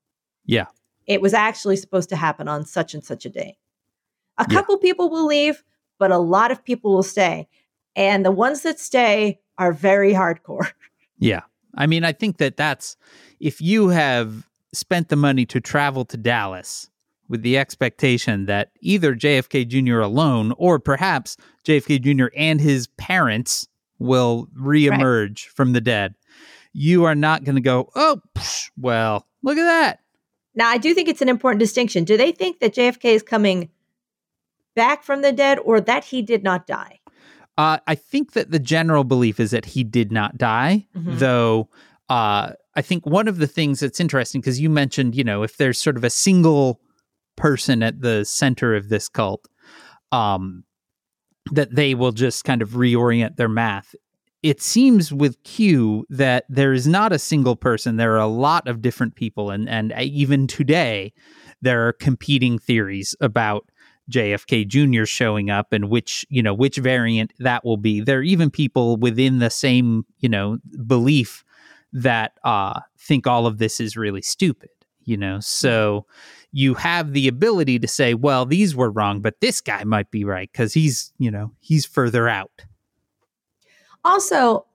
Yeah. 0.46 0.66
it 1.08 1.22
was 1.22 1.34
actually 1.34 1.76
supposed 1.78 2.10
to 2.10 2.16
happen 2.16 2.48
on 2.48 2.66
such 2.66 2.94
and 2.94 3.04
such 3.04 3.26
a 3.26 3.30
day 3.30 3.58
a 4.38 4.46
Yeah. 4.50 4.56
couple 4.56 4.78
people 4.78 5.10
will 5.10 5.26
leave 5.26 5.64
but 5.98 6.12
a 6.12 6.18
lot 6.18 6.52
of 6.52 6.64
people 6.64 6.94
will 6.94 7.04
stay 7.04 7.48
and 7.96 8.24
the 8.26 8.32
ones 8.32 8.62
that 8.62 8.80
stay 8.80 9.40
are 9.58 9.74
very 9.74 10.14
hardcore 10.14 10.72
Yeah. 11.18 11.42
I 11.78 11.88
mean, 11.88 12.04
I 12.06 12.12
think 12.12 12.38
that 12.38 12.58
that's 12.58 12.98
if 13.40 13.60
you 13.62 13.88
have 13.90 14.48
spent 14.74 15.08
the 15.10 15.16
money 15.16 15.46
to 15.48 15.60
travel 15.62 16.04
to 16.06 16.18
Dallas 16.18 16.90
with 17.30 17.42
the 17.42 17.58
expectation 17.58 18.46
that 18.48 18.72
either 18.82 19.16
JFK 19.16 19.66
Jr. 19.68 20.00
alone 20.00 20.54
or 20.58 20.78
perhaps 20.80 21.38
JFK 21.66 22.02
Jr. 22.02 22.28
and 22.36 22.60
his 22.62 22.88
parents 22.98 23.68
will 23.98 24.48
reemerge 24.58 25.46
from 25.48 25.72
the 25.74 25.80
dead, 25.82 26.16
you 26.78 27.06
are 27.06 27.16
not 27.16 27.44
going 27.46 27.56
to 27.56 27.62
go, 27.62 27.90
oh, 27.96 28.20
psh, 28.38 28.70
well, 28.78 29.26
look 29.44 29.58
at 29.58 29.64
that. 29.66 30.00
now 30.56 30.68
i 30.70 30.78
do 30.78 30.94
think 30.94 31.08
it's 31.08 31.22
an 31.22 31.30
important 31.30 31.60
distinction 31.60 32.04
do 32.04 32.18
they 32.18 32.32
think 32.32 32.60
that 32.60 32.74
jfk 32.76 33.06
is 33.06 33.24
coming 33.24 33.70
back 34.76 35.04
from 35.04 35.22
the 35.22 35.32
dead 35.32 35.58
or 35.60 35.80
that 35.80 36.04
he 36.04 36.22
did 36.22 36.44
not 36.44 36.68
die 36.68 37.00
Uh, 37.58 37.78
I 37.88 37.96
think 37.96 38.34
that 38.34 38.52
the 38.52 38.60
general 38.60 39.06
belief 39.06 39.40
is 39.40 39.52
that 39.52 39.64
he 39.64 39.84
did 39.86 40.12
not 40.12 40.38
die, 40.38 40.88
Mhm. 40.94 41.20
though. 41.20 41.70
Uh, 42.10 42.52
I 42.76 42.82
think 42.82 43.06
one 43.06 43.30
of 43.30 43.38
the 43.38 43.48
things 43.48 43.80
that's 43.80 44.02
interesting 44.02 44.42
because 44.42 44.60
you 44.60 44.70
mentioned, 44.70 45.16
you 45.16 45.24
know, 45.24 45.42
if 45.44 45.56
there's 45.56 45.80
sort 45.80 45.96
of 45.96 46.04
a 46.04 46.10
single 46.10 46.82
person 47.38 47.82
at 47.82 48.02
the 48.02 48.26
center 48.26 48.76
of 48.76 48.90
this 48.90 49.08
cult, 49.08 49.48
um, 50.12 50.66
that 51.54 51.74
they 51.74 51.96
will 51.96 52.12
just 52.12 52.44
kind 52.44 52.62
of 52.62 52.72
reorient 52.72 53.38
their 53.38 53.48
math. 53.48 53.96
It 54.46 54.62
seems 54.62 55.12
with 55.12 55.42
Q 55.42 56.06
that 56.08 56.46
there 56.50 56.72
is 56.72 56.86
not 56.86 57.12
a 57.12 57.18
single 57.18 57.56
person. 57.56 57.98
There 57.98 58.14
are 58.14 58.20
a 58.20 58.28
lot 58.28 58.68
of 58.68 58.80
different 58.80 59.16
people, 59.16 59.50
and 59.50 59.68
and 59.68 59.92
even 60.00 60.46
today, 60.46 61.14
there 61.64 61.88
are 61.88 61.94
competing 61.94 62.60
theories 62.60 63.16
about 63.20 63.72
JFK 64.12 64.68
Jr. 64.68 65.06
showing 65.06 65.50
up 65.50 65.74
and 65.74 65.90
which, 65.90 66.28
you 66.30 66.44
know, 66.44 66.54
which 66.54 66.78
variant 66.78 67.34
that 67.40 67.66
will 67.66 67.78
be. 67.78 68.02
There 68.02 68.20
are 68.20 68.22
even 68.22 68.52
people 68.52 68.98
within 68.98 69.40
the 69.40 69.50
same, 69.50 70.06
you 70.20 70.30
know, 70.30 70.60
belief 70.86 71.44
that 71.92 72.34
uh 72.44 72.82
think 73.00 73.26
all 73.26 73.48
of 73.48 73.58
this 73.58 73.80
is 73.80 73.98
really 73.98 74.22
stupid, 74.22 74.70
you 75.06 75.18
know. 75.18 75.40
So 75.40 76.06
you 76.52 76.76
have 76.76 77.14
the 77.14 77.28
ability 77.28 77.80
to 77.80 77.88
say, 77.88 78.14
well, 78.14 78.46
these 78.46 78.76
were 78.76 78.92
wrong, 78.92 79.22
but 79.22 79.42
this 79.42 79.60
guy 79.60 79.84
might 79.86 80.12
be 80.12 80.24
right 80.24 80.54
cuz 80.54 80.76
he's, 80.76 81.14
you 81.18 81.32
know, 81.32 81.54
he's 81.62 81.88
further 81.88 82.30
out. 82.30 82.66
Also, 84.06 84.66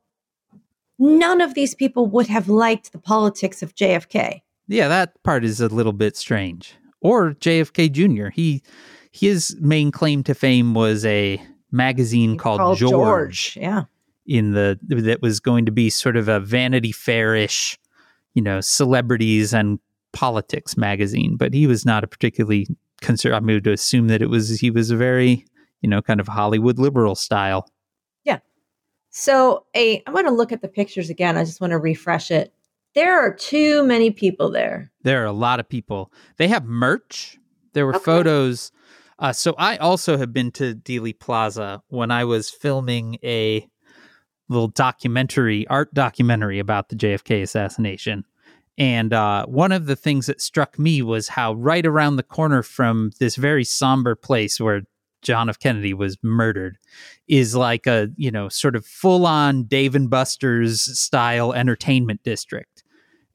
none 0.99 1.41
of 1.41 1.55
these 1.55 1.74
people 1.74 2.07
would 2.07 2.26
have 2.26 2.49
liked 2.49 2.93
the 2.93 2.99
politics 2.99 3.62
of 3.62 3.74
JFK. 3.74 4.43
Yeah, 4.68 4.89
that 4.89 5.20
part 5.22 5.45
is 5.45 5.61
a 5.61 5.68
little 5.68 5.93
bit 5.93 6.16
strange. 6.16 6.74
Or 7.01 7.33
JFK 7.33 7.91
Jr. 7.91 8.28
He 8.28 8.62
his 9.11 9.57
main 9.61 9.91
claim 9.91 10.22
to 10.24 10.35
fame 10.35 10.74
was 10.74 11.05
a 11.05 11.43
magazine 11.72 12.37
called, 12.37 12.76
George. 12.78 13.57
Yeah. 13.61 13.85
in 14.26 14.53
the 14.53 14.78
that 14.89 15.22
was 15.22 15.41
going 15.41 15.66
to 15.66 15.72
be 15.72 15.91
sort 15.91 16.16
of 16.16 16.28
a 16.28 16.41
Vanity 16.41 16.93
Fairish, 16.93 17.78
you 18.35 18.43
know, 18.43 18.61
celebrities 18.61 19.55
and 19.55 19.78
politics 20.12 20.76
magazine. 20.76 21.37
But 21.37 21.55
he 21.55 21.66
was 21.66 21.87
not 21.87 22.05
a 22.05 22.07
particularly 22.07 22.68
concerned. 23.01 23.35
I 23.35 23.41
moved 23.41 23.64
to 23.64 23.72
assume 23.72 24.09
that 24.09 24.22
it 24.22 24.28
was 24.28 24.61
he 24.61 24.70
was 24.70 24.91
a 24.91 24.97
very 24.97 25.47
you 25.81 25.89
know 25.89 26.03
kind 26.03 26.20
of 26.20 26.28
Hollywood 26.28 26.78
liberal 26.78 27.14
style. 27.14 27.68
So 29.11 29.66
a 29.76 30.02
I'm 30.06 30.12
going 30.12 30.24
to 30.26 30.30
look 30.30 30.52
at 30.52 30.62
the 30.62 30.68
pictures 30.68 31.11
again. 31.11 31.36
I 31.36 31.44
just 31.44 31.61
want 31.61 31.72
to 31.72 31.78
refresh 31.78 32.30
it. 32.30 32.52
There 32.94 33.20
are 33.20 33.32
too 33.34 33.84
many 33.84 34.11
people 34.11 34.50
there. 34.50 34.90
There 35.02 35.22
are 35.22 35.26
a 35.26 35.32
lot 35.32 35.61
of 35.61 35.68
people. 35.68 36.12
They 36.38 36.48
have 36.48 36.64
merch. 36.64 37.38
There 37.72 37.86
were 37.86 37.94
Okay. 37.94 38.04
photos. 38.04 38.72
Uh, 39.18 39.32
so 39.32 39.54
I 39.58 39.76
also 39.76 40.16
have 40.16 40.32
been 40.32 40.50
to 40.52 40.74
Dealey 40.74 41.16
Plaza 41.16 41.82
when 41.88 42.11
I 42.11 42.24
was 42.24 42.50
filming 42.50 43.18
a 43.22 43.68
little 44.48 44.68
documentary, 44.68 45.66
art 45.68 45.92
documentary 45.94 46.58
about 46.58 46.88
the 46.88 46.96
JFK 46.96 47.42
assassination. 47.42 48.24
And 48.78 49.12
uh, 49.12 49.46
one 49.46 49.72
of 49.72 49.86
the 49.86 49.94
things 49.94 50.26
that 50.26 50.40
struck 50.40 50.78
me 50.78 51.02
was 51.02 51.28
how 51.28 51.52
right 51.52 51.84
around 51.84 52.16
the 52.16 52.22
corner 52.22 52.62
from 52.62 53.12
this 53.20 53.36
very 53.36 53.62
somber 53.62 54.14
place 54.14 54.58
where 54.58 54.82
John 55.22 55.48
F. 55.48 55.58
Kennedy 55.58 55.94
was 55.94 56.18
murdered 56.22 56.78
is 57.28 57.54
like 57.54 57.86
a, 57.86 58.08
you 58.16 58.30
know, 58.30 58.48
sort 58.48 58.76
of 58.76 58.84
full 58.84 59.26
on 59.26 59.64
Dave 59.64 59.94
and 59.94 60.10
Buster's 60.10 60.80
style 60.98 61.52
entertainment 61.52 62.22
district. 62.22 62.84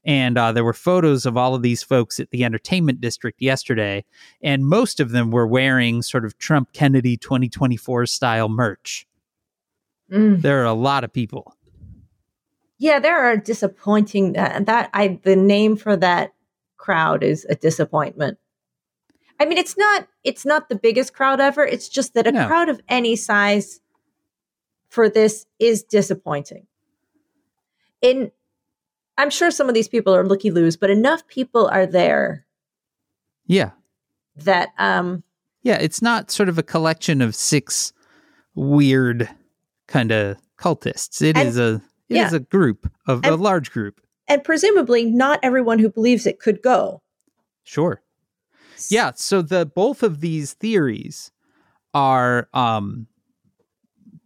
And 0.04 0.38
uh, 0.38 0.52
there 0.52 0.64
were 0.64 0.72
photos 0.72 1.26
of 1.26 1.36
all 1.36 1.54
of 1.54 1.62
these 1.62 1.82
folks 1.82 2.20
at 2.20 2.30
the 2.30 2.44
entertainment 2.44 3.00
district 3.00 3.42
yesterday, 3.42 4.04
and 4.40 4.64
most 4.64 5.00
of 5.00 5.10
them 5.10 5.32
were 5.32 5.48
wearing 5.48 6.00
sort 6.00 6.24
of 6.24 6.38
Trump 6.38 6.72
Kennedy 6.72 7.16
2024 7.16 8.06
style 8.06 8.48
merch. 8.48 9.04
Mm. 10.12 10.42
There 10.42 10.62
are 10.62 10.66
a 10.66 10.74
lot 10.74 11.02
of 11.02 11.12
people. 11.12 11.56
Yeah, 12.78 13.00
there 13.00 13.18
are 13.18 13.36
disappointing 13.36 14.34
that, 14.34 14.66
that 14.66 14.90
I 14.94 15.18
the 15.24 15.34
name 15.34 15.76
for 15.76 15.96
that 15.96 16.34
crowd 16.76 17.24
is 17.24 17.44
a 17.48 17.56
disappointment. 17.56 18.38
I 19.38 19.44
mean, 19.44 19.58
it's 19.58 19.76
not 19.76 20.08
it's 20.24 20.44
not 20.46 20.68
the 20.68 20.76
biggest 20.76 21.12
crowd 21.14 21.40
ever. 21.40 21.64
It's 21.64 21.88
just 21.88 22.14
that 22.14 22.26
a 22.26 22.32
No. 22.32 22.46
crowd 22.46 22.68
of 22.68 22.80
any 22.88 23.16
size 23.16 23.80
for 24.88 25.08
this 25.08 25.46
is 25.58 25.82
disappointing. 25.82 26.66
In 28.00 28.30
I'm 29.18 29.30
sure 29.30 29.50
some 29.50 29.68
of 29.68 29.74
these 29.74 29.88
people 29.88 30.14
are 30.14 30.26
looky 30.26 30.50
loos, 30.50 30.76
but 30.76 30.90
enough 30.90 31.26
people 31.26 31.66
are 31.68 31.86
there 31.86 32.46
Yeah. 33.46 33.70
that 34.36 34.70
um 34.78 35.22
Yeah, 35.62 35.78
it's 35.80 36.00
not 36.02 36.30
sort 36.30 36.48
of 36.48 36.58
a 36.58 36.62
collection 36.62 37.20
of 37.20 37.34
six 37.34 37.92
weird 38.54 39.28
kind 39.86 40.12
of 40.12 40.36
cultists. 40.58 41.20
It 41.22 41.36
And- 41.36 41.48
is 41.48 41.58
a 41.58 41.82
it 42.08 42.14
is 42.14 42.32
yeah. 42.32 42.36
a 42.36 42.38
group 42.40 42.90
of 43.06 43.24
a 43.24 43.34
large 43.34 43.70
group. 43.72 44.00
And 44.28 44.42
presumably, 44.44 45.04
not 45.04 45.40
everyone 45.42 45.78
who 45.80 45.88
believes 45.90 46.24
it 46.26 46.38
could 46.40 46.62
go. 46.62 47.02
Sure. 47.64 48.00
Yeah, 48.90 49.12
so 49.14 49.42
the 49.42 49.66
both 49.66 50.02
of 50.02 50.20
these 50.20 50.54
theories 50.54 51.30
are 51.94 52.48
um 52.54 53.06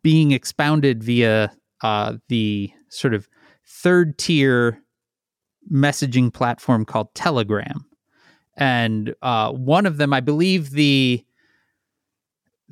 being 0.02 0.32
expounded 0.32 1.02
via 1.02 1.52
uh 1.82 2.14
the 2.28 2.72
sort 2.88 3.14
of 3.14 3.28
third 3.66 4.18
tier 4.18 4.82
messaging 5.72 6.32
platform 6.32 6.84
called 6.84 7.14
Telegram. 7.14 7.84
And 8.56 9.14
uh 9.22 9.52
one 9.52 9.86
of 9.86 9.96
them 9.98 10.12
I 10.12 10.20
believe 10.20 10.70
the 10.70 11.24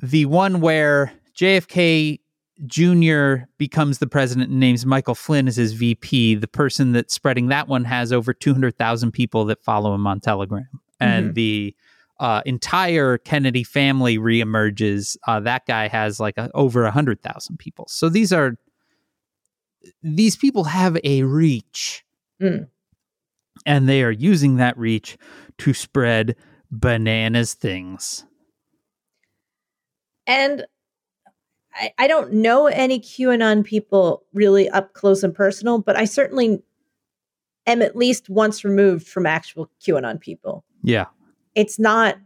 the 0.01 0.25
one 0.25 0.61
where 0.61 1.13
JFK 1.35 2.19
Jr. 2.65 3.45
becomes 3.57 3.99
the 3.99 4.07
president 4.07 4.49
and 4.49 4.59
names 4.59 4.85
Michael 4.85 5.15
Flynn 5.15 5.47
as 5.47 5.55
his 5.55 5.73
VP, 5.73 6.35
the 6.35 6.47
person 6.47 6.91
that's 6.91 7.13
spreading 7.13 7.47
that 7.47 7.67
one 7.69 7.85
has 7.85 8.11
over 8.11 8.33
200,000 8.33 9.11
people 9.11 9.45
that 9.45 9.63
follow 9.63 9.93
him 9.95 10.05
on 10.05 10.19
Telegram. 10.19 10.67
And 10.99 11.35
the 11.35 11.75
uh, 12.19 12.41
entire 12.45 13.17
Kennedy 13.17 13.63
family 13.63 14.17
reemerges. 14.17 15.17
Uh, 15.25 15.39
that 15.39 15.65
guy 15.65 15.87
has 15.87 16.19
like 16.19 16.37
a, 16.37 16.51
over 16.53 16.83
100,000 16.83 17.57
people. 17.57 17.85
So 17.87 18.09
these 18.09 18.33
are, 18.33 18.57
these 20.03 20.35
people 20.35 20.65
have 20.65 20.97
a 21.03 21.23
reach. 21.23 22.03
Mm. 22.41 22.67
And 23.65 23.89
they 23.89 24.03
are 24.03 24.11
using 24.11 24.57
that 24.57 24.77
reach 24.77 25.17
to 25.59 25.73
spread 25.73 26.35
bananas 26.71 27.53
things. 27.53 28.25
And 30.27 30.65
I, 31.73 31.93
I 31.97 32.07
don't 32.07 32.33
know 32.33 32.67
any 32.67 32.99
QAnon 32.99 33.63
people 33.63 34.23
really 34.33 34.69
up 34.69 34.93
close 34.93 35.23
and 35.23 35.33
personal, 35.33 35.79
but 35.79 35.95
I 35.95 36.05
certainly 36.05 36.61
am 37.65 37.81
at 37.81 37.95
least 37.95 38.29
once 38.29 38.63
removed 38.63 39.07
from 39.07 39.25
actual 39.25 39.69
QAnon 39.81 40.19
people. 40.19 40.65
Yeah. 40.83 41.05
It's 41.55 41.79
not, 41.79 42.17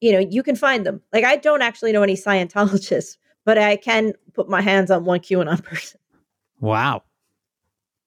you 0.00 0.12
know, 0.12 0.18
you 0.18 0.42
can 0.42 0.56
find 0.56 0.84
them. 0.86 1.00
Like 1.12 1.24
I 1.24 1.36
don't 1.36 1.62
actually 1.62 1.92
know 1.92 2.02
any 2.02 2.14
Scientologists, 2.14 3.16
but 3.44 3.58
I 3.58 3.76
can 3.76 4.12
put 4.34 4.48
my 4.48 4.60
hands 4.60 4.90
on 4.90 5.04
one 5.04 5.20
QAnon 5.20 5.62
person. 5.64 6.00
Wow. 6.60 7.02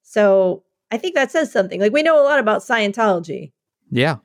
So 0.02 0.64
I 0.92 0.98
think 0.98 1.16
that 1.16 1.32
says 1.32 1.52
something. 1.52 1.80
Like 1.82 1.92
we 1.92 2.04
know 2.04 2.22
a 2.22 2.24
lot 2.24 2.40
about 2.40 2.62
Scientology. 2.62 3.52
Yeah. 3.92 4.18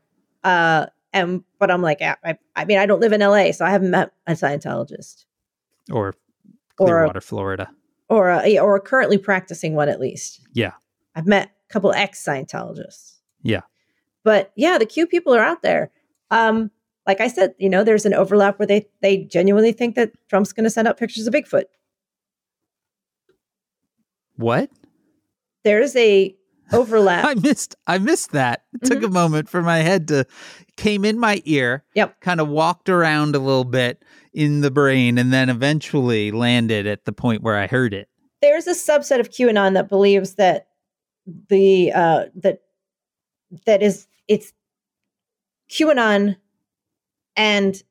Uh, 0.44 0.86
and 1.12 1.42
but 1.58 1.70
I'm 1.70 1.82
like, 1.82 2.00
I, 2.02 2.36
I 2.56 2.64
mean, 2.64 2.78
I 2.78 2.86
don't 2.86 3.00
live 3.00 3.12
in 3.12 3.20
LA, 3.20 3.50
so 3.52 3.64
I 3.64 3.70
haven't 3.70 3.90
met 3.90 4.12
a 4.26 4.32
Scientologist 4.32 5.24
Or 5.90 6.14
or 6.78 6.86
Clearwater, 6.86 7.20
Florida. 7.20 7.68
or 8.08 8.30
a, 8.30 8.58
or 8.58 8.76
a 8.76 8.80
currently 8.80 9.18
practicing 9.18 9.74
one 9.74 9.88
at 9.88 10.00
least. 10.00 10.40
Yeah. 10.54 10.72
I've 11.16 11.26
met 11.26 11.48
a 11.68 11.72
couple 11.72 11.92
ex 11.92 12.24
Scientologists. 12.24 13.16
Yeah. 13.42 13.62
But 14.30 14.52
yeah, 14.54 14.78
the 14.78 14.86
Q 14.86 15.08
people 15.08 15.34
are 15.34 15.42
out 15.42 15.62
there. 15.62 15.90
Um, 16.30 16.70
like 17.04 17.20
I 17.20 17.26
said, 17.26 17.52
you 17.58 17.68
know, 17.68 17.82
there's 17.82 18.06
an 18.06 18.14
overlap 18.14 18.60
where 18.60 18.66
they 18.66 18.86
they 19.02 19.24
genuinely 19.24 19.72
think 19.72 19.96
that 19.96 20.12
Trump's 20.28 20.52
going 20.52 20.62
to 20.62 20.70
send 20.70 20.86
out 20.86 20.96
pictures 20.96 21.26
of 21.26 21.34
Bigfoot. 21.34 21.64
What? 24.36 24.70
There's 25.64 25.96
a 25.96 26.36
overlap. 26.72 27.24
I 27.28 27.34
missed 27.34 27.74
I 27.88 27.98
missed 27.98 28.30
that. 28.30 28.62
It 28.80 28.86
took 28.86 29.02
a 29.02 29.08
moment 29.08 29.48
for 29.48 29.62
my 29.62 29.78
head 29.78 30.06
to 30.06 30.24
came 30.76 31.04
in 31.04 31.18
my 31.18 31.42
ear. 31.44 31.82
Yep. 31.96 32.20
Kind 32.20 32.40
of 32.40 32.46
walked 32.46 32.88
around 32.88 33.34
a 33.34 33.40
little 33.40 33.64
bit 33.64 34.04
in 34.32 34.60
the 34.60 34.70
brain 34.70 35.18
and 35.18 35.32
then 35.32 35.48
eventually 35.48 36.30
landed 36.30 36.86
at 36.86 37.04
the 37.04 37.12
point 37.12 37.42
where 37.42 37.58
I 37.58 37.66
heard 37.66 37.92
it. 37.94 38.08
there's 38.40 38.68
a 38.68 38.74
subset 38.74 39.18
of 39.18 39.30
QAnon 39.30 39.74
that 39.74 39.88
believes 39.88 40.36
that 40.36 40.68
the 41.48 41.90
uh 41.92 42.26
that 42.36 42.60
that 43.66 43.82
is 43.82 44.06
it's 44.30 44.52
QAnon 45.68 46.36
and 47.36 47.82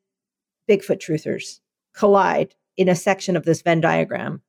Bigfoot 0.69 0.99
truthers 0.99 1.59
collide 1.93 2.55
in 2.77 2.87
a 2.87 2.95
section 2.95 3.35
of 3.35 3.43
this 3.43 3.61
Venn 3.61 3.81
diagram. 3.81 4.41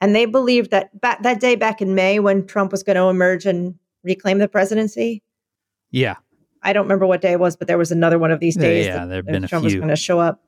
And 0.00 0.14
they 0.14 0.26
believe 0.26 0.70
that 0.70 1.00
back 1.00 1.22
that 1.22 1.40
day 1.40 1.54
back 1.54 1.80
in 1.80 1.94
May 1.94 2.18
when 2.18 2.46
Trump 2.46 2.72
was 2.72 2.82
going 2.82 2.96
to 2.96 3.04
emerge 3.04 3.46
and 3.46 3.76
reclaim 4.02 4.38
the 4.38 4.48
presidency. 4.48 5.22
Yeah. 5.90 6.16
I 6.62 6.72
don't 6.72 6.84
remember 6.84 7.06
what 7.06 7.20
day 7.20 7.32
it 7.32 7.40
was, 7.40 7.56
but 7.56 7.68
there 7.68 7.78
was 7.78 7.92
another 7.92 8.18
one 8.18 8.32
of 8.32 8.40
these 8.40 8.56
days. 8.56 8.86
yeah, 8.86 8.98
that 8.98 9.06
there've 9.08 9.24
been 9.24 9.44
a 9.44 9.48
Trump 9.48 9.64
was 9.64 9.74
going 9.74 9.88
to 9.88 9.96
show 9.96 10.18
up. 10.18 10.42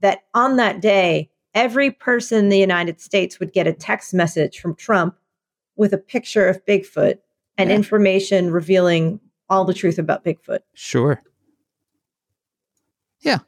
That 0.00 0.24
on 0.34 0.56
that 0.56 0.80
day, 0.80 1.30
every 1.54 1.92
person 1.92 2.38
in 2.38 2.48
the 2.48 2.58
United 2.58 3.00
States 3.00 3.38
would 3.38 3.52
get 3.52 3.66
a 3.68 3.72
text 3.72 4.12
message 4.12 4.58
from 4.58 4.74
Trump 4.74 5.16
with 5.76 5.92
a 5.92 5.98
picture 5.98 6.48
of 6.48 6.64
Bigfoot 6.66 7.18
and 7.56 7.70
Yeah. 7.70 7.76
information 7.76 8.50
revealing 8.50 9.20
all 9.50 9.64
the 9.64 9.74
truth 9.74 9.98
about 9.98 10.24
Bigfoot. 10.24 10.60
Sure. 10.74 11.20
Yeah. 13.20 13.38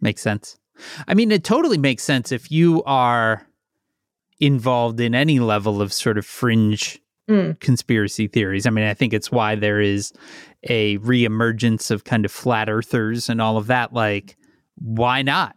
Makes 0.00 0.22
sense. 0.22 0.58
I 1.06 1.14
mean, 1.14 1.30
it 1.30 1.44
totally 1.44 1.76
makes 1.78 2.02
sense 2.02 2.32
if 2.32 2.50
you 2.50 2.82
are 2.84 3.46
involved 4.40 4.98
in 5.00 5.14
any 5.14 5.38
level 5.40 5.82
of 5.82 5.92
sort 5.92 6.16
of 6.18 6.24
fringe 6.26 6.98
Mm. 7.28 7.58
conspiracy 7.60 8.26
theories. 8.26 8.66
I 8.66 8.70
mean, 8.70 8.84
I 8.84 8.94
think 8.94 9.12
it's 9.12 9.30
why 9.30 9.54
there 9.54 9.80
is 9.80 10.12
a 10.64 10.98
reemergence 10.98 11.92
of 11.92 12.02
kind 12.02 12.24
of 12.24 12.32
flat 12.32 12.68
earthers 12.68 13.28
and 13.28 13.40
all 13.40 13.56
of 13.56 13.68
that. 13.68 13.92
Like, 13.92 14.36
why 14.74 15.22
not 15.22 15.54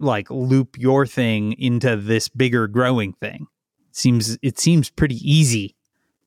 like 0.00 0.28
loop 0.28 0.76
your 0.76 1.06
thing 1.06 1.52
into 1.52 1.94
this 1.96 2.28
bigger 2.28 2.66
growing 2.66 3.12
thing? 3.12 3.46
Seems 3.92 4.38
it 4.42 4.58
seems 4.58 4.90
pretty 4.90 5.16
easy 5.22 5.76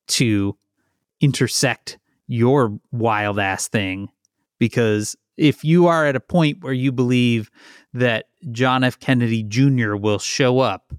to 0.08 0.56
intersect 1.20 1.98
your 2.26 2.78
wild 2.90 3.38
ass 3.38 3.68
thing 3.68 4.08
because 4.58 5.16
if 5.36 5.64
you 5.64 5.86
are 5.86 6.06
at 6.06 6.16
a 6.16 6.20
point 6.20 6.62
where 6.62 6.72
you 6.72 6.92
believe 6.92 7.50
that 7.94 8.26
John 8.50 8.84
F. 8.84 8.98
Kennedy 8.98 9.42
Jr. 9.42 9.96
will 9.96 10.18
show 10.18 10.60
up, 10.60 10.92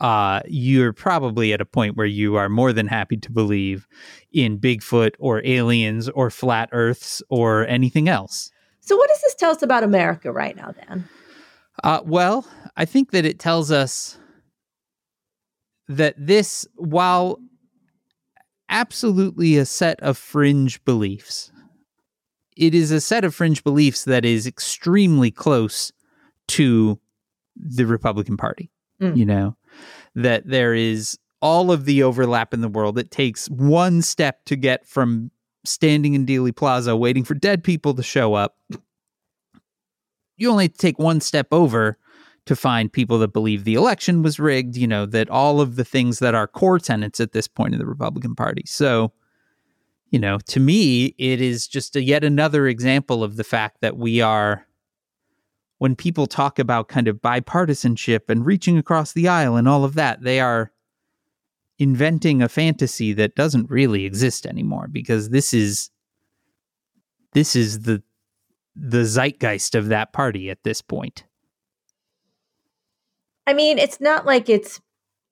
uh, 0.00 0.42
you're 0.46 0.92
probably 0.92 1.52
at 1.52 1.60
a 1.60 1.64
point 1.64 1.96
where 1.96 2.06
you 2.06 2.36
are 2.36 2.48
more 2.48 2.72
than 2.72 2.86
happy 2.86 3.16
to 3.16 3.32
believe 3.32 3.86
in 4.30 4.58
Bigfoot 4.58 5.12
or 5.18 5.44
aliens 5.44 6.08
or 6.10 6.30
flat 6.30 6.68
earths 6.72 7.22
or 7.30 7.66
anything 7.66 8.08
else. 8.08 8.50
So, 8.80 8.96
what 8.96 9.08
does 9.08 9.22
this 9.22 9.34
tell 9.34 9.50
us 9.50 9.62
about 9.62 9.82
America 9.82 10.30
right 10.30 10.54
now, 10.54 10.72
Dan? 10.72 11.08
Uh, 11.82 12.00
well, 12.04 12.46
I 12.76 12.84
think 12.84 13.10
that 13.10 13.24
it 13.24 13.38
tells 13.38 13.70
us 13.70 14.18
that 15.88 16.14
this, 16.18 16.66
while 16.76 17.38
absolutely 18.68 19.56
a 19.56 19.64
set 19.64 20.00
of 20.00 20.18
fringe 20.18 20.84
beliefs, 20.84 21.50
it 22.56 22.74
is 22.74 22.90
a 22.90 23.00
set 23.00 23.24
of 23.24 23.34
fringe 23.34 23.62
beliefs 23.62 24.04
that 24.04 24.24
is 24.24 24.46
extremely 24.46 25.30
close 25.30 25.92
to 26.48 26.98
the 27.56 27.86
Republican 27.86 28.36
Party. 28.36 28.70
Mm. 29.00 29.16
You 29.16 29.26
know, 29.26 29.56
that 30.14 30.46
there 30.46 30.74
is 30.74 31.18
all 31.42 31.70
of 31.70 31.84
the 31.84 32.02
overlap 32.02 32.54
in 32.54 32.62
the 32.62 32.68
world. 32.68 32.98
It 32.98 33.10
takes 33.10 33.48
one 33.50 34.02
step 34.02 34.44
to 34.46 34.56
get 34.56 34.86
from 34.86 35.30
standing 35.64 36.14
in 36.14 36.24
Dealey 36.24 36.54
Plaza 36.54 36.96
waiting 36.96 37.24
for 37.24 37.34
dead 37.34 37.62
people 37.62 37.94
to 37.94 38.02
show 38.02 38.34
up. 38.34 38.56
You 40.36 40.50
only 40.50 40.68
take 40.68 40.98
one 40.98 41.20
step 41.20 41.48
over 41.50 41.98
to 42.46 42.56
find 42.56 42.92
people 42.92 43.18
that 43.18 43.32
believe 43.32 43.64
the 43.64 43.74
election 43.74 44.22
was 44.22 44.38
rigged, 44.38 44.76
you 44.76 44.86
know, 44.86 45.04
that 45.04 45.28
all 45.28 45.60
of 45.60 45.76
the 45.76 45.84
things 45.84 46.20
that 46.20 46.34
are 46.34 46.46
core 46.46 46.78
tenets 46.78 47.20
at 47.20 47.32
this 47.32 47.48
point 47.48 47.74
in 47.74 47.80
the 47.80 47.86
Republican 47.86 48.34
Party. 48.34 48.62
So, 48.66 49.12
you 50.10 50.20
know, 50.20 50.38
to 50.46 50.60
me, 50.60 51.14
it 51.18 51.40
is 51.40 51.66
just 51.66 51.96
a 51.96 52.02
yet 52.02 52.22
another 52.22 52.68
example 52.68 53.24
of 53.24 53.36
the 53.36 53.44
fact 53.44 53.80
that 53.80 53.96
we 53.96 54.20
are, 54.20 54.64
when 55.78 55.96
people 55.96 56.26
talk 56.26 56.60
about 56.60 56.88
kind 56.88 57.08
of 57.08 57.16
bipartisanship 57.16 58.30
and 58.30 58.46
reaching 58.46 58.78
across 58.78 59.12
the 59.12 59.26
aisle 59.26 59.56
and 59.56 59.68
all 59.68 59.84
of 59.84 59.94
that, 59.94 60.22
they 60.22 60.38
are 60.38 60.70
inventing 61.78 62.42
a 62.42 62.48
fantasy 62.48 63.12
that 63.12 63.34
doesn't 63.34 63.68
really 63.68 64.04
exist 64.04 64.46
anymore 64.46 64.88
because 64.90 65.30
this 65.30 65.52
is 65.52 65.90
this 67.32 67.54
is 67.54 67.80
the 67.80 68.02
the 68.74 69.04
zeitgeist 69.04 69.74
of 69.74 69.88
that 69.88 70.12
party 70.12 70.48
at 70.48 70.62
this 70.62 70.80
point. 70.80 71.24
I 73.46 73.52
mean, 73.54 73.78
it's 73.78 74.00
not 74.00 74.26
like 74.26 74.48
it's 74.48 74.80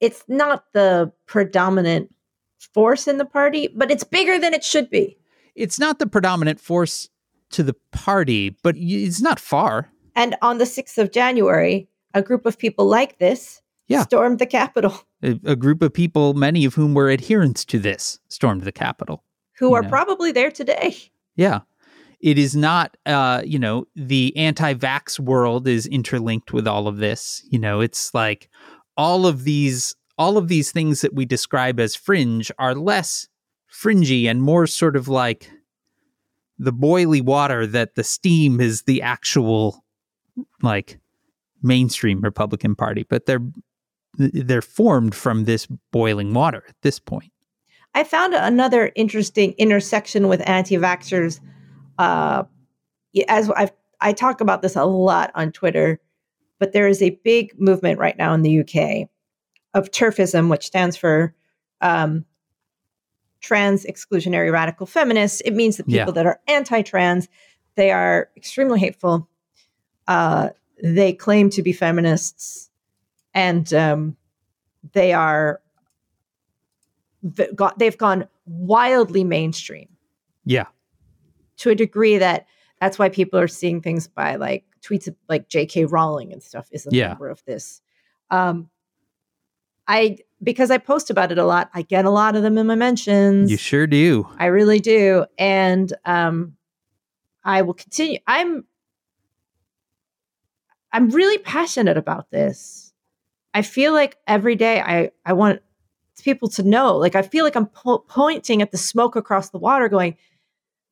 it's 0.00 0.24
not 0.28 0.64
the 0.72 1.12
predominant 1.26 2.14
force 2.58 3.06
in 3.08 3.18
the 3.18 3.24
party, 3.24 3.68
but 3.74 3.90
it's 3.90 4.04
bigger 4.04 4.38
than 4.38 4.54
it 4.54 4.64
should 4.64 4.90
be. 4.90 5.16
It's 5.54 5.78
not 5.78 5.98
the 5.98 6.06
predominant 6.06 6.60
force 6.60 7.08
to 7.50 7.62
the 7.62 7.74
party, 7.92 8.50
but 8.62 8.74
it's 8.76 9.20
not 9.22 9.38
far. 9.38 9.90
And 10.16 10.36
on 10.42 10.58
the 10.58 10.64
6th 10.64 10.98
of 10.98 11.12
January, 11.12 11.88
a 12.12 12.22
group 12.22 12.46
of 12.46 12.58
people 12.58 12.86
like 12.86 13.18
this 13.18 13.62
Yeah. 13.88 14.02
stormed 14.02 14.38
the 14.38 14.46
Capitol, 14.46 14.94
A, 15.22 15.38
a 15.44 15.56
group 15.56 15.80
of 15.82 15.92
people, 15.92 16.34
many 16.34 16.64
of 16.64 16.74
whom 16.74 16.94
were 16.94 17.10
adherents 17.10 17.64
to 17.66 17.78
this, 17.78 18.18
stormed 18.28 18.62
the 18.62 18.72
Capitol. 18.72 19.22
who 19.58 19.68
You 19.70 19.74
are 19.76 19.82
know. 19.82 19.88
probably 19.88 20.32
there 20.32 20.50
today. 20.50 20.96
Yeah. 21.36 21.60
It 22.24 22.38
is 22.38 22.56
not 22.56 22.96
uh 23.06 23.42
you 23.44 23.58
know 23.58 23.86
the 23.94 24.34
anti-vax 24.36 25.20
world 25.20 25.68
is 25.68 25.86
interlinked 25.86 26.52
with 26.52 26.66
all 26.66 26.88
of 26.88 26.96
this 26.96 27.44
you 27.50 27.58
know 27.58 27.80
it's 27.80 28.12
like 28.14 28.48
all 28.96 29.26
of 29.26 29.44
these 29.44 29.94
all 30.16 30.38
of 30.38 30.48
these 30.48 30.72
things 30.72 31.02
that 31.02 31.14
we 31.14 31.24
describe 31.24 31.78
as 31.78 31.94
fringe 31.94 32.50
are 32.58 32.74
less 32.74 33.28
fringy 33.68 34.26
and 34.26 34.42
more 34.42 34.66
sort 34.66 34.96
of 34.96 35.06
like 35.06 35.50
the 36.58 36.72
boily 36.72 37.20
water 37.20 37.66
that 37.66 37.94
the 37.94 38.04
steam 38.04 38.60
is 38.60 38.82
the 38.82 39.02
actual 39.02 39.84
like 40.62 40.98
mainstream 41.62 42.20
republican 42.22 42.74
party 42.74 43.04
but 43.08 43.26
they're 43.26 43.44
they're 44.16 44.62
formed 44.62 45.14
from 45.14 45.44
this 45.44 45.66
boiling 45.92 46.32
water 46.32 46.64
at 46.68 46.76
this 46.80 46.98
point 46.98 47.30
I 47.96 48.02
found 48.02 48.34
another 48.34 48.90
interesting 48.96 49.54
intersection 49.56 50.26
with 50.26 50.42
anti-vaxxers. 50.48 51.38
Uh, 51.98 52.44
as 53.28 53.50
I've, 53.50 53.72
I 54.00 54.12
talk 54.12 54.40
about 54.40 54.62
this 54.62 54.76
a 54.76 54.84
lot 54.84 55.30
on 55.34 55.52
Twitter, 55.52 56.00
but 56.58 56.72
there 56.72 56.88
is 56.88 57.02
a 57.02 57.10
big 57.24 57.58
movement 57.60 57.98
right 57.98 58.16
now 58.16 58.34
in 58.34 58.42
the 58.42 58.60
UK 58.60 59.08
of 59.74 59.90
TERFism, 59.90 60.48
which 60.50 60.66
stands 60.66 60.96
for 60.96 61.34
um, 61.80 62.24
trans 63.40 63.84
exclusionary 63.84 64.52
radical 64.52 64.86
feminists. 64.86 65.40
It 65.44 65.52
means 65.54 65.76
the 65.76 65.84
people 65.84 65.96
Yeah. 65.98 66.10
that 66.12 66.26
are 66.26 66.40
anti-trans, 66.48 67.28
they 67.76 67.90
are 67.90 68.28
extremely 68.36 68.78
hateful. 68.80 69.28
Uh, 70.06 70.50
they 70.82 71.12
claim 71.12 71.50
to 71.50 71.62
be 71.62 71.72
feminists, 71.72 72.70
and 73.32 73.72
um, 73.74 74.16
they 74.92 75.12
are 75.12 75.60
they've 77.76 77.96
gone 77.98 78.28
wildly 78.44 79.24
mainstream 79.24 79.88
yeah 80.44 80.66
to 81.58 81.70
a 81.70 81.74
degree 81.74 82.18
that 82.18 82.46
that's 82.80 82.98
why 82.98 83.08
people 83.08 83.38
are 83.38 83.48
seeing 83.48 83.80
things 83.80 84.08
by 84.08 84.36
like 84.36 84.64
tweets 84.82 85.06
of 85.08 85.14
like 85.28 85.48
J.K. 85.48 85.86
Rowling 85.86 86.32
and 86.32 86.42
stuff 86.42 86.68
is 86.72 86.86
a 86.86 86.90
Yeah. 86.92 87.08
member 87.08 87.28
of 87.28 87.42
this. 87.44 87.80
Um, 88.30 88.68
I 89.86 90.18
because 90.42 90.70
I 90.70 90.78
post 90.78 91.10
about 91.10 91.30
it 91.32 91.38
a 91.38 91.44
lot, 91.44 91.70
I 91.74 91.82
get 91.82 92.04
a 92.04 92.10
lot 92.10 92.36
of 92.36 92.42
them 92.42 92.58
in 92.58 92.66
my 92.66 92.74
mentions. 92.74 93.50
you 93.50 93.56
sure 93.56 93.86
do 93.86 94.26
I 94.38 94.46
really 94.46 94.80
do, 94.80 95.24
and 95.38 95.92
um, 96.04 96.56
I 97.44 97.62
will 97.62 97.74
continue. 97.74 98.18
I'm 98.26 98.64
I'm 100.92 101.10
really 101.10 101.38
passionate 101.38 101.96
about 101.96 102.30
this. 102.30 102.92
I 103.52 103.62
feel 103.62 103.92
like 103.92 104.16
every 104.26 104.54
day 104.56 104.80
I 104.80 105.10
I 105.24 105.32
want 105.32 105.60
people 106.22 106.48
to 106.48 106.62
know. 106.62 106.96
Like 106.96 107.14
I 107.14 107.22
feel 107.22 107.44
like 107.44 107.56
I'm 107.56 107.66
po- 107.66 108.04
pointing 108.08 108.62
at 108.62 108.70
the 108.70 108.78
smoke 108.78 109.16
across 109.16 109.50
the 109.50 109.58
water, 109.58 109.88
going, 109.88 110.16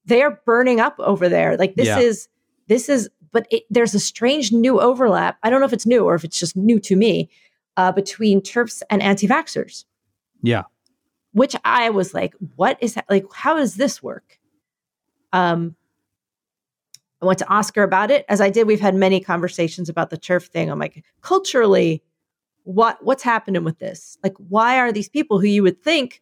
"They 0.04 0.22
are 0.22 0.40
burning 0.44 0.80
up 0.80 0.96
over 0.98 1.28
there." 1.28 1.56
Like 1.56 1.74
this 1.74 1.86
Yeah. 1.86 2.00
is 2.00 2.28
this 2.68 2.88
is. 2.88 3.08
But 3.32 3.46
it, 3.50 3.62
there's 3.70 3.94
a 3.94 3.98
strange 3.98 4.52
new 4.52 4.78
overlap. 4.78 5.38
I 5.42 5.48
don't 5.48 5.60
know 5.60 5.66
if 5.66 5.72
it's 5.72 5.86
new 5.86 6.04
or 6.04 6.14
if 6.14 6.22
it's 6.22 6.38
just 6.38 6.54
new 6.54 6.78
to 6.80 6.94
me 6.94 7.30
uh, 7.78 7.90
between 7.90 8.42
TERFs 8.42 8.82
and 8.90 9.00
anti-vaxxers 9.02 9.86
yeah 10.42 10.64
which 11.32 11.56
I 11.64 11.90
was 11.90 12.14
like, 12.14 12.34
what 12.56 12.76
is 12.80 12.94
that? 12.94 13.06
Like, 13.08 13.24
how 13.32 13.56
does 13.56 13.76
this 13.76 14.02
work? 14.02 14.38
Um, 15.32 15.76
I 17.20 17.26
went 17.26 17.38
to 17.38 17.48
Oscar 17.48 17.82
about 17.82 18.10
it, 18.10 18.24
as 18.28 18.40
I 18.40 18.50
did. 18.50 18.66
We've 18.66 18.80
had 18.80 18.94
many 18.94 19.20
conversations 19.20 19.88
about 19.88 20.10
the 20.10 20.18
TERF 20.18 20.48
thing. 20.48 20.70
I'm 20.70 20.78
like, 20.78 21.04
culturally, 21.20 22.02
what 22.64 23.02
what's 23.04 23.22
happening 23.22 23.64
with 23.64 23.78
this? 23.78 24.18
Like, 24.22 24.34
why 24.36 24.78
are 24.78 24.92
these 24.92 25.08
people 25.08 25.40
who 25.40 25.46
you 25.46 25.62
would 25.62 25.82
think 25.82 26.20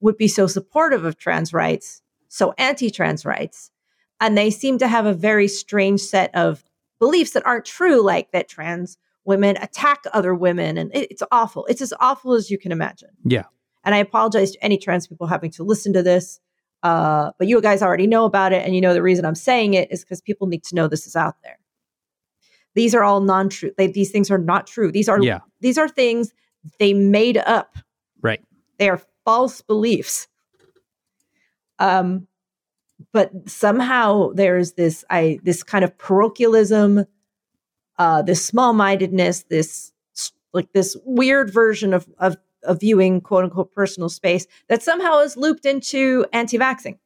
would 0.00 0.16
be 0.16 0.28
so 0.28 0.46
supportive 0.46 1.04
of 1.04 1.16
trans 1.16 1.52
rights 1.52 2.02
so 2.36 2.52
anti-trans 2.58 3.24
rights, 3.24 3.70
and 4.20 4.36
they 4.36 4.50
seem 4.50 4.78
to 4.78 4.88
have 4.88 5.06
a 5.06 5.14
very 5.14 5.48
strange 5.48 6.00
set 6.00 6.34
of 6.34 6.62
beliefs 7.00 7.32
that 7.32 7.46
aren't 7.46 7.64
true, 7.64 8.02
like 8.02 8.30
that 8.32 8.48
trans 8.48 8.98
women 9.24 9.56
attack 9.60 10.04
other 10.12 10.34
women, 10.34 10.78
and 10.78 10.94
it- 10.94 11.10
it's 11.10 11.22
awful. 11.32 11.66
It's 11.66 11.80
as 11.82 11.92
awful 12.00 12.32
as 12.34 12.50
you 12.50 12.58
can 12.58 12.72
imagine. 12.72 13.10
yeah 13.24 13.44
And 13.84 13.94
I 13.94 13.98
apologize 13.98 14.50
to 14.52 14.64
any 14.64 14.78
trans 14.78 15.06
people 15.06 15.26
having 15.28 15.50
to 15.52 15.62
listen 15.64 15.92
to 15.94 16.02
this. 16.02 16.40
Uh, 16.82 17.30
but 17.38 17.48
you 17.48 17.60
guys 17.60 17.82
already 17.82 18.06
know 18.06 18.24
about 18.24 18.52
it. 18.52 18.64
And 18.64 18.74
you 18.74 18.80
know 18.80 18.92
the 18.94 19.02
reason 19.02 19.24
I'm 19.24 19.34
saying 19.34 19.74
it 19.74 19.90
is 19.90 20.02
because 20.04 20.20
people 20.20 20.46
need 20.46 20.62
to 20.64 20.74
know 20.76 20.86
this 20.88 21.06
is 21.06 21.16
out 21.16 21.36
there. 21.42 21.58
These 22.74 22.94
are 22.94 23.02
all 23.02 23.20
non 23.20 23.48
true. 23.48 23.70
These 23.78 24.10
things 24.10 24.30
are 24.30 24.38
not 24.38 24.66
true. 24.66 24.92
These 24.92 25.08
are 25.08 25.20
yeah 25.22 25.40
these 25.60 25.78
are 25.78 25.88
things 25.88 26.32
they 26.78 26.92
made 26.94 27.38
up. 27.38 27.76
right 28.20 28.42
They 28.78 28.88
are 28.88 29.00
false 29.24 29.62
beliefs. 29.62 30.28
Um, 31.78 32.26
but 33.12 33.30
somehow 33.48 34.30
there's 34.32 34.72
this 34.72 35.04
I 35.10 35.38
this 35.42 35.62
kind 35.62 35.84
of 35.84 35.96
parochialism, 35.98 37.04
uh, 37.98 38.22
this 38.22 38.44
small 38.44 38.72
mindedness, 38.72 39.44
this 39.44 39.92
like 40.52 40.72
this 40.72 40.96
weird 41.04 41.52
version 41.52 41.92
of 41.94 42.08
of 42.18 42.36
of 42.62 42.80
viewing 42.80 43.20
quote 43.20 43.44
unquote 43.44 43.72
personal 43.72 44.08
space 44.08 44.46
that 44.68 44.82
somehow 44.82 45.20
is 45.20 45.36
looped 45.36 45.66
into 45.66 46.26
anti-vaxxing. 46.32 46.98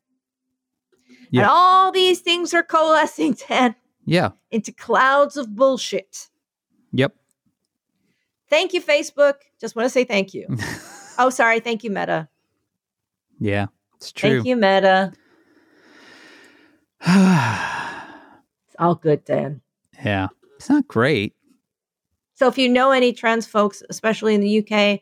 Yeah. 1.31 1.43
And 1.43 1.51
all 1.51 1.93
these 1.93 2.21
things 2.21 2.55
are 2.55 2.63
coalescing 2.63 3.37
Dan, 3.49 3.75
yeah 4.05 4.31
into 4.51 4.73
clouds 4.73 5.37
of 5.37 5.55
bullshit. 5.55 6.29
yep 6.93 7.15
Thank 8.49 8.73
you, 8.73 8.83
Facebook. 8.83 9.35
Just 9.61 9.77
want 9.77 9.87
to 9.87 9.91
say 9.91 10.03
thank 10.03 10.35
you. 10.35 10.49
oh, 11.21 11.31
sorry. 11.31 11.61
Thank 11.61 11.85
you, 11.85 11.91
Meta. 11.91 12.29
yeah 13.39 13.67
it's 14.01 14.13
true 14.13 14.31
Thank 14.37 14.47
you, 14.47 14.57
Meta. 14.57 15.13
It's 18.67 18.77
all 18.79 18.95
good, 18.95 19.25
Dan. 19.25 19.61
yeah 20.05 20.29
it's 20.57 20.69
not 20.71 20.87
great 20.89 21.35
So 22.35 22.49
if 22.49 22.57
you 22.59 22.69
know 22.69 22.91
any 22.93 23.13
trans 23.13 23.47
folks, 23.47 23.83
especially 23.91 24.35
in 24.35 24.41
the 24.41 24.59
UK, 24.61 25.01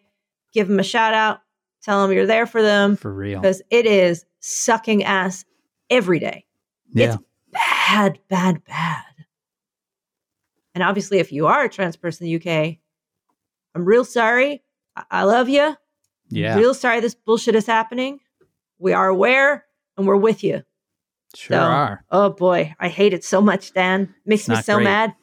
give 0.53 0.68
them 0.68 0.78
a 0.80 0.82
shout 0.84 1.14
out. 1.14 1.40
Tell 1.82 2.03
them 2.03 2.12
you're 2.14 2.26
there 2.26 2.46
for 2.46 2.62
them 2.62 2.96
for 2.96 3.12
real 3.14 3.40
because 3.40 3.62
it 3.70 3.86
is 3.86 4.24
sucking 4.40 5.05
ass 5.05 5.44
every 5.90 6.18
day. 6.18 6.44
yeah 6.92 7.14
It's 7.14 7.22
bad, 7.53 8.18
bad, 8.28 8.64
bad. 8.64 9.05
And 10.74 10.82
obviously, 10.84 11.18
if 11.18 11.32
you 11.32 11.46
are 11.46 11.64
a 11.64 11.68
trans 11.68 11.96
person 11.96 12.26
in 12.26 12.32
the 12.38 12.51
UK, 12.51 12.78
I'm 13.74 13.84
real 13.84 14.05
sorry. 14.05 14.62
I, 14.96 15.05
I 15.11 15.22
love 15.24 15.49
you. 15.49 15.76
yeah 16.30 16.57
Real 16.57 16.74
sorry 16.74 17.01
this 17.01 17.14
bullshit 17.14 17.55
is 17.55 17.66
happening. 17.66 18.20
We 18.79 18.93
are 18.93 19.09
aware 19.09 19.64
and 19.97 20.07
we're 20.07 20.16
with 20.16 20.43
you. 20.45 20.62
sure 21.35 21.57
So, 21.57 21.61
are 21.62 22.05
Oh 22.11 22.31
boy, 22.31 22.74
I 22.81 22.89
hate 22.89 23.12
it 23.12 23.24
so 23.24 23.41
much, 23.41 23.72
Dan. 23.72 24.14
Makes 24.26 24.43
It's 24.43 24.49
me 24.49 24.62
so 24.62 24.74
great. 24.76 24.85
mad. 24.85 25.14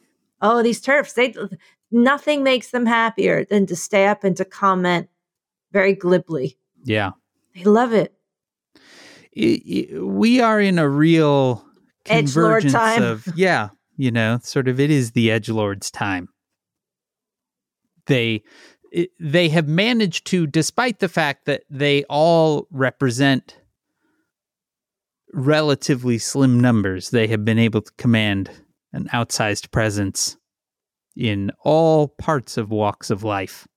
Oh, 0.41 0.61
these 0.61 0.81
TERFs, 0.81 1.13
they 1.15 1.33
nothing 1.91 2.43
makes 2.43 2.71
them 2.71 2.85
happier 2.85 3.45
than 3.45 3.65
to 3.67 3.75
stay 3.75 4.07
up 4.07 4.23
and 4.23 4.35
to 4.37 4.45
comment 4.45 5.07
very 5.71 5.93
glibly. 5.93 6.57
yeah 6.83 7.11
They 7.55 7.63
love 7.63 7.93
it. 7.93 8.13
I- 9.37 9.61
I- 9.95 9.99
we 9.99 10.39
are 10.41 10.59
in 10.61 10.77
a 10.79 10.87
real 10.89 11.65
Edgelord 12.05 12.61
convergence 12.61 12.73
time. 12.73 13.03
of 13.03 13.27
yeah 13.35 13.69
you 13.97 14.11
know 14.11 14.39
sort 14.43 14.67
of 14.67 14.79
it 14.79 14.89
is 14.91 15.11
the 15.11 15.31
edge 15.31 15.49
lord's 15.49 15.89
time 15.91 16.29
they 18.07 18.43
it, 18.95 19.09
they 19.19 19.49
have 19.49 19.67
managed 19.67 20.25
to 20.27 20.47
despite 20.47 20.99
the 20.99 21.09
fact 21.09 21.45
that 21.45 21.63
they 21.69 22.03
all 22.05 22.65
represent 22.71 23.57
relatively 25.33 26.17
slim 26.17 26.59
numbers 26.61 27.09
they 27.09 27.27
have 27.27 27.43
been 27.43 27.59
able 27.59 27.81
to 27.81 27.91
command 27.97 28.49
an 28.93 29.09
outsized 29.13 29.69
presence 29.71 30.37
in 31.17 31.51
all 31.63 32.07
parts 32.07 32.57
of 32.57 32.71
walks 32.71 33.09
of 33.09 33.21
life 33.23 33.67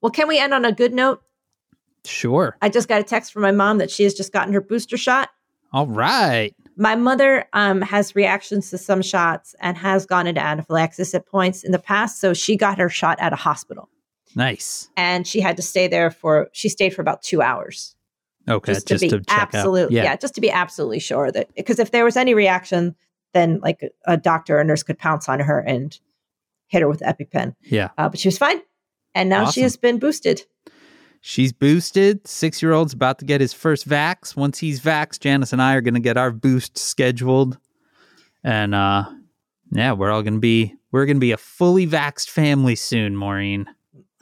Well, 0.00 0.12
can 0.12 0.28
we 0.28 0.38
end 0.38 0.54
on 0.54 0.64
a 0.64 0.72
good 0.72 0.92
note? 0.94 1.22
sure 2.04 2.56
I 2.62 2.68
just 2.68 2.88
got 2.88 3.00
a 3.00 3.04
text 3.04 3.32
from 3.32 3.42
my 3.42 3.50
mom 3.52 3.78
that 3.78 3.90
she 3.90 4.04
has 4.04 4.14
just 4.14 4.32
gotten 4.32 4.52
her 4.54 4.60
booster 4.60 4.96
shot. 4.96 5.30
all 5.72 5.86
right 5.86 6.54
My 6.78 6.94
mother 6.94 7.44
um, 7.52 7.82
has 7.82 8.14
reactions 8.14 8.70
to 8.70 8.78
some 8.78 9.02
shots 9.02 9.54
and 9.60 9.76
has 9.76 10.06
gone 10.06 10.26
into 10.26 10.40
anaphylaxis 10.40 11.14
at 11.14 11.26
points 11.26 11.64
in 11.64 11.72
the 11.72 11.78
past. 11.78 12.20
So 12.20 12.32
she 12.32 12.56
got 12.56 12.78
her 12.78 12.88
shot 12.88 13.18
at 13.20 13.32
a 13.32 13.36
hospital. 13.36 13.88
Nice. 14.34 14.88
And 14.96 15.26
she 15.26 15.40
had 15.40 15.56
to 15.56 15.62
stay 15.62 15.88
there 15.88 16.10
for, 16.10 16.48
she 16.52 16.68
stayed 16.68 16.94
for 16.94 17.02
about 17.02 17.22
two 17.22 17.42
hours. 17.42 17.96
okay 18.48 18.72
just 18.72 18.86
to 18.86 18.98
be 18.98 19.08
check 19.10 19.24
absolutely 19.28 19.98
out 20.00 20.04
yeah. 20.04 20.16
just 20.16 20.34
to 20.34 20.40
be 20.40 20.50
absolutely 20.50 21.00
sure 21.00 21.30
that 21.30 21.54
because 21.54 21.78
if 21.78 21.90
there 21.90 22.04
was 22.04 22.16
any 22.16 22.32
reaction 22.32 22.94
then 23.34 23.60
like 23.62 23.82
a, 23.82 24.12
a 24.12 24.16
doctor 24.16 24.58
or 24.58 24.64
nurse 24.64 24.82
could 24.82 24.98
pounce 24.98 25.28
on 25.28 25.40
her 25.40 25.58
and 25.60 26.00
hit 26.68 26.82
her 26.82 26.88
with 26.88 27.00
epipen. 27.00 27.54
Yeah. 27.62 27.90
Uh, 27.98 28.08
but 28.08 28.18
she 28.18 28.28
was 28.28 28.38
fine. 28.38 28.60
And 29.14 29.28
now 29.28 29.50
she 29.50 29.62
has 29.62 29.76
been 29.76 29.98
boosted 29.98 30.42
She's 31.28 31.52
boosted. 31.52 32.26
Six 32.26 32.62
year 32.62 32.72
old's 32.72 32.94
about 32.94 33.18
to 33.18 33.26
get 33.26 33.42
his 33.42 33.52
first 33.52 33.86
vax. 33.86 34.34
Once 34.34 34.58
he's 34.58 34.80
vaxxed, 34.80 35.20
Janice 35.20 35.52
and 35.52 35.60
I 35.60 35.74
are 35.74 35.82
going 35.82 35.92
to 35.92 36.00
get 36.00 36.16
our 36.16 36.30
boost 36.30 36.78
scheduled. 36.78 37.58
And 38.42 38.74
uh, 38.74 39.04
yeah, 39.70 39.92
we're 39.92 40.10
all 40.10 40.22
going 40.22 40.32
to 40.32 40.40
be, 40.40 40.74
we're 40.90 41.04
going 41.04 41.18
to 41.18 41.20
be 41.20 41.32
a 41.32 41.36
fully 41.36 41.86
vaxxed 41.86 42.30
family 42.30 42.74
soon, 42.76 43.14
Maureen. 43.14 43.66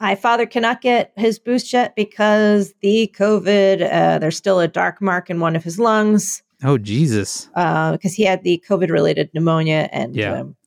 My 0.01 0.15
father 0.15 0.45
cannot 0.45 0.81
get 0.81 1.13
his 1.15 1.39
boost 1.39 1.71
yet 1.71 1.95
because 1.95 2.73
the 2.81 3.09
COVID, 3.17 3.89
uh, 3.89 4.19
there's 4.19 4.35
still 4.35 4.59
a 4.59 4.67
dark 4.67 5.01
mark 5.01 5.29
in 5.29 5.39
one 5.39 5.55
of 5.55 5.63
his 5.63 5.79
lungs 5.79 6.43
Oh 6.61 6.77
Jesus. 6.77 7.45
because 7.55 8.15
he 8.15 8.23
had 8.23 8.43
the 8.43 8.61
COVID 8.67 8.89
related 8.89 9.29
pneumonia. 9.33 9.87
And 9.93 10.13
Yeah. 10.13 10.41
um, 10.41 10.57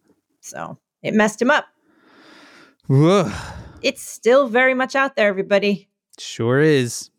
so 0.40 0.78
it 1.02 1.12
messed 1.12 1.42
him 1.42 1.50
up. 1.50 1.66
Whoa. 2.86 3.30
It's 3.82 4.00
still 4.00 4.48
very 4.48 4.72
much 4.72 4.96
out 4.96 5.16
there, 5.16 5.28
everybody. 5.28 5.89
Sure 6.20 6.60
is. 6.60 7.10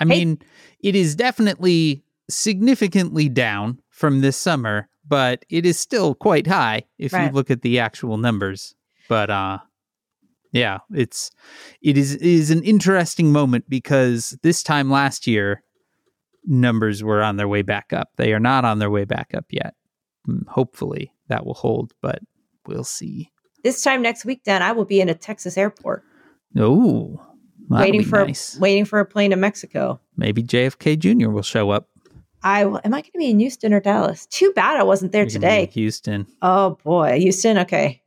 I 0.00 0.04
Hey. 0.04 0.08
mean, 0.24 0.38
it 0.80 0.94
is 0.96 1.14
definitely 1.14 2.02
significantly 2.28 3.28
down 3.28 3.80
from 3.90 4.20
this 4.20 4.36
summer, 4.36 4.88
but 5.06 5.44
it 5.50 5.66
is 5.66 5.78
still 5.78 6.14
quite 6.14 6.46
high 6.46 6.84
if 6.98 7.12
Right. 7.12 7.24
you 7.26 7.30
look 7.30 7.50
at 7.50 7.62
the 7.62 7.78
actual 7.78 8.16
numbers. 8.18 8.74
But 9.08 9.30
uh 9.30 9.58
yeah, 10.52 10.78
it's 10.92 11.30
it 11.82 11.96
is 11.98 12.14
it 12.14 12.22
is 12.22 12.50
an 12.50 12.62
interesting 12.64 13.30
moment 13.32 13.68
because 13.68 14.36
this 14.42 14.62
time 14.62 14.90
last 14.90 15.26
year 15.26 15.62
numbers 16.44 17.02
were 17.04 17.22
on 17.22 17.36
their 17.36 17.48
way 17.48 17.62
back 17.62 17.92
up. 17.92 18.08
They 18.16 18.32
are 18.32 18.40
not 18.40 18.64
on 18.64 18.78
their 18.78 18.90
way 18.90 19.04
back 19.04 19.34
up 19.34 19.46
yet. 19.50 19.74
Mm, 20.28 20.46
Hopefully 20.48 21.12
that 21.28 21.44
will 21.44 21.54
hold, 21.54 21.92
but 22.00 22.20
we'll 22.66 22.84
see. 22.84 23.30
This 23.62 23.82
time 23.82 24.00
next 24.02 24.24
week, 24.24 24.42
Dan, 24.44 24.62
I 24.62 24.72
will 24.72 24.86
be 24.86 25.00
in 25.00 25.08
a 25.08 25.14
Texas 25.14 25.58
airport 25.58 26.02
Oh, 26.56 27.20
waiting 27.70 28.04
for 28.04 28.26
nice. 28.26 28.58
waiting 28.58 28.84
for 28.84 29.00
a 29.00 29.04
plane 29.06 29.30
to 29.30 29.36
Mexico. 29.36 30.00
Maybe 30.16 30.42
JFK 30.42 30.98
Jr. 30.98 31.30
will 31.30 31.42
show 31.42 31.70
up. 31.70 31.88
I 32.42 32.64
will- 32.64 32.80
am 32.84 32.94
I 32.94 33.00
going 33.02 33.12
to 33.12 33.18
be 33.18 33.30
in 33.30 33.38
Houston 33.40 33.72
or 33.74 33.80
Dallas? 33.80 34.26
Too 34.26 34.52
bad 34.54 34.78
I 34.78 34.82
wasn't 34.82 35.12
there 35.12 35.22
You're 35.22 35.28
gonna 35.40 35.40
be 35.40 35.46
in 35.46 35.66
today. 35.66 35.72
Houston. 35.72 36.26
Oh 36.42 36.78
boy, 36.84 37.18
Houston. 37.20 37.58
Okay, 37.58 38.02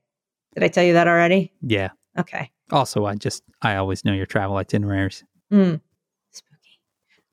did 0.56 0.64
I 0.64 0.68
tell 0.68 0.84
you 0.84 0.94
that 0.94 1.08
already? 1.08 1.54
Yeah. 1.62 1.90
Okay. 2.18 2.52
Also, 2.72 3.06
I 3.06 3.16
just 3.16 3.44
I 3.62 3.76
always 3.76 4.04
know 4.06 4.14
your 4.14 4.26
travel 4.26 4.56
itineraries. 4.58 5.24
Hmm. 5.52 5.76
Spooky. 6.32 6.80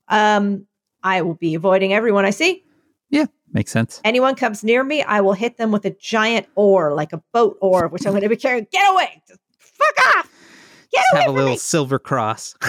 Um, 0.08 0.66
I 1.02 1.22
will 1.22 1.34
be 1.34 1.54
avoiding 1.54 1.92
everyone 1.94 2.24
I 2.26 2.30
see. 2.30 2.64
Yeah, 3.08 3.26
makes 3.52 3.70
sense. 3.70 4.00
Anyone 4.04 4.34
comes 4.34 4.62
near 4.62 4.84
me, 4.84 5.02
I 5.02 5.20
will 5.22 5.32
hit 5.32 5.56
them 5.56 5.72
with 5.72 5.84
a 5.86 5.90
giant 5.90 6.46
oar, 6.54 6.94
like 6.94 7.12
a 7.12 7.22
boat 7.32 7.56
oar, 7.60 7.88
which 7.88 8.04
I'm 8.06 8.12
going 8.12 8.22
to 8.22 8.28
be 8.28 8.36
carrying. 8.36 8.66
Get 8.70 8.92
away! 8.92 9.22
Just 9.26 9.40
fuck 9.58 10.16
off! 10.18 10.30
Get 10.92 11.00
Just 11.02 11.12
away 11.12 11.20
have 11.22 11.30
a 11.30 11.32
little 11.32 11.50
me! 11.52 11.56
silver 11.58 11.98
cross. 11.98 12.54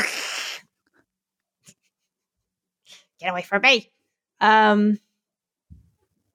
Get 3.20 3.32
away 3.32 3.42
from 3.44 3.62
me! 3.62 3.92
Um, 4.40 4.98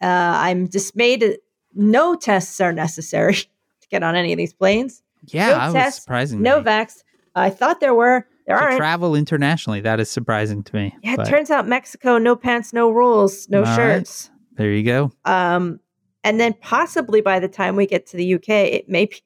uh, 0.02 0.06
I'm 0.06 0.66
dismayed. 0.66 1.38
No 1.74 2.16
tests 2.16 2.60
are 2.60 2.72
necessary 2.72 3.34
to 3.34 3.88
get 3.90 4.02
on 4.02 4.16
any 4.16 4.32
of 4.32 4.38
these 4.38 4.54
planes. 4.54 5.02
Yeah, 5.26 5.50
No 5.50 5.54
I 5.56 5.64
was 5.66 5.74
tests, 5.74 6.02
surprising 6.02 6.42
No 6.42 6.62
vax. 6.62 7.02
I 7.34 7.50
thought 7.50 7.80
there 7.80 7.94
were. 7.94 8.26
There 8.46 8.56
to 8.56 8.62
aren't. 8.62 8.76
travel 8.76 9.16
internationally, 9.16 9.80
that 9.80 9.98
is 9.98 10.08
surprising 10.08 10.62
to 10.62 10.74
me. 10.76 10.94
yeah, 11.02 11.14
it 11.14 11.16
but 11.16 11.26
turns 11.26 11.50
out 11.50 11.66
Mexico, 11.66 12.16
no 12.16 12.36
pants, 12.36 12.72
no 12.72 12.90
rules, 12.90 13.48
no 13.48 13.58
All 13.58 13.64
right. 13.64 13.74
shirts. 13.76 14.30
there 14.52 14.70
you 14.70 14.84
go. 14.84 15.10
Um, 15.24 15.80
and 16.22 16.38
then 16.38 16.54
possibly 16.62 17.20
by 17.20 17.40
the 17.40 17.48
time 17.48 17.74
we 17.74 17.86
get 17.86 18.06
to 18.06 18.16
the 18.16 18.34
UK, 18.36 18.48
it 18.48 18.88
may 18.88 19.06
be. 19.06 19.16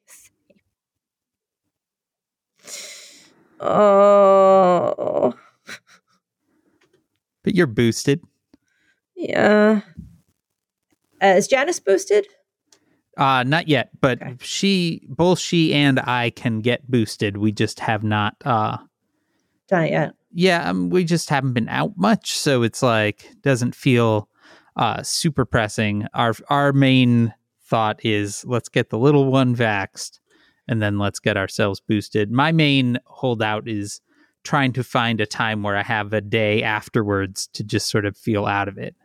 Oh, 3.59 5.33
But 7.43 7.55
you're 7.55 7.67
boosted. 7.67 8.21
yeah. 9.15 9.81
Uh, 11.21 11.27
is 11.27 11.47
Janice 11.47 11.79
boosted? 11.79 12.25
Uh 13.17 13.43
not 13.43 13.67
yet, 13.67 13.89
but 13.99 14.21
Okay. 14.21 14.37
she 14.41 15.05
both 15.09 15.37
she 15.37 15.73
and 15.73 15.99
I 15.99 16.29
can 16.31 16.61
get 16.61 16.89
boosted. 16.89 17.37
We 17.37 17.51
just 17.51 17.79
have 17.81 18.03
not 18.03 18.35
uh 18.45 18.77
Done 19.67 19.83
it 19.85 19.91
yet. 19.91 20.13
yeah, 20.33 20.69
um, 20.69 20.89
we 20.89 21.03
just 21.03 21.29
haven't 21.29 21.53
been 21.53 21.69
out 21.69 21.91
much, 21.97 22.31
so 22.37 22.63
it's 22.63 22.81
like 22.81 23.29
doesn't 23.41 23.75
feel 23.75 24.29
uh 24.77 25.03
super 25.03 25.45
pressing. 25.45 26.07
Our 26.13 26.33
our 26.49 26.71
main 26.73 27.33
thought 27.65 27.99
is 28.03 28.43
let's 28.45 28.69
get 28.69 28.89
the 28.89 28.97
little 28.97 29.29
one 29.29 29.55
vaxxed 29.55 30.19
and 30.67 30.81
then 30.81 30.97
let's 30.99 31.19
get 31.19 31.37
ourselves 31.37 31.79
boosted. 31.79 32.31
My 32.31 32.51
main 32.51 32.99
holdout 33.05 33.67
is 33.67 34.01
trying 34.43 34.73
to 34.73 34.83
find 34.83 35.21
a 35.21 35.25
time 35.25 35.63
where 35.63 35.77
I 35.77 35.83
have 35.83 36.13
a 36.13 36.21
day 36.21 36.63
afterwards 36.63 37.47
to 37.53 37.63
just 37.63 37.89
sort 37.89 38.05
of 38.05 38.17
feel 38.17 38.45
out 38.45 38.67
of 38.67 38.77
it. 38.77 38.95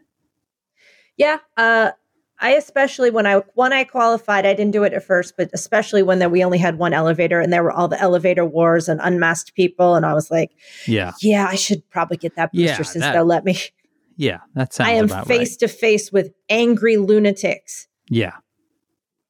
Yeah. 1.17 1.39
Uh, 1.57 1.91
I 2.39 2.51
especially 2.51 3.11
when 3.11 3.27
I 3.27 3.37
when 3.55 3.73
I 3.73 3.85
qualified, 3.85 4.45
I 4.45 4.53
didn't 4.53 4.73
do 4.73 4.85
it 4.85 4.93
at 4.93 5.03
first, 5.03 5.35
but 5.39 5.49
especially 5.55 6.03
when 6.03 6.19
that 6.19 6.31
we 6.31 6.45
only 6.45 6.59
had 6.59 6.77
one 6.79 6.93
elevator 6.93 7.41
and 7.41 7.51
there 7.51 7.63
were 7.63 7.73
all 7.73 7.89
the 7.89 7.99
elevator 8.01 8.45
wars 8.45 8.89
and 8.91 9.01
unmasked 9.03 9.55
people, 9.55 9.95
and 9.95 10.05
I 10.05 10.13
was 10.13 10.31
like, 10.31 10.51
Yeah. 10.87 11.13
yeah, 11.23 11.47
I 11.49 11.55
should 11.55 11.89
probably 11.89 12.19
get 12.19 12.37
that 12.37 12.53
booster 12.53 12.67
Yeah, 12.67 12.83
since 12.83 13.05
that- 13.05 13.13
they'll 13.15 13.25
let 13.25 13.45
me. 13.45 13.59
Yeah, 14.19 14.39
that 14.55 14.73
sounds 14.73 14.89
I 14.89 14.93
am 14.93 15.09
face 15.27 15.59
to 15.59 15.69
face 15.69 16.11
with 16.11 16.33
angry 16.49 16.97
lunatics. 16.97 17.87
Yeah. 18.09 18.33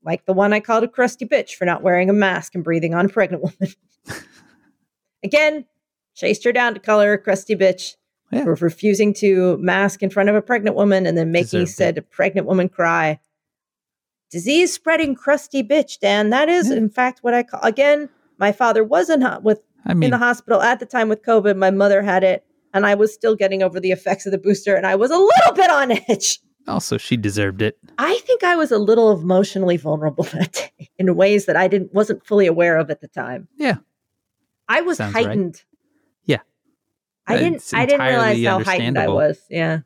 Like 0.07 0.25
the 0.25 0.33
one 0.33 0.53
I 0.55 0.61
called 0.61 0.85
a 0.85 0.89
crusty 0.89 1.27
bitch 1.27 1.55
for 1.57 1.65
not 1.67 1.83
wearing 1.83 2.09
a 2.09 2.15
mask 2.15 2.55
and 2.55 2.65
breathing 2.65 2.95
on 2.95 3.05
a 3.07 3.09
pregnant 3.11 3.43
woman. 3.43 3.75
Again, 5.25 5.65
chased 6.15 6.45
her 6.45 6.53
down 6.53 6.75
to 6.75 6.81
call 6.81 7.01
her 7.01 7.15
a 7.15 7.19
crusty 7.19 7.57
bitch 7.57 7.97
Yeah. 8.31 8.45
for 8.45 8.55
refusing 8.55 9.13
to 9.15 9.57
mask 9.59 10.03
in 10.03 10.11
front 10.11 10.29
of 10.29 10.35
a 10.35 10.43
pregnant 10.43 10.77
woman 10.77 11.07
and 11.07 11.19
then 11.19 11.33
making 11.33 11.61
Deserved 11.65 11.71
it. 11.71 11.75
said 11.97 12.11
pregnant 12.11 12.47
woman 12.47 12.69
cry. 12.69 13.19
Disease 14.31 14.73
spreading 14.73 15.15
crusty 15.15 15.63
bitch, 15.63 15.99
Dan. 16.01 16.31
That 16.31 16.49
is, 16.49 16.71
Yeah. 16.71 16.77
in 16.77 16.89
fact, 16.89 17.21
what 17.23 17.35
I 17.35 17.43
call. 17.43 17.61
Again, 17.63 18.09
my 18.39 18.53
father 18.53 18.85
was 18.85 19.11
in, 19.11 19.21
ho- 19.23 19.41
with, 19.43 19.61
I 19.85 19.93
in 19.93 20.11
the 20.11 20.19
hospital 20.19 20.61
at 20.63 20.79
the 20.81 20.87
time 20.87 21.09
with 21.09 21.23
COVID. 21.23 21.57
My 21.57 21.71
mother 21.71 22.03
had 22.03 22.23
it, 22.25 22.45
and 22.75 22.85
I 22.87 22.95
was 22.95 23.13
still 23.15 23.35
getting 23.35 23.63
over 23.63 23.81
the 23.81 23.93
effects 23.93 24.27
of 24.27 24.33
the 24.33 24.39
booster, 24.39 24.75
and 24.75 24.87
I 24.87 24.95
was 24.97 25.11
a 25.11 25.17
little 25.19 25.53
bit 25.55 25.71
on 25.71 25.93
edge. 26.09 26.41
Also 26.67 26.99
she 26.99 27.17
deserved 27.17 27.63
it. 27.63 27.79
I 27.99 28.19
think 28.27 28.45
I 28.45 28.57
was 28.57 28.71
a 28.73 28.79
little 28.79 29.13
emotionally 29.13 29.77
vulnerable 29.77 30.25
that 30.33 30.53
day 30.53 30.91
in 30.99 31.15
ways 31.17 31.47
that 31.47 31.57
I 31.57 31.69
didn't 31.69 31.93
wasn't 31.95 32.25
fully 32.27 32.47
aware 32.47 32.77
of 32.77 32.91
at 32.91 33.01
the 33.01 33.09
time. 33.09 33.49
Yeah. 33.57 33.77
I 34.69 34.81
was 34.81 34.99
Sounds 34.99 35.15
right. 35.15 35.27
heightened. 35.27 35.63
Yeah. 36.25 36.41
I 37.27 37.39
didn't 37.39 37.63
I 37.73 37.87
didn't 37.87 38.07
realize 38.07 38.45
how 38.45 38.63
heightened 38.63 38.99
I 38.99 39.09
was. 39.09 39.39
Yeah. 39.51 39.81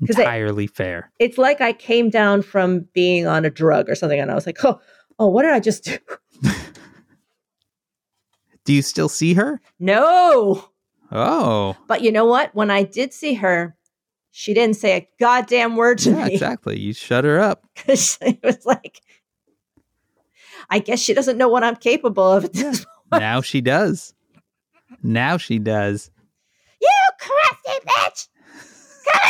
Entirely 0.00 0.66
fair. 0.66 1.10
It's 1.18 1.38
like 1.38 1.60
I 1.60 1.72
came 1.72 2.10
down 2.10 2.42
from 2.42 2.86
being 2.92 3.26
on 3.26 3.44
a 3.44 3.50
drug 3.50 3.88
or 3.88 3.94
something 3.94 4.20
and 4.20 4.30
I 4.30 4.34
was 4.34 4.44
like, 4.44 4.62
"Oh, 4.62 4.78
oh, 5.18 5.28
what 5.28 5.42
did 5.42 5.52
I 5.52 5.60
just 5.60 5.84
do?" 5.84 5.96
Do 8.64 8.72
you 8.74 8.82
still 8.82 9.08
see 9.08 9.34
her? 9.34 9.60
No. 9.78 10.68
Oh, 11.12 11.76
But 11.86 12.02
you 12.02 12.10
know 12.10 12.24
what? 12.26 12.52
When 12.54 12.68
I 12.68 12.82
did 12.82 13.14
see 13.14 13.34
her, 13.34 13.76
she 14.38 14.52
didn't 14.52 14.76
say 14.76 14.98
a 14.98 15.08
goddamn 15.18 15.76
word 15.76 15.96
to 15.96 16.10
yeah, 16.10 16.26
me. 16.26 16.32
exactly. 16.34 16.78
You 16.78 16.92
shut 16.92 17.24
her 17.24 17.40
up. 17.40 17.64
Because 17.74 18.18
it 18.20 18.38
was 18.44 18.66
like 18.66 19.00
I 20.68 20.78
guess 20.78 21.00
she 21.00 21.14
doesn't 21.14 21.38
know 21.38 21.48
what 21.48 21.64
I'm 21.64 21.76
capable 21.76 22.30
of 22.32 22.50
now 23.12 23.40
she 23.40 23.62
does. 23.62 24.12
Now 25.02 25.38
she 25.38 25.58
does. 25.58 26.10
You 26.82 26.90
crusty 27.18 27.86
bitch! 27.86 28.28
Come 29.10 29.20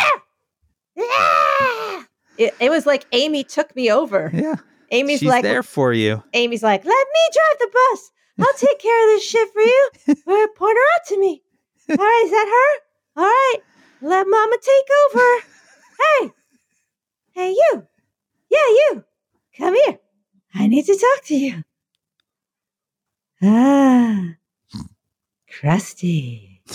here! 0.96 1.07
Yeah! 1.07 2.02
It, 2.38 2.54
it 2.59 2.70
was 2.70 2.84
like 2.84 3.07
Amy 3.12 3.44
took 3.44 3.76
me 3.76 3.92
over. 3.92 4.32
Yeah, 4.34 4.57
Amy's 4.90 5.20
she's 5.20 5.28
like, 5.28 5.44
there 5.44 5.62
for 5.62 5.92
you. 5.92 6.22
Amy's 6.34 6.64
like, 6.64 6.84
let 6.84 6.88
me 6.90 7.20
drive 7.32 7.59
the 7.61 7.70
bus. 7.72 8.11
I'll 8.40 8.59
take 8.59 8.80
care 8.80 9.04
of 9.04 9.16
this 9.16 9.24
shit 9.24 9.52
for 9.52 9.62
you. 9.62 9.90
Point 10.57 10.76
her 10.76 10.94
out 10.94 11.07
to 11.09 11.18
me. 11.18 11.42
All 11.90 11.96
right, 11.96 12.22
is 12.24 12.30
that 12.32 12.46
her? 12.48 13.22
All 13.22 13.24
right, 13.24 13.59
let 14.03 14.26
Mama 14.28 14.57
take 14.62 14.86
over. 15.07 15.47
Hey, 16.20 16.30
hey, 17.32 17.51
you. 17.53 17.86
Yeah, 18.51 18.68
you. 18.68 19.05
Come 19.57 19.74
here. 19.74 19.99
I 20.55 20.66
need 20.66 20.84
to 20.84 20.92
talk 20.92 21.24
to 21.24 21.34
you. 21.34 21.62
Ah, 23.42 24.34
crusty. 25.51 26.61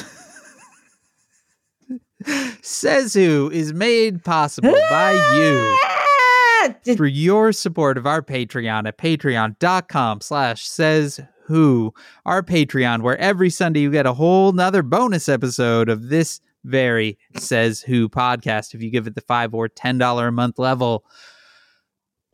Says 2.62 3.14
who 3.14 3.50
is 3.54 3.74
made 3.74 4.24
possible 4.24 4.76
by 4.90 5.12
you. 5.36 5.78
Ah! 5.84 6.76
For 6.96 7.08
your 7.08 7.52
support 7.52 7.98
of 7.98 8.06
our 8.06 8.22
Patreon 8.22 8.88
at 8.88 8.98
patreon.com 8.98 10.22
slash 10.22 10.68
says 10.68 11.20
who, 11.46 11.94
our 12.26 12.44
Patreon, 12.44 13.02
where 13.02 13.18
every 13.18 13.50
Sunday 13.50 13.82
you 13.82 13.92
get 13.92 14.06
a 14.06 14.14
whole 14.14 14.52
nother 14.52 14.84
bonus 14.84 15.28
episode 15.28 15.90
of 15.90 16.10
this 16.10 16.40
very 16.64 17.18
says 17.38 17.82
who 17.82 18.10
podcast 18.10 18.74
if 18.74 18.82
you 18.82 18.92
give 18.92 19.08
it 19.08 19.16
the 19.16 19.22
five 19.22 19.54
or 19.54 19.68
ten 19.68 19.98
dollar 19.98 20.28
a 20.28 20.32
month 20.32 20.60
level. 20.60 21.04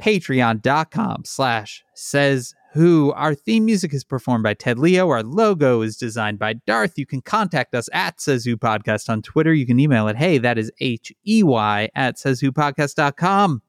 Patreon.com 0.02 1.24
slash 1.26 1.84
says 1.96 2.54
who. 2.74 3.12
Our 3.14 3.34
theme 3.34 3.66
music 3.66 3.94
is 3.94 4.04
performed 4.04 4.44
by 4.44 4.54
Ted 4.54 4.78
Leo. 4.78 5.10
Our 5.10 5.24
logo 5.24 5.82
is 5.82 5.98
designed 5.98 6.38
by 6.38 6.54
Darth. 6.54 6.98
You 6.98 7.08
can 7.08 7.22
contact 7.22 7.74
us 7.74 7.90
at 7.94 8.22
Says 8.22 8.46
Who 8.46 8.58
Podcast 8.58 9.10
on 9.10 9.24
Twitter. 9.24 9.54
You 9.54 9.66
can 9.66 9.80
email 9.80 10.08
it, 10.08 10.16
hey, 10.16 10.38
that 10.38 10.60
is 10.60 10.72
H 10.80 11.12
E 11.26 11.42
Y 11.42 11.90
at 11.96 12.20
says 12.20 12.40
who 12.40 12.52
podcast.com. 12.52 13.64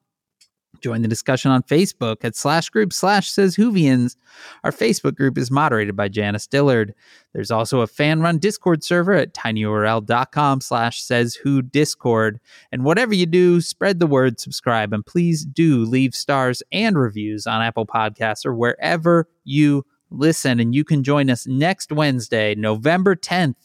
Join 0.81 1.01
the 1.01 1.07
discussion 1.07 1.51
on 1.51 1.63
Facebook 1.63 2.17
at 2.23 2.35
slash 2.35 2.69
group 2.69 2.93
slash 2.93 3.29
says 3.29 3.55
Whovians. 3.55 4.15
Our 4.63 4.71
Facebook 4.71 5.15
group 5.15 5.37
is 5.37 5.51
moderated 5.51 5.95
by 5.95 6.07
Janice 6.07 6.47
Dillard. 6.47 6.93
There's 7.33 7.51
also 7.51 7.81
a 7.81 7.87
fan 7.87 8.21
run 8.21 8.37
Discord 8.37 8.83
server 8.83 9.13
at 9.13 9.33
tinyurl.com 9.33 10.61
slash 10.61 11.01
says 11.01 11.35
who 11.35 11.61
Discord. 11.61 12.39
And 12.71 12.83
whatever 12.83 13.13
you 13.13 13.25
do, 13.25 13.61
spread 13.61 13.99
the 13.99 14.07
word, 14.07 14.39
subscribe, 14.39 14.93
and 14.93 15.05
please 15.05 15.45
do 15.45 15.83
leave 15.83 16.15
stars 16.15 16.63
and 16.71 16.97
reviews 16.97 17.45
on 17.45 17.61
Apple 17.61 17.85
Podcasts 17.85 18.45
or 18.45 18.55
wherever 18.55 19.27
you 19.43 19.85
listen. 20.09 20.59
And 20.59 20.73
you 20.73 20.83
can 20.83 21.03
join 21.03 21.29
us 21.29 21.45
next 21.45 21.91
Wednesday, 21.91 22.55
November 22.55 23.15
10th, 23.15 23.55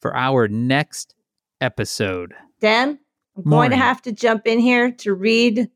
for 0.00 0.16
our 0.16 0.48
next 0.48 1.14
episode. 1.60 2.34
Dan, 2.60 2.98
I'm 3.36 3.42
going 3.44 3.70
to 3.70 3.76
have 3.76 4.00
to 4.02 4.12
jump 4.12 4.46
in 4.46 4.58
here 4.58 4.92
to 4.92 5.14
read 5.14 5.68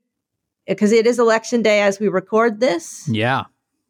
because 0.69 0.93
it 0.93 1.07
is 1.07 1.19
election 1.19 1.63
day 1.63 1.81
as 1.83 1.99
we 1.99 2.09
record 2.09 2.61
this. 2.61 3.09
Yeah. 3.09 3.45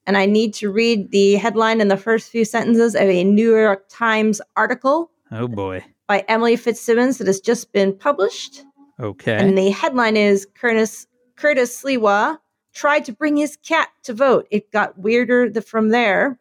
And 0.07 0.17
I 0.17 0.25
need 0.25 0.55
to 0.55 0.71
read 0.71 1.11
the 1.11 1.35
headline 1.35 1.81
and 1.83 1.91
the 1.91 1.97
first 1.97 2.31
few 2.31 2.45
sentences 2.45 2.95
of 2.95 3.03
a 3.03 3.25
New 3.25 3.55
York 3.57 3.85
Times 3.91 4.41
article 4.57 5.11
Oh 5.31 5.49
boy. 5.49 5.85
by 6.07 6.25
Emily 6.29 6.57
Fitzsimmons 6.57 7.19
that 7.19 7.27
has 7.27 7.41
just 7.41 7.73
been 7.73 7.93
published. 7.95 8.65
Okay. 9.01 9.37
And 9.37 9.59
the 9.59 9.71
headline 9.71 10.17
is 10.17 10.47
Curtis, 10.55 11.07
Curtis 11.37 11.83
Sliwa 11.83 12.39
tried 12.73 13.05
to 13.05 13.13
bring 13.13 13.37
his 13.37 13.57
cat 13.63 13.89
to 14.05 14.15
vote. 14.15 14.47
It 14.51 14.71
got 14.73 14.99
weirder 14.99 15.61
from 15.61 15.91
there. 15.91 16.39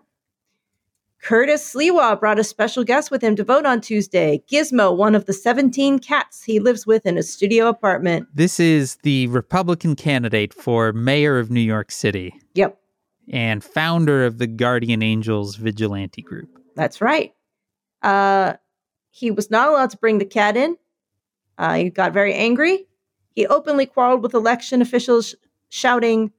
Curtis 1.28 1.74
Sliwa 1.74 2.18
brought 2.18 2.40
a 2.40 2.44
special 2.46 2.86
guest 2.86 3.12
with 3.12 3.22
him 3.22 3.36
to 3.36 3.44
vote 3.44 3.66
on 3.66 3.82
Tuesday. 3.82 4.42
Gizmo, 4.50 4.96
one 4.96 5.14
of 5.14 5.26
the 5.26 5.34
17 5.34 6.00
cats 6.00 6.42
he 6.42 6.62
lives 6.62 6.88
with 6.88 7.06
in 7.06 7.18
a 7.18 7.22
studio 7.22 7.68
apartment. 7.68 8.30
This 8.34 8.62
is 8.62 8.96
the 9.04 9.28
Republican 9.28 9.98
candidate 9.98 10.54
for 10.54 10.94
mayor 10.94 11.38
of 11.38 11.52
New 11.52 11.60
York 11.60 11.92
City 11.92 12.34
Yep, 12.54 12.80
and 13.30 13.62
founder 13.62 14.26
of 14.26 14.38
the 14.38 14.48
Guardian 14.48 15.04
Angels 15.04 15.58
vigilante 15.58 16.22
group. 16.22 16.48
that's 16.78 17.02
right. 17.02 17.34
Uh, 18.02 18.54
he 19.10 19.30
was 19.30 19.52
not 19.52 19.68
allowed 19.68 19.90
to 19.90 19.98
bring 19.98 20.20
the 20.20 20.26
cat 20.26 20.56
in. 20.56 20.78
Uh, 21.58 21.74
he 21.74 21.90
got 21.90 22.14
very 22.14 22.34
angry. 22.36 22.88
He 23.36 23.46
openly 23.48 23.86
quarreled 23.86 24.24
with 24.24 24.34
election 24.34 24.82
officials, 24.82 25.36
shouting, 25.68 26.32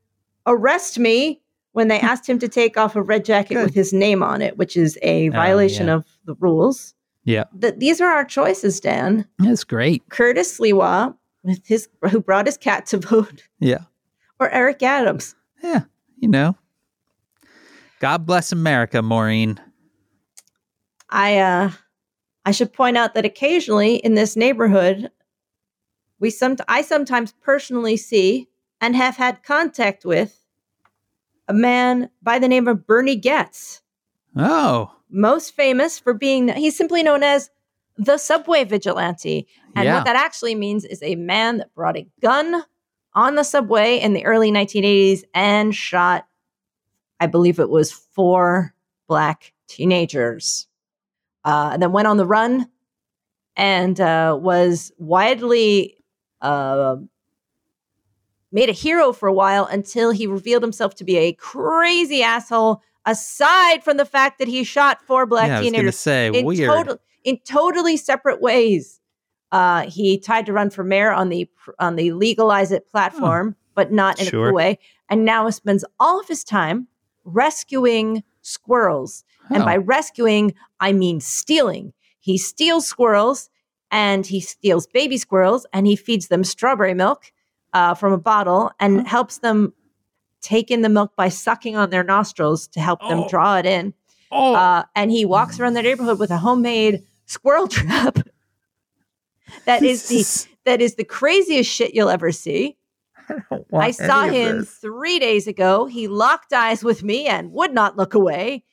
Arrest 0.46 0.98
me! 0.98 1.42
When 1.78 1.86
they 1.86 2.00
asked 2.00 2.28
him 2.28 2.40
to 2.40 2.48
take 2.48 2.76
off 2.76 2.96
a 2.96 3.02
red 3.02 3.24
jacket 3.24 3.54
Good. 3.54 3.66
with 3.66 3.74
his 3.74 3.92
name 3.92 4.20
on 4.20 4.42
it, 4.42 4.58
which 4.58 4.76
is 4.76 4.98
a 5.00 5.28
violation 5.28 5.86
yeah. 5.86 5.94
of 5.94 6.04
the 6.24 6.34
rules. 6.40 6.92
Yeah. 7.22 7.44
Th- 7.60 7.76
these 7.76 8.00
are 8.00 8.10
our 8.10 8.24
choices, 8.24 8.80
Dan. 8.80 9.24
That's 9.38 9.62
great. 9.62 10.02
Curtis 10.08 10.58
Sliwa, 10.58 11.14
with 11.44 11.64
his 11.64 11.88
who 12.10 12.18
brought 12.18 12.46
his 12.46 12.56
cat 12.56 12.86
to 12.86 12.96
vote, 12.96 13.44
Yeah. 13.60 13.82
or 14.40 14.50
Eric 14.50 14.82
Adams. 14.82 15.36
Yeah. 15.62 15.82
You 16.16 16.26
know. 16.26 16.56
God 18.00 18.26
bless 18.26 18.50
America, 18.50 19.00
Maureen. 19.00 19.60
I 21.10 21.38
uh 21.38 21.70
I 22.44 22.50
should 22.50 22.72
point 22.72 22.96
out 22.96 23.14
that 23.14 23.24
occasionally 23.24 23.98
in 23.98 24.14
this 24.14 24.34
neighborhood 24.34 25.12
we 26.18 26.30
some 26.30 26.56
I 26.66 26.82
sometimes 26.82 27.34
personally 27.40 27.96
see 27.96 28.48
and 28.80 28.96
have 28.96 29.16
had 29.16 29.44
contact 29.44 30.04
with 30.04 30.42
a 31.48 31.54
man 31.54 32.10
by 32.22 32.38
the 32.38 32.48
name 32.48 32.68
of 32.68 32.86
Bernie 32.86 33.16
Goetz, 33.16 33.82
Oh. 34.36 34.92
most 35.10 35.54
famous 35.54 35.98
for 35.98 36.14
being 36.14 36.48
he's 36.48 36.76
simply 36.76 37.02
known 37.02 37.22
as 37.22 37.50
the 37.96 38.18
subway 38.18 38.62
vigilante. 38.64 39.48
And 39.74 39.84
yeah. 39.84 39.96
what 39.96 40.04
that 40.04 40.14
actually 40.16 40.54
means 40.54 40.84
is 40.84 41.02
a 41.02 41.16
man 41.16 41.58
that 41.58 41.74
brought 41.74 41.96
a 41.96 42.06
gun 42.22 42.62
on 43.14 43.34
the 43.34 43.42
subway 43.42 43.98
in 43.98 44.12
the 44.12 44.24
early 44.24 44.52
1980s 44.52 45.24
and 45.34 45.74
shot 45.74 46.26
I 47.20 47.26
believe 47.26 47.58
it 47.58 47.70
was 47.70 47.90
four 47.90 48.74
black 49.08 49.52
teenagers 49.66 50.68
uh, 51.44 51.70
and 51.72 51.82
then 51.82 51.90
went 51.92 52.06
on 52.06 52.16
the 52.16 52.26
run 52.26 52.68
and 53.56 54.00
uh, 54.00 54.38
was 54.40 54.92
widely 54.98 55.96
uh, 56.40 56.96
made 58.52 58.68
a 58.68 58.72
hero 58.72 59.12
for 59.12 59.28
a 59.28 59.32
while 59.32 59.64
until 59.66 60.10
he 60.10 60.26
revealed 60.26 60.62
himself 60.62 60.94
to 60.96 61.04
be 61.04 61.16
a 61.16 61.32
crazy 61.32 62.22
asshole. 62.22 62.82
Aside 63.06 63.82
from 63.84 63.96
the 63.96 64.04
fact 64.04 64.38
that 64.38 64.48
he 64.48 64.64
shot 64.64 65.00
four 65.06 65.24
black 65.26 65.48
yeah, 65.48 65.56
I 65.56 65.60
was 65.60 65.64
going 65.64 65.72
to 65.72 65.78
teenagers 65.78 65.98
say, 65.98 66.26
in, 66.28 66.44
weird. 66.44 66.68
total- 66.70 66.98
in 67.24 67.38
totally 67.46 67.96
separate 67.96 68.40
ways. 68.42 69.00
Uh, 69.50 69.88
he 69.88 70.18
tried 70.18 70.44
to 70.46 70.52
run 70.52 70.68
for 70.68 70.84
mayor 70.84 71.10
on 71.12 71.30
the 71.30 71.48
on 71.78 71.96
the 71.96 72.12
legalize 72.12 72.70
it 72.70 72.86
platform, 72.90 73.56
but 73.74 73.90
not 73.92 74.20
in 74.20 74.26
a 74.26 74.30
Sure. 74.30 74.48
cool 74.48 74.54
way. 74.54 74.78
And 75.08 75.24
now 75.24 75.48
spends 75.48 75.86
all 75.98 76.20
of 76.20 76.28
his 76.28 76.44
time 76.44 76.86
rescuing 77.24 78.22
squirrels. 78.42 79.24
And 79.50 79.62
Oh. 79.62 79.66
by 79.66 79.76
rescuing, 79.76 80.54
I 80.80 80.92
mean 80.92 81.20
stealing. 81.20 81.92
He 82.18 82.36
steals 82.36 82.86
squirrels 82.86 83.48
and 83.90 84.26
he 84.26 84.40
steals 84.40 84.86
baby 84.86 85.16
squirrels 85.16 85.66
and 85.72 85.86
he 85.86 85.96
feeds 85.96 86.28
them 86.28 86.44
strawberry 86.44 86.92
milk 86.94 87.32
uh, 87.72 87.94
from 87.94 88.12
a 88.12 88.18
bottle 88.18 88.70
and 88.80 89.06
helps 89.06 89.38
them 89.38 89.72
take 90.40 90.70
in 90.70 90.82
the 90.82 90.88
milk 90.88 91.14
by 91.16 91.28
sucking 91.28 91.76
on 91.76 91.90
their 91.90 92.04
nostrils 92.04 92.66
to 92.68 92.80
help 92.80 93.00
them 93.08 93.20
Oh. 93.20 93.28
draw 93.28 93.56
it 93.58 93.66
in. 93.66 93.92
oh. 94.30 94.54
Uh, 94.54 94.84
and 94.94 95.10
he 95.10 95.24
walks 95.24 95.58
around 95.58 95.74
the 95.74 95.82
neighborhood 95.82 96.18
with 96.18 96.30
a 96.30 96.36
homemade 96.38 97.02
squirrel 97.26 97.68
trap. 97.78 98.18
that 99.64 99.82
is 99.82 100.08
the 100.08 100.48
that 100.64 100.80
is 100.80 100.94
the 100.96 101.04
craziest 101.04 101.70
shit 101.70 101.94
you'll 101.94 102.10
ever 102.10 102.30
see. 102.32 102.76
I 103.74 103.90
saw 103.90 104.22
him 104.24 104.64
three 104.64 105.18
days 105.18 105.46
ago. 105.46 105.84
He 105.86 106.08
locked 106.08 106.52
eyes 106.54 106.82
with 106.82 107.02
me 107.02 107.26
and 107.26 107.52
would 107.52 107.74
not 107.74 107.96
look 107.96 108.14
away. 108.14 108.64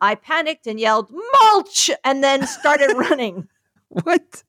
I 0.00 0.14
panicked 0.16 0.66
and 0.66 0.80
yelled 0.80 1.12
mulch 1.42 1.90
and 2.04 2.22
then 2.24 2.46
started 2.46 2.92
running. 2.96 3.46
What? 3.88 4.42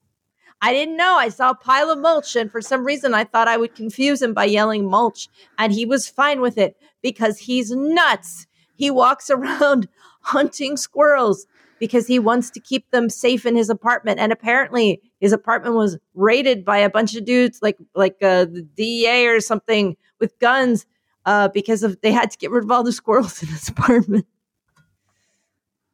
I 0.61 0.73
didn't 0.73 0.97
know. 0.97 1.15
I 1.15 1.29
saw 1.29 1.51
a 1.51 1.55
pile 1.55 1.89
of 1.89 1.99
mulch, 1.99 2.35
and 2.35 2.51
for 2.51 2.61
some 2.61 2.85
reason, 2.85 3.13
I 3.13 3.23
thought 3.23 3.47
I 3.47 3.57
would 3.57 3.75
confuse 3.75 4.21
him 4.21 4.33
by 4.33 4.45
yelling 4.45 4.89
mulch. 4.89 5.27
And 5.57 5.73
he 5.73 5.85
was 5.85 6.07
fine 6.07 6.39
with 6.39 6.57
it 6.57 6.77
because 7.01 7.39
he's 7.39 7.71
nuts. 7.71 8.45
He 8.75 8.91
walks 8.91 9.29
around 9.31 9.87
hunting 10.21 10.77
squirrels 10.77 11.47
because 11.79 12.05
he 12.05 12.19
wants 12.19 12.51
to 12.51 12.59
keep 12.59 12.91
them 12.91 13.09
safe 13.09 13.43
in 13.43 13.55
his 13.55 13.69
apartment. 13.69 14.19
And 14.19 14.31
apparently, 14.31 15.01
his 15.19 15.33
apartment 15.33 15.75
was 15.75 15.97
raided 16.13 16.63
by 16.63 16.77
a 16.77 16.91
bunch 16.91 17.15
of 17.15 17.25
dudes, 17.25 17.59
like 17.63 17.77
like 17.95 18.17
uh, 18.21 18.45
the 18.45 18.61
DEA 18.75 19.27
or 19.27 19.39
something, 19.39 19.97
with 20.19 20.37
guns 20.37 20.85
uh, 21.25 21.47
because 21.47 21.81
of 21.81 21.99
they 22.01 22.11
had 22.11 22.29
to 22.29 22.37
get 22.37 22.51
rid 22.51 22.63
of 22.63 22.71
all 22.71 22.83
the 22.83 22.91
squirrels 22.91 23.41
in 23.41 23.49
his 23.49 23.67
apartment. 23.67 24.27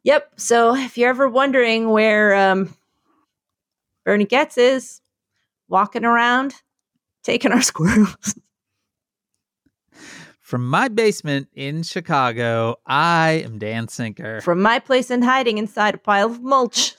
Yep. 0.03 0.34
So 0.38 0.76
if 0.76 0.97
you're 0.97 1.09
ever 1.09 1.28
wondering 1.28 1.89
where 1.89 2.36
um, 2.36 2.74
Bernie 4.08 4.24
Goetz 4.26 4.58
is 4.58 5.01
walking 5.68 6.05
around 6.05 6.55
taking 7.24 7.51
our 7.51 7.62
squirrels. 7.74 8.39
From 10.39 10.66
my 10.70 10.88
basement 10.88 11.49
in 11.53 11.84
Chicago, 11.84 12.78
I 12.86 13.41
am 13.43 13.60
Dan 13.60 13.89
Sinker. 13.89 14.39
From 14.39 14.62
my 14.62 14.80
place 14.80 15.12
in 15.12 15.24
hiding 15.24 15.58
inside 15.58 15.95
a 15.95 15.97
pile 15.97 16.28
of 16.28 16.41
mulch. 16.41 16.95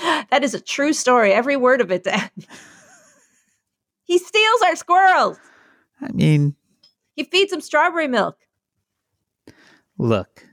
that 0.30 0.42
is 0.42 0.54
a 0.54 0.60
true 0.60 0.92
story. 0.92 1.32
Every 1.32 1.56
word 1.56 1.80
of 1.80 1.92
it, 1.92 2.02
Dan. 2.02 2.30
he 4.02 4.18
steals 4.18 4.62
our 4.62 4.74
squirrels. 4.74 5.38
I 6.00 6.10
mean, 6.10 6.56
He 7.14 7.22
feeds 7.22 7.52
them 7.52 7.60
strawberry 7.60 8.08
milk. 8.08 8.38
look, 9.98 10.48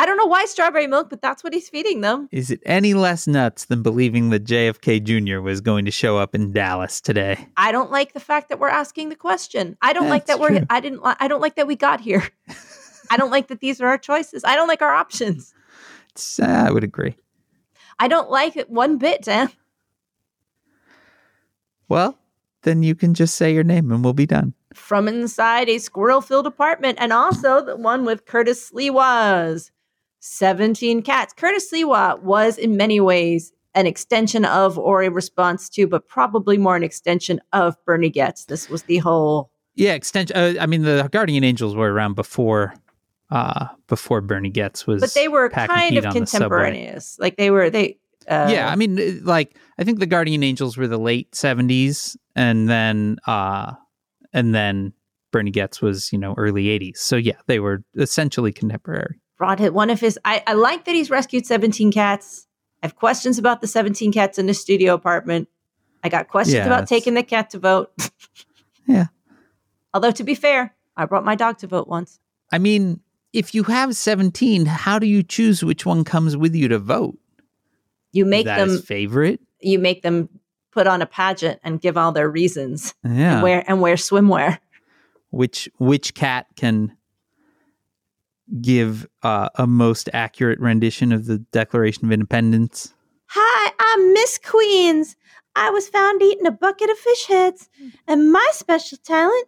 I 0.00 0.06
don't 0.06 0.16
know 0.16 0.24
why 0.24 0.46
strawberry 0.46 0.86
milk, 0.86 1.10
but 1.10 1.20
that's 1.20 1.44
what 1.44 1.52
he's 1.52 1.68
feeding 1.68 2.00
them. 2.00 2.26
is 2.32 2.50
it 2.50 2.62
any 2.64 2.94
less 2.94 3.26
nuts 3.26 3.66
than 3.66 3.82
believing 3.82 4.30
that 4.30 4.44
JFK 4.44 5.04
Jr. 5.04 5.42
was 5.42 5.60
going 5.60 5.84
to 5.84 5.90
show 5.90 6.16
up 6.16 6.34
in 6.34 6.52
Dallas 6.52 7.02
today? 7.02 7.46
I 7.58 7.70
don't 7.70 7.90
like 7.90 8.14
the 8.14 8.20
fact 8.20 8.48
that 8.48 8.58
we're 8.58 8.70
asking 8.70 9.10
the 9.10 9.14
question. 9.14 9.76
I 9.82 9.92
don't 9.92 10.08
like 10.08 10.24
that 10.24 10.38
That's 10.38 10.50
we're. 10.52 10.66
I 10.70 10.80
didn't 10.80 11.04
li- 11.04 11.16
I 11.20 11.28
don't 11.28 11.42
like 11.42 11.56
that 11.56 11.66
we 11.66 11.76
got 11.76 12.00
here. 12.00 12.26
I 13.10 13.18
don't 13.18 13.30
like 13.30 13.48
that 13.48 13.60
these 13.60 13.78
are 13.82 13.88
our 13.88 13.98
choices. 13.98 14.42
I 14.42 14.56
don't 14.56 14.68
like 14.68 14.80
our 14.80 14.94
options. 14.94 15.52
Uh, 16.40 16.46
I 16.46 16.70
would 16.70 16.82
agree. 16.82 17.16
I 17.98 18.08
don't 18.08 18.30
like 18.30 18.56
it 18.56 18.70
one 18.70 18.96
bit, 18.96 19.20
Dan. 19.20 19.50
Well, 21.90 22.16
then 22.62 22.82
you 22.82 22.94
can 22.94 23.12
just 23.12 23.34
say 23.34 23.52
your 23.52 23.64
name 23.64 23.92
and 23.92 24.02
we'll 24.02 24.14
be 24.14 24.24
done. 24.24 24.54
From 24.72 25.08
inside 25.08 25.68
a 25.68 25.76
squirrel-filled 25.76 26.46
apartment, 26.46 26.96
and 27.00 27.12
also 27.12 27.62
the 27.62 27.76
one 27.76 28.06
with 28.06 28.24
Curtis 28.24 28.70
Sliwa's 28.70 29.70
17 30.20 31.02
cats. 31.02 31.32
Curtis 31.32 31.70
Sliwa 31.72 32.20
was 32.22 32.58
in 32.58 32.76
many 32.76 33.00
ways 33.00 33.52
an 33.74 33.86
extension 33.86 34.44
of 34.44 34.78
or 34.78 35.02
a 35.02 35.08
response 35.10 35.68
to, 35.70 35.86
but 35.86 36.08
probably 36.08 36.58
more 36.58 36.76
an 36.76 36.82
extension 36.82 37.40
of 37.52 37.76
Bernie 37.84 38.10
Goetz. 38.10 38.44
This 38.46 38.68
was 38.68 38.82
the 38.84 38.98
whole 38.98 39.50
Yeah, 39.74 39.94
extension. 39.94 40.36
Uh, 40.36 40.54
I 40.60 40.66
mean, 40.66 40.82
the 40.82 41.08
Guardian 41.12 41.44
Angels 41.44 41.74
were 41.76 41.92
around 41.92 42.14
before, 42.14 42.74
uh, 43.30 43.66
before 43.86 44.20
Bernie 44.20 44.50
Goetz 44.50 44.86
was. 44.86 45.00
but 45.00 45.14
they 45.14 45.28
were 45.28 45.48
kind 45.50 45.96
of 45.96 46.04
on 46.04 46.12
the 46.14 46.18
contemporaneous. 46.18 47.16
Like 47.20 47.36
they 47.36 47.50
were 47.50 47.70
they 47.70 47.98
Uh, 48.28 48.48
yeah, 48.50 48.68
I 48.68 48.76
mean, 48.76 48.98
uh, 48.98 49.12
like 49.22 49.56
I 49.78 49.84
think 49.84 50.00
the 50.00 50.06
Guardian 50.06 50.42
Angels 50.42 50.76
were 50.76 50.88
the 50.88 50.98
late 50.98 51.30
'70s, 51.32 52.16
and 52.34 52.68
then 52.68 53.18
uh, 53.26 53.72
and 54.32 54.52
then 54.54 54.92
Bernie 55.32 55.52
Goetz 55.52 55.80
was 55.80 56.12
you 56.12 56.18
know 56.18 56.34
early 56.36 56.64
'80s. 56.64 56.98
So 56.98 57.16
yeah, 57.16 57.38
they 57.46 57.60
were 57.60 57.82
essentially 57.96 58.52
contemporary. 58.52 59.20
Brought 59.40 59.58
one 59.72 59.88
of 59.88 59.98
his. 60.00 60.18
I, 60.24 60.42
I 60.46 60.52
like 60.52 60.84
that 60.84 60.94
he's 60.94 61.08
rescued 61.10 61.46
17 61.46 61.90
cats. 61.92 62.46
I 62.82 62.86
have 62.86 62.94
questions 62.96 63.38
about 63.38 63.62
the 63.62 63.66
17 63.66 64.12
cats 64.12 64.38
in 64.38 64.44
the 64.46 64.52
studio 64.54 64.92
apartment. 64.92 65.48
I 66.04 66.10
got 66.10 66.28
questions 66.28 66.56
Yeah, 66.56 66.66
about 66.66 66.82
it's- 66.84 66.90
taking 66.90 67.14
the 67.14 67.22
cat 67.22 67.50
to 67.50 67.58
vote. 67.58 67.90
Yeah. 68.86 69.06
Although 69.94 70.10
to 70.10 70.24
be 70.24 70.34
fair, 70.34 70.74
I 70.96 71.04
brought 71.04 71.24
my 71.24 71.36
dog 71.36 71.58
to 71.58 71.68
vote 71.68 71.86
once. 71.86 72.18
I 72.50 72.58
mean, 72.58 73.00
if 73.32 73.54
you 73.54 73.62
have 73.64 73.94
17, 73.94 74.66
how 74.66 74.98
do 74.98 75.06
you 75.06 75.22
choose 75.22 75.62
which 75.62 75.86
one 75.86 76.02
comes 76.02 76.36
with 76.36 76.56
you 76.56 76.66
to 76.68 76.78
vote? 76.80 77.16
You 78.10 78.24
make 78.24 78.46
them. 78.46 78.78
favorite. 78.82 79.40
You 79.60 79.78
make 79.78 80.02
them 80.02 80.28
put 80.72 80.88
on 80.88 81.02
a 81.02 81.06
pageant 81.06 81.60
and 81.62 81.80
give 81.80 81.96
all 81.96 82.10
their 82.10 82.28
reasons. 82.28 82.94
Yeah. 83.04 83.34
And 83.34 83.42
wear 83.44 83.62
and 83.68 83.80
wear 83.80 83.94
swimwear. 83.94 84.58
which 85.30 85.68
which 85.78 86.14
cat 86.14 86.46
can 86.56 86.96
give 88.60 89.06
uh, 89.22 89.48
a 89.56 89.66
most 89.66 90.08
accurate 90.12 90.60
rendition 90.60 91.12
of 91.12 91.26
the 91.26 91.38
Declaration 91.38 92.04
of 92.04 92.12
Independence? 92.12 92.92
Hi, 93.28 93.72
I'm 93.78 94.12
Miss 94.12 94.38
Queens. 94.38 95.16
I 95.56 95.70
was 95.70 95.88
found 95.88 96.22
eating 96.22 96.46
a 96.46 96.50
bucket 96.52 96.90
of 96.90 96.98
fish 96.98 97.26
heads, 97.26 97.68
and 98.06 98.30
my 98.32 98.46
special 98.52 98.98
talent 99.04 99.46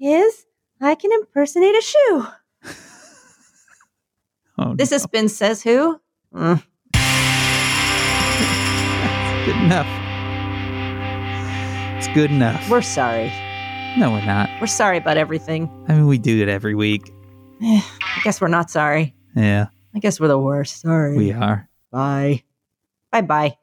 is 0.00 0.46
I 0.80 0.94
can 0.94 1.12
impersonate 1.12 1.74
a 1.76 1.82
shoe. 1.82 2.26
Oh, 4.58 4.74
This 4.76 4.90
no. 4.90 4.96
has 4.96 5.06
been 5.06 5.28
Says 5.30 5.62
Who? 5.62 5.98
Mm. 6.34 6.62
good 9.46 9.56
enough. 9.56 9.86
It's 11.98 12.08
good 12.08 12.30
enough. 12.30 12.68
We're 12.68 12.82
sorry. 12.82 13.32
no, 13.96 14.10
we're 14.12 14.24
not. 14.24 14.50
We're 14.60 14.66
sorry 14.66 14.98
about 14.98 15.16
everything. 15.16 15.70
I 15.88 15.94
mean, 15.94 16.06
we 16.06 16.18
do 16.18 16.42
it 16.42 16.48
every 16.48 16.74
week. 16.74 17.11
I 17.64 18.20
guess 18.24 18.40
we're 18.40 18.48
not 18.48 18.70
sorry. 18.70 19.14
Yeah, 19.36 19.66
I 19.94 19.98
guess 20.00 20.18
we're 20.20 20.28
the 20.28 20.38
worst. 20.38 20.80
Sorry. 20.80 21.16
we 21.16 21.32
are. 21.32 21.68
Bye. 21.90 22.42
Bye 23.10 23.22
bye. 23.22 23.56